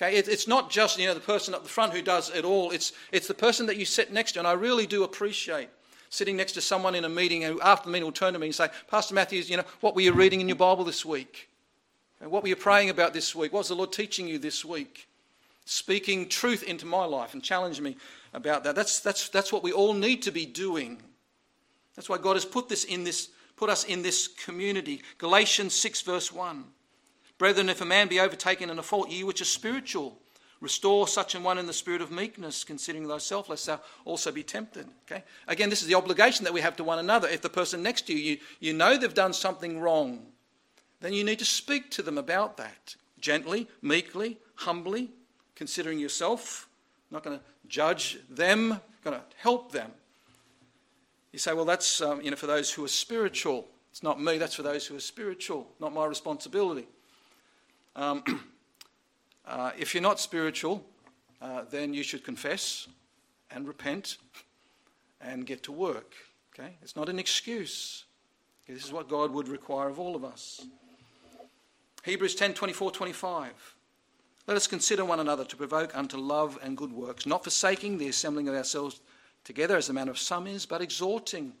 Okay, 0.00 0.16
it, 0.16 0.28
it's 0.28 0.48
not 0.48 0.70
just 0.70 0.98
you 0.98 1.06
know, 1.06 1.14
the 1.14 1.20
person 1.20 1.54
up 1.54 1.62
the 1.62 1.68
front 1.68 1.92
who 1.92 2.00
does 2.00 2.30
it 2.30 2.44
all, 2.44 2.70
it's, 2.70 2.92
it's 3.12 3.28
the 3.28 3.34
person 3.34 3.66
that 3.66 3.76
you 3.76 3.84
sit 3.84 4.12
next 4.12 4.32
to. 4.32 4.38
And 4.38 4.48
I 4.48 4.52
really 4.52 4.86
do 4.86 5.04
appreciate 5.04 5.68
sitting 6.08 6.36
next 6.36 6.52
to 6.52 6.60
someone 6.60 6.94
in 6.94 7.04
a 7.04 7.08
meeting 7.08 7.42
who, 7.42 7.60
after 7.60 7.84
the 7.86 7.92
meeting, 7.92 8.06
will 8.06 8.12
turn 8.12 8.32
to 8.32 8.38
me 8.38 8.46
and 8.46 8.54
say, 8.54 8.68
Pastor 8.88 9.14
Matthews, 9.14 9.50
you 9.50 9.56
know, 9.58 9.64
what 9.80 9.94
were 9.94 10.00
you 10.00 10.12
reading 10.12 10.40
in 10.40 10.48
your 10.48 10.56
Bible 10.56 10.84
this 10.84 11.04
week? 11.04 11.48
And 12.20 12.30
what 12.30 12.42
were 12.42 12.48
you 12.48 12.56
praying 12.56 12.90
about 12.90 13.12
this 13.12 13.34
week? 13.34 13.52
What 13.52 13.60
was 13.60 13.68
the 13.68 13.74
Lord 13.74 13.92
teaching 13.92 14.26
you 14.26 14.38
this 14.38 14.64
week? 14.64 15.06
Speaking 15.66 16.28
truth 16.28 16.62
into 16.62 16.86
my 16.86 17.04
life 17.04 17.34
and 17.34 17.42
challenge 17.42 17.80
me 17.80 17.96
about 18.32 18.64
that. 18.64 18.74
That's, 18.74 19.00
that's, 19.00 19.28
that's 19.28 19.52
what 19.52 19.62
we 19.62 19.72
all 19.72 19.94
need 19.94 20.22
to 20.22 20.32
be 20.32 20.46
doing. 20.46 21.00
That's 21.94 22.08
why 22.08 22.18
God 22.18 22.34
has 22.34 22.44
put 22.44 22.68
this 22.68 22.84
in 22.84 23.04
this, 23.04 23.28
put 23.56 23.68
us 23.68 23.84
in 23.84 24.02
this 24.02 24.28
community. 24.28 25.02
Galatians 25.18 25.74
6, 25.74 26.00
verse 26.02 26.32
1. 26.32 26.64
Brethren, 27.40 27.70
if 27.70 27.80
a 27.80 27.86
man 27.86 28.06
be 28.06 28.20
overtaken 28.20 28.68
in 28.68 28.78
a 28.78 28.82
fault, 28.82 29.08
ye 29.08 29.24
which 29.24 29.40
are 29.40 29.46
spiritual, 29.46 30.18
restore 30.60 31.08
such 31.08 31.34
an 31.34 31.42
one 31.42 31.56
in 31.56 31.66
the 31.66 31.72
spirit 31.72 32.02
of 32.02 32.10
meekness, 32.10 32.64
considering 32.64 33.08
thyself, 33.08 33.48
lest 33.48 33.64
thou 33.64 33.80
also 34.04 34.30
be 34.30 34.42
tempted. 34.42 34.86
Okay? 35.10 35.24
Again, 35.48 35.70
this 35.70 35.80
is 35.80 35.88
the 35.88 35.94
obligation 35.94 36.44
that 36.44 36.52
we 36.52 36.60
have 36.60 36.76
to 36.76 36.84
one 36.84 36.98
another. 36.98 37.26
If 37.28 37.40
the 37.40 37.48
person 37.48 37.82
next 37.82 38.02
to 38.08 38.12
you, 38.12 38.32
you, 38.32 38.38
you 38.60 38.72
know 38.74 38.98
they've 38.98 39.14
done 39.14 39.32
something 39.32 39.80
wrong, 39.80 40.26
then 41.00 41.14
you 41.14 41.24
need 41.24 41.38
to 41.38 41.46
speak 41.46 41.90
to 41.92 42.02
them 42.02 42.18
about 42.18 42.58
that 42.58 42.94
gently, 43.18 43.68
meekly, 43.80 44.36
humbly, 44.56 45.08
considering 45.54 45.98
yourself. 45.98 46.68
Not 47.10 47.22
going 47.22 47.38
to 47.38 47.44
judge 47.68 48.18
them, 48.28 48.82
going 49.02 49.16
to 49.16 49.22
help 49.38 49.72
them. 49.72 49.90
You 51.32 51.38
say, 51.38 51.54
well, 51.54 51.64
that's 51.64 52.02
um, 52.02 52.20
you 52.20 52.30
know, 52.30 52.36
for 52.36 52.48
those 52.48 52.70
who 52.70 52.84
are 52.84 52.88
spiritual. 52.88 53.66
It's 53.92 54.02
not 54.02 54.20
me, 54.20 54.36
that's 54.36 54.56
for 54.56 54.62
those 54.62 54.86
who 54.86 54.94
are 54.94 55.00
spiritual, 55.00 55.66
not 55.80 55.94
my 55.94 56.04
responsibility. 56.04 56.86
Um, 57.96 58.24
uh, 59.46 59.72
if 59.78 59.94
you're 59.94 60.02
not 60.02 60.20
spiritual, 60.20 60.84
uh, 61.40 61.62
then 61.70 61.94
you 61.94 62.02
should 62.02 62.24
confess 62.24 62.88
and 63.50 63.66
repent 63.66 64.18
and 65.20 65.46
get 65.46 65.62
to 65.64 65.72
work. 65.72 66.14
Okay? 66.54 66.76
It's 66.82 66.96
not 66.96 67.08
an 67.08 67.18
excuse. 67.18 68.04
This 68.66 68.84
is 68.84 68.92
what 68.92 69.08
God 69.08 69.32
would 69.32 69.48
require 69.48 69.88
of 69.88 69.98
all 69.98 70.14
of 70.14 70.24
us. 70.24 70.66
Hebrews 72.04 72.34
10 72.34 72.54
24 72.54 72.92
25. 72.92 73.76
Let 74.46 74.56
us 74.56 74.66
consider 74.66 75.04
one 75.04 75.20
another 75.20 75.44
to 75.44 75.56
provoke 75.56 75.96
unto 75.96 76.16
love 76.16 76.58
and 76.62 76.76
good 76.76 76.92
works, 76.92 77.26
not 77.26 77.44
forsaking 77.44 77.98
the 77.98 78.08
assembling 78.08 78.48
of 78.48 78.54
ourselves 78.54 79.00
together 79.44 79.76
as 79.76 79.86
the 79.86 79.92
manner 79.92 80.10
of 80.10 80.18
some 80.18 80.46
is, 80.46 80.66
but 80.66 80.80
exhorting 80.80 81.52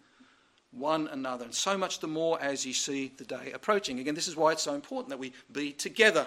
one 0.72 1.08
another. 1.08 1.44
And 1.44 1.54
so 1.54 1.76
much 1.76 1.98
the 2.00 2.06
more 2.06 2.40
as 2.40 2.64
you 2.64 2.72
see 2.72 3.12
the 3.16 3.24
day 3.24 3.52
approaching. 3.52 3.98
Again, 3.98 4.14
this 4.14 4.28
is 4.28 4.36
why 4.36 4.52
it's 4.52 4.62
so 4.62 4.74
important 4.74 5.10
that 5.10 5.18
we 5.18 5.32
be 5.52 5.72
together, 5.72 6.26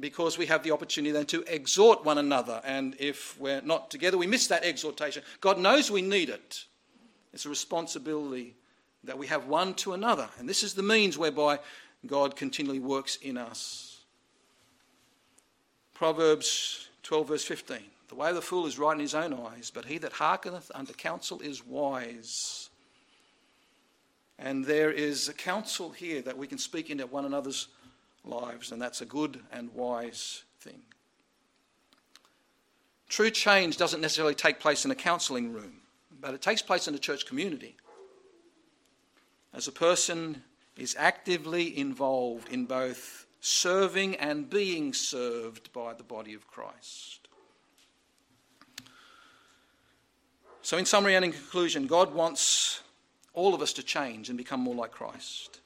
because 0.00 0.36
we 0.36 0.46
have 0.46 0.62
the 0.62 0.72
opportunity 0.72 1.12
then 1.12 1.26
to 1.26 1.44
exhort 1.46 2.04
one 2.04 2.18
another. 2.18 2.60
And 2.64 2.96
if 2.98 3.38
we're 3.38 3.60
not 3.60 3.90
together, 3.90 4.18
we 4.18 4.26
miss 4.26 4.48
that 4.48 4.64
exhortation. 4.64 5.22
God 5.40 5.58
knows 5.58 5.90
we 5.90 6.02
need 6.02 6.30
it. 6.30 6.64
It's 7.32 7.46
a 7.46 7.48
responsibility 7.48 8.54
that 9.04 9.18
we 9.18 9.26
have 9.28 9.46
one 9.46 9.74
to 9.74 9.92
another. 9.92 10.28
And 10.38 10.48
this 10.48 10.62
is 10.62 10.74
the 10.74 10.82
means 10.82 11.18
whereby 11.18 11.58
God 12.06 12.36
continually 12.36 12.80
works 12.80 13.16
in 13.16 13.36
us. 13.36 14.02
Proverbs 15.94 16.88
12, 17.04 17.28
verse 17.28 17.44
15. 17.44 17.78
The 18.08 18.14
way 18.14 18.30
of 18.30 18.34
the 18.34 18.42
fool 18.42 18.66
is 18.66 18.78
right 18.78 18.94
in 18.94 19.00
his 19.00 19.14
own 19.14 19.32
eyes, 19.32 19.70
but 19.72 19.84
he 19.84 19.98
that 19.98 20.12
hearkeneth 20.12 20.70
unto 20.74 20.92
counsel 20.92 21.40
is 21.40 21.64
wise. 21.64 22.68
And 24.38 24.64
there 24.64 24.90
is 24.90 25.28
a 25.28 25.34
counsel 25.34 25.90
here 25.90 26.22
that 26.22 26.36
we 26.36 26.46
can 26.46 26.58
speak 26.58 26.90
into 26.90 27.06
one 27.06 27.24
another's 27.24 27.68
lives, 28.24 28.72
and 28.72 28.80
that's 28.80 29.00
a 29.00 29.06
good 29.06 29.40
and 29.52 29.72
wise 29.74 30.42
thing. 30.60 30.80
True 33.08 33.30
change 33.30 33.76
doesn't 33.76 34.00
necessarily 34.00 34.34
take 34.34 34.58
place 34.58 34.84
in 34.84 34.90
a 34.90 34.94
counselling 34.94 35.52
room, 35.52 35.80
but 36.20 36.34
it 36.34 36.42
takes 36.42 36.62
place 36.62 36.88
in 36.88 36.94
a 36.94 36.98
church 36.98 37.26
community. 37.26 37.76
As 39.52 39.68
a 39.68 39.72
person 39.72 40.42
is 40.76 40.96
actively 40.98 41.78
involved 41.78 42.48
in 42.48 42.64
both 42.64 43.26
serving 43.40 44.16
and 44.16 44.50
being 44.50 44.92
served 44.92 45.72
by 45.72 45.94
the 45.94 46.02
body 46.02 46.34
of 46.34 46.48
Christ. 46.48 47.28
So, 50.62 50.78
in 50.78 50.86
summary 50.86 51.14
and 51.14 51.24
in 51.24 51.30
conclusion, 51.30 51.86
God 51.86 52.14
wants 52.14 52.80
all 53.34 53.54
of 53.54 53.60
us 53.60 53.72
to 53.74 53.82
change 53.82 54.28
and 54.28 54.38
become 54.38 54.60
more 54.60 54.74
like 54.74 54.92
Christ. 54.92 55.60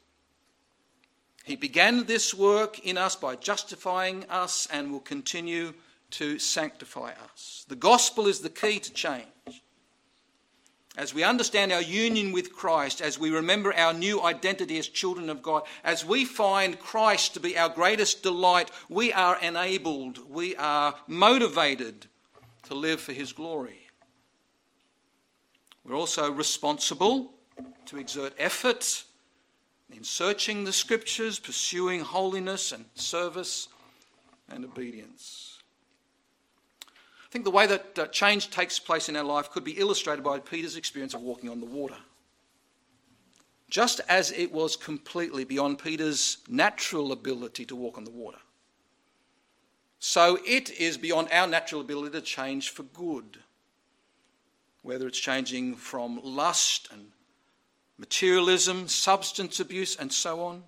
He 1.45 1.57
began 1.57 2.05
this 2.05 2.35
work 2.35 2.79
in 2.81 2.99
us 2.99 3.17
by 3.17 3.37
justifying 3.37 4.25
us 4.29 4.67
and 4.71 4.93
will 4.93 5.01
continue 5.01 5.73
to 6.11 6.39
sanctify 6.39 7.13
us. 7.33 7.65
The 7.69 7.77
gospel 7.77 8.27
is 8.27 8.41
the 8.41 8.51
key 8.51 8.81
to 8.81 8.93
change 8.93 9.63
as 10.99 11.15
we 11.15 11.23
understand 11.23 11.71
our 11.71 11.81
union 11.81 12.33
with 12.33 12.53
Christ, 12.53 13.01
as 13.01 13.21
we 13.21 13.31
remember 13.31 13.73
our 13.73 13.95
new 13.95 14.21
identity 14.21 14.79
as 14.79 14.89
children 14.89 15.31
of 15.31 15.43
God, 15.43 15.63
as 15.85 16.05
we 16.05 16.25
find 16.25 16.79
Christ 16.81 17.35
to 17.35 17.41
be 17.41 17.57
our 17.57 17.69
greatest 17.69 18.25
delight, 18.25 18.73
we 18.89 19.13
are 19.13 19.39
enabled, 19.41 20.19
we 20.29 20.57
are 20.57 20.97
motivated 21.07 22.07
to 22.65 22.75
live 22.75 23.01
for 23.01 23.13
His 23.13 23.33
glory. 23.33 23.87
We're 25.85 25.95
also 25.95 26.33
responsible 26.33 27.33
to 27.89 27.99
exert 27.99 28.35
effort 28.39 29.05
in 29.91 30.05
searching 30.05 30.65
the 30.65 30.73
Scriptures, 30.73 31.39
pursuing 31.39 32.01
holiness 32.01 32.73
and 32.73 32.85
service 32.95 33.69
and 34.51 34.65
obedience. 34.65 35.59
I 36.87 37.31
think 37.31 37.45
the 37.45 37.51
way 37.51 37.67
that 37.67 37.99
uh, 37.99 38.07
change 38.07 38.51
takes 38.51 38.79
place 38.79 39.09
in 39.09 39.17
our 39.17 39.25
life 39.25 39.51
could 39.51 39.65
be 39.65 39.73
illustrated 39.73 40.23
by 40.23 40.39
Peter's 40.39 40.77
experience 40.77 41.15
of 41.15 41.23
walking 41.23 41.51
on 41.51 41.61
the 41.61 41.67
water. 41.67 41.97
Just 43.71 44.01
as 44.09 44.33
it 44.33 44.53
was 44.53 44.77
completely 44.77 45.45
beyond 45.45 45.79
Peter's 45.79 46.39
natural 46.49 47.13
ability 47.13 47.67
to 47.67 47.77
walk 47.77 47.99
on 47.99 48.05
the 48.05 48.11
water, 48.11 48.39
so 49.99 50.39
it 50.47 50.71
is 50.71 50.97
beyond 50.97 51.29
our 51.33 51.47
natural 51.47 51.81
ability 51.81 52.13
to 52.13 52.21
change 52.21 52.71
for 52.71 52.85
good. 52.85 53.39
Whether 54.83 55.09
it's 55.09 55.19
changing 55.19 55.75
from 55.75 56.21
lust 56.23 56.89
and 56.93 57.09
materialism, 57.99 58.89
substance 58.89 59.61
abuse, 59.61 59.97
and 59.97 60.13
so 60.13 60.41
on. 60.43 60.63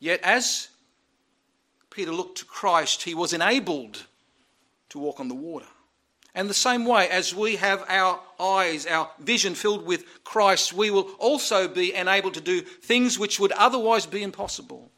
Yet, 0.00 0.20
as 0.22 0.68
Peter 1.90 2.12
looked 2.12 2.38
to 2.38 2.44
Christ, 2.44 3.02
he 3.02 3.14
was 3.14 3.32
enabled 3.32 4.06
to 4.90 4.98
walk 4.98 5.20
on 5.20 5.28
the 5.28 5.34
water. 5.34 5.66
And 6.34 6.48
the 6.48 6.54
same 6.54 6.84
way, 6.84 7.08
as 7.08 7.34
we 7.34 7.56
have 7.56 7.84
our 7.88 8.20
eyes, 8.38 8.86
our 8.86 9.10
vision 9.18 9.54
filled 9.54 9.84
with 9.84 10.04
Christ, 10.24 10.72
we 10.72 10.90
will 10.90 11.10
also 11.18 11.66
be 11.66 11.94
enabled 11.94 12.34
to 12.34 12.40
do 12.40 12.60
things 12.60 13.18
which 13.18 13.40
would 13.40 13.52
otherwise 13.52 14.06
be 14.06 14.22
impossible. 14.22 14.90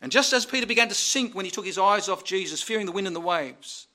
And 0.00 0.12
just 0.12 0.32
as 0.32 0.46
Peter 0.46 0.66
began 0.66 0.88
to 0.88 0.94
sink 0.94 1.34
when 1.34 1.44
he 1.44 1.50
took 1.50 1.66
his 1.66 1.78
eyes 1.78 2.08
off 2.08 2.24
Jesus, 2.24 2.62
fearing 2.62 2.86
the 2.86 2.92
wind 2.92 3.06
and 3.06 3.16
the 3.16 3.20
waves, 3.20 3.88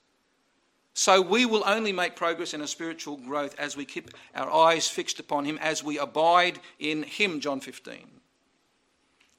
so 0.94 1.20
we 1.20 1.44
will 1.44 1.64
only 1.66 1.92
make 1.92 2.14
progress 2.14 2.54
in 2.54 2.60
our 2.60 2.68
spiritual 2.68 3.16
growth 3.16 3.56
as 3.58 3.76
we 3.76 3.84
keep 3.84 4.12
our 4.34 4.50
eyes 4.50 4.88
fixed 4.88 5.18
upon 5.18 5.44
him, 5.44 5.58
as 5.60 5.82
we 5.82 5.98
abide 5.98 6.60
in 6.78 7.02
him, 7.02 7.40
John 7.40 7.58
15. 7.60 8.06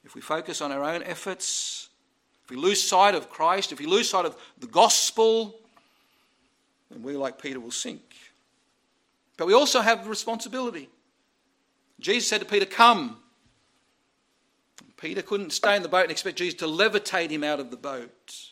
If 0.04 0.16
we 0.16 0.22
focus 0.22 0.60
on 0.62 0.74
our 0.74 0.84
own 0.84 1.02
efforts, 1.04 1.88
if 2.44 2.50
we 2.50 2.58
lose 2.58 2.84
sight 2.84 3.16
of 3.16 3.30
Christ, 3.30 3.72
if 3.72 3.80
we 3.80 3.86
lose 3.86 4.10
sight 4.10 4.26
of 4.26 4.38
the 4.60 4.68
gospel, 4.68 5.56
then 6.92 7.02
we, 7.02 7.16
like 7.16 7.42
Peter, 7.42 7.60
will 7.62 7.72
sink. 7.72 8.04
But 9.38 9.48
we 9.48 9.54
also 9.54 9.80
have 9.80 10.08
responsibility. 10.08 10.90
Jesus 12.02 12.28
said 12.28 12.42
to 12.42 12.46
Peter, 12.46 12.66
Come. 12.66 13.18
Peter 14.98 15.22
couldn't 15.22 15.52
stay 15.52 15.76
in 15.76 15.84
the 15.84 15.90
boat 15.90 16.04
and 16.04 16.12
expect 16.12 16.38
Jesus 16.38 16.60
to 16.60 16.66
levitate 16.66 17.30
him 17.30 17.44
out 17.44 17.60
of 17.60 17.72
the 17.72 17.78
boat. 17.78 18.52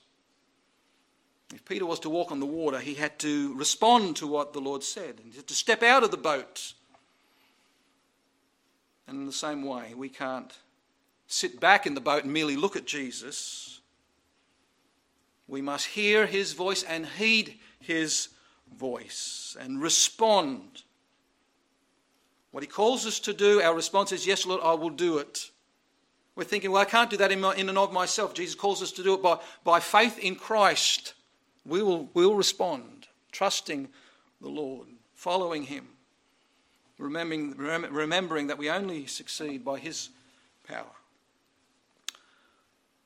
If 1.53 1.65
Peter 1.65 1.85
was 1.85 1.99
to 1.99 2.09
walk 2.09 2.31
on 2.31 2.39
the 2.39 2.45
water, 2.45 2.79
he 2.79 2.95
had 2.95 3.19
to 3.19 3.53
respond 3.55 4.15
to 4.17 4.27
what 4.27 4.53
the 4.53 4.59
Lord 4.59 4.83
said. 4.83 5.21
He 5.23 5.35
had 5.35 5.47
to 5.47 5.53
step 5.53 5.83
out 5.83 6.03
of 6.03 6.09
the 6.09 6.17
boat. 6.17 6.73
And 9.07 9.17
in 9.17 9.25
the 9.27 9.31
same 9.31 9.63
way, 9.63 9.93
we 9.95 10.09
can't 10.09 10.51
sit 11.27 11.59
back 11.59 11.85
in 11.85 11.93
the 11.93 12.01
boat 12.01 12.23
and 12.23 12.33
merely 12.33 12.55
look 12.55 12.75
at 12.75 12.85
Jesus. 12.85 13.81
We 15.47 15.61
must 15.61 15.87
hear 15.87 16.25
his 16.25 16.53
voice 16.53 16.81
and 16.81 17.05
heed 17.05 17.59
his 17.79 18.29
voice 18.75 19.55
and 19.59 19.81
respond. 19.81 20.83
What 22.49 22.63
he 22.63 22.67
calls 22.67 23.05
us 23.05 23.19
to 23.21 23.33
do, 23.33 23.61
our 23.61 23.75
response 23.75 24.11
is, 24.11 24.25
Yes, 24.25 24.45
Lord, 24.45 24.61
I 24.63 24.73
will 24.73 24.89
do 24.89 25.19
it. 25.19 25.51
We're 26.35 26.45
thinking, 26.45 26.71
well, 26.71 26.81
I 26.81 26.85
can't 26.85 27.11
do 27.11 27.17
that 27.17 27.31
in, 27.31 27.41
my, 27.41 27.53
in 27.53 27.69
and 27.69 27.77
of 27.77 27.93
myself. 27.93 28.33
Jesus 28.33 28.55
calls 28.55 28.81
us 28.81 28.91
to 28.93 29.03
do 29.03 29.13
it 29.13 29.21
by, 29.21 29.37
by 29.63 29.79
faith 29.79 30.17
in 30.17 30.35
Christ. 30.35 31.13
We 31.65 31.81
will, 31.81 32.09
we 32.13 32.25
will 32.25 32.35
respond, 32.35 33.07
trusting 33.31 33.87
the 34.41 34.49
Lord, 34.49 34.87
following 35.15 35.63
Him, 35.63 35.87
remembering, 36.97 37.55
remembering 37.91 38.47
that 38.47 38.57
we 38.57 38.69
only 38.69 39.05
succeed 39.05 39.63
by 39.63 39.79
His 39.79 40.09
power. 40.67 40.91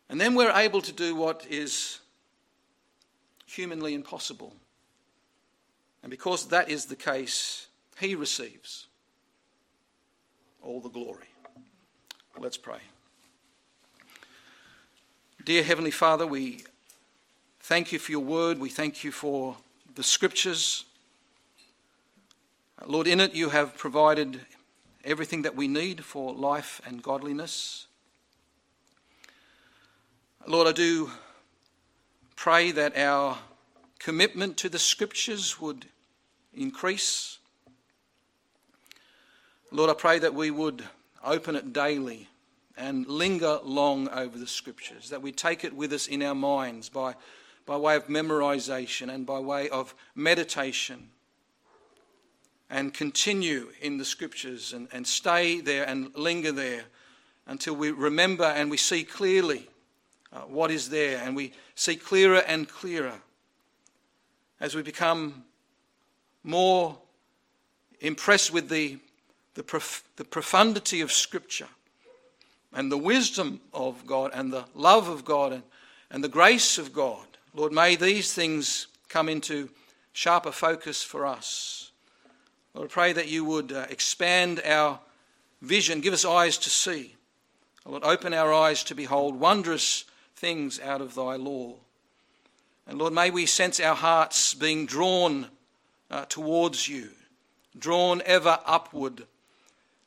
And 0.09 0.19
then 0.19 0.35
we're 0.35 0.51
able 0.51 0.81
to 0.81 0.91
do 0.91 1.15
what 1.15 1.45
is 1.49 1.99
humanly 3.45 3.93
impossible. 3.93 4.53
And 6.01 6.09
because 6.09 6.47
that 6.47 6.69
is 6.69 6.85
the 6.85 6.95
case, 6.95 7.67
He 7.99 8.15
receives 8.15 8.87
all 10.61 10.81
the 10.81 10.89
glory. 10.89 11.27
Let's 12.39 12.57
pray. 12.57 12.79
Dear 15.43 15.63
Heavenly 15.63 15.91
Father, 15.91 16.27
we 16.27 16.63
thank 17.67 17.91
you 17.91 17.99
for 17.99 18.13
your 18.13 18.21
word. 18.21 18.59
We 18.59 18.69
thank 18.69 19.03
you 19.03 19.11
for 19.11 19.57
the 19.95 20.03
scriptures. 20.03 20.85
Lord, 22.85 23.07
in 23.07 23.19
it 23.19 23.35
you 23.35 23.49
have 23.49 23.77
provided 23.77 24.39
everything 25.03 25.41
that 25.41 25.57
we 25.57 25.67
need 25.67 26.05
for 26.05 26.33
life 26.33 26.79
and 26.87 27.03
godliness. 27.03 27.87
Lord, 30.47 30.65
I 30.65 30.71
do 30.71 31.11
pray 32.37 32.71
that 32.71 32.97
our 32.97 33.37
commitment 33.99 34.55
to 34.59 34.69
the 34.69 34.79
scriptures 34.79 35.59
would 35.59 35.87
increase. 36.53 37.37
Lord, 39.73 39.89
I 39.89 39.93
pray 39.93 40.19
that 40.19 40.33
we 40.33 40.51
would 40.51 40.85
open 41.21 41.57
it 41.57 41.73
daily 41.73 42.29
and 42.77 43.05
linger 43.07 43.59
long 43.61 44.07
over 44.07 44.37
the 44.37 44.47
scriptures, 44.47 45.09
that 45.09 45.21
we 45.21 45.33
take 45.33 45.65
it 45.65 45.75
with 45.75 45.91
us 45.91 46.07
in 46.07 46.23
our 46.23 46.35
minds 46.35 46.87
by, 46.87 47.13
by 47.67 47.77
way 47.77 47.95
of 47.95 48.07
memorization 48.07 49.13
and 49.13 49.25
by 49.25 49.37
way 49.37 49.69
of 49.69 49.93
meditation, 50.15 51.09
and 52.69 52.93
continue 52.93 53.67
in 53.81 53.97
the 53.97 54.05
scriptures 54.05 54.73
and, 54.73 54.87
and 54.91 55.05
stay 55.05 55.61
there 55.61 55.83
and 55.87 56.15
linger 56.15 56.51
there 56.51 56.85
until 57.45 57.75
we 57.75 57.91
remember 57.91 58.45
and 58.45 58.71
we 58.71 58.77
see 58.77 59.03
clearly 59.03 59.69
uh, 60.33 60.39
what 60.41 60.71
is 60.71 60.89
there 60.89 61.21
and 61.23 61.35
we 61.35 61.53
see 61.75 61.95
clearer 61.95 62.39
and 62.47 62.67
clearer 62.67 63.13
as 64.59 64.73
we 64.73 64.81
become 64.81 65.43
more 66.43 66.97
impressed 67.99 68.51
with 68.51 68.69
the, 68.69 68.97
the, 69.53 69.63
prof- 69.63 70.03
the 70.15 70.25
profundity 70.25 71.01
of 71.01 71.11
Scripture 71.11 71.67
and 72.73 72.91
the 72.91 72.97
wisdom 72.97 73.59
of 73.73 74.05
God 74.05 74.31
and 74.33 74.51
the 74.51 74.65
love 74.73 75.07
of 75.09 75.25
God 75.25 75.53
and, 75.53 75.63
and 76.11 76.23
the 76.23 76.29
grace 76.29 76.77
of 76.77 76.93
God. 76.93 77.25
Lord, 77.57 77.73
may 77.73 77.95
these 77.95 78.33
things 78.33 78.87
come 79.09 79.27
into 79.27 79.69
sharper 80.13 80.51
focus 80.51 81.03
for 81.03 81.25
us. 81.25 81.91
Lord, 82.73 82.91
I 82.91 82.93
pray 82.93 83.13
that 83.13 83.29
you 83.29 83.43
would 83.45 83.71
uh, 83.71 83.87
expand 83.89 84.61
our 84.63 84.99
vision, 85.61 86.01
give 86.01 86.13
us 86.13 86.23
eyes 86.23 86.57
to 86.59 86.69
see. 86.69 87.15
Lord, 87.83 88.03
open 88.03 88.33
our 88.33 88.53
eyes 88.53 88.83
to 88.85 88.95
behold 88.95 89.39
wondrous 89.39 90.05
things 90.35 90.79
out 90.79 91.01
of 91.01 91.15
thy 91.15 91.35
law. 91.35 91.73
And 92.85 92.99
Lord, 92.99 93.13
may 93.13 93.31
we 93.31 93.47
sense 93.47 93.79
our 93.79 93.95
hearts 93.95 94.53
being 94.53 94.85
drawn 94.85 95.47
uh, 96.11 96.25
towards 96.25 96.87
you, 96.87 97.09
drawn 97.77 98.21
ever 98.25 98.59
upward 98.65 99.23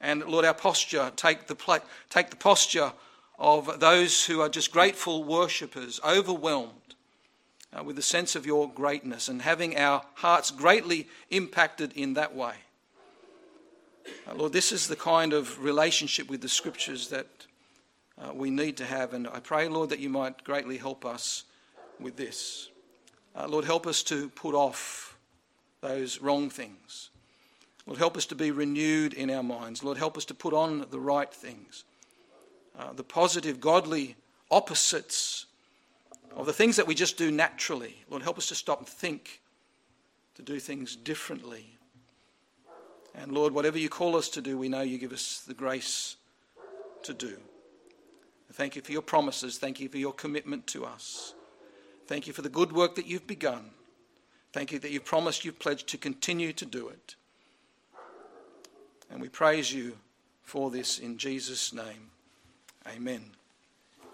and 0.01 0.25
Lord, 0.25 0.45
our 0.45 0.55
posture, 0.55 1.13
take 1.15 1.47
the, 1.47 1.55
pla- 1.55 1.81
take 2.09 2.31
the 2.31 2.37
posture 2.37 2.93
of 3.39 3.81
those 3.81 4.25
who 4.25 4.41
are 4.41 4.49
just 4.49 4.73
grateful 4.73 5.25
worshippers, 5.25 6.01
overwhelmed 6.03 6.80
uh, 7.73 7.85
with 7.85 7.97
the 7.97 8.03
sense 8.03 8.35
of 8.35 8.47
your 8.47 8.71
greatness 8.71 9.29
and 9.29 9.43
having 9.43 9.77
our 9.77 10.03
hearts 10.15 10.51
greatly 10.51 11.09
impacted 11.31 11.93
in 11.95 12.15
that 12.15 12.35
way. 12.35 12.55
Uh, 14.29 14.35
Lord, 14.35 14.53
this 14.53 14.73
is 14.73 14.89
the 14.89 14.97
kind 14.97 15.33
of 15.33 15.63
relationship 15.63 16.29
with 16.29 16.41
the 16.41 16.49
scriptures 16.49 17.09
that 17.09 17.27
uh, 18.19 18.33
we 18.35 18.51
need 18.51 18.77
to 18.79 18.85
have. 18.85 19.15
And 19.15 19.29
I 19.29 19.41
pray, 19.41 19.69
Lord, 19.69 19.91
that 19.91 20.01
you 20.01 20.09
might 20.09 20.43
greatly 20.45 20.79
help 20.79 21.05
us 21.05 21.45
with 21.99 22.17
this. 22.17 22.69
Uh, 23.37 23.47
Lord, 23.47 23.65
help 23.65 23.87
us 23.87 24.03
to 24.05 24.29
put 24.31 24.55
off 24.55 25.17
those 25.81 26.21
wrong 26.21 26.51
things. 26.51 27.11
Lord, 27.87 27.99
help 27.99 28.17
us 28.17 28.27
to 28.27 28.35
be 28.35 28.51
renewed 28.51 29.15
in 29.15 29.31
our 29.31 29.43
minds. 29.43 29.83
Lord, 29.83 29.97
help 29.97 30.17
us 30.17 30.25
to 30.27 30.35
put 30.35 30.53
on 30.53 30.87
the 30.91 31.01
right 31.01 31.33
things, 31.33 31.85
uh, 32.79 32.93
the 32.93 33.05
positive, 33.05 33.61
godly 33.61 34.17
opposites 34.51 35.47
of 36.37 36.47
the 36.47 36.53
things 36.53 36.77
that 36.77 36.87
we 36.87 36.95
just 36.95 37.17
do 37.17 37.31
naturally. 37.31 37.97
Lord, 38.09 38.23
help 38.23 38.39
us 38.39 38.49
to 38.49 38.55
stop 38.55 38.79
and 38.79 38.89
think, 38.89 39.41
to 40.37 40.43
do 40.43 40.59
things 40.59 40.97
differently. 40.97 41.79
And 43.15 43.33
Lord, 43.33 43.53
whatever 43.53 43.79
you 43.79 43.89
call 43.89 44.17
us 44.17 44.29
to 44.31 44.41
do, 44.41 44.57
we 44.57 44.69
know 44.69 44.83
you 44.83 44.99
give 44.99 45.13
us 45.13 45.41
the 45.47 45.55
grace 45.55 46.17
to 47.03 47.13
do. 47.13 47.37
Thank 48.53 48.77
you 48.77 48.83
for 48.83 48.93
your 48.93 49.03
promises. 49.03 49.59
Thank 49.59 49.81
you 49.81 49.89
for 49.89 49.99
your 49.99 50.13
commitment 50.13 50.67
to 50.69 50.85
us. 50.85 51.35
Thank 52.07 52.27
you 52.27 52.33
for 52.33 52.43
the 52.43 52.49
good 52.49 52.73
work 52.73 52.97
that 52.97 53.07
you've 53.07 53.27
begun. 53.27 53.71
Thank 54.53 54.73
you 54.73 54.79
that 54.81 54.91
you've 54.91 55.05
promised, 55.05 55.45
you've 55.45 55.61
pledged 55.61 55.89
to 55.89 55.99
continue 55.99 56.53
to 56.55 56.67
do 56.67 56.89
it. 56.89 57.15
And 59.11 59.21
we 59.21 59.29
praise 59.29 59.73
you 59.73 59.97
for 60.43 60.71
this 60.71 60.99
in 60.99 61.19
Jesus' 61.19 61.73
name. 61.73 62.11
Amen. 62.89 63.31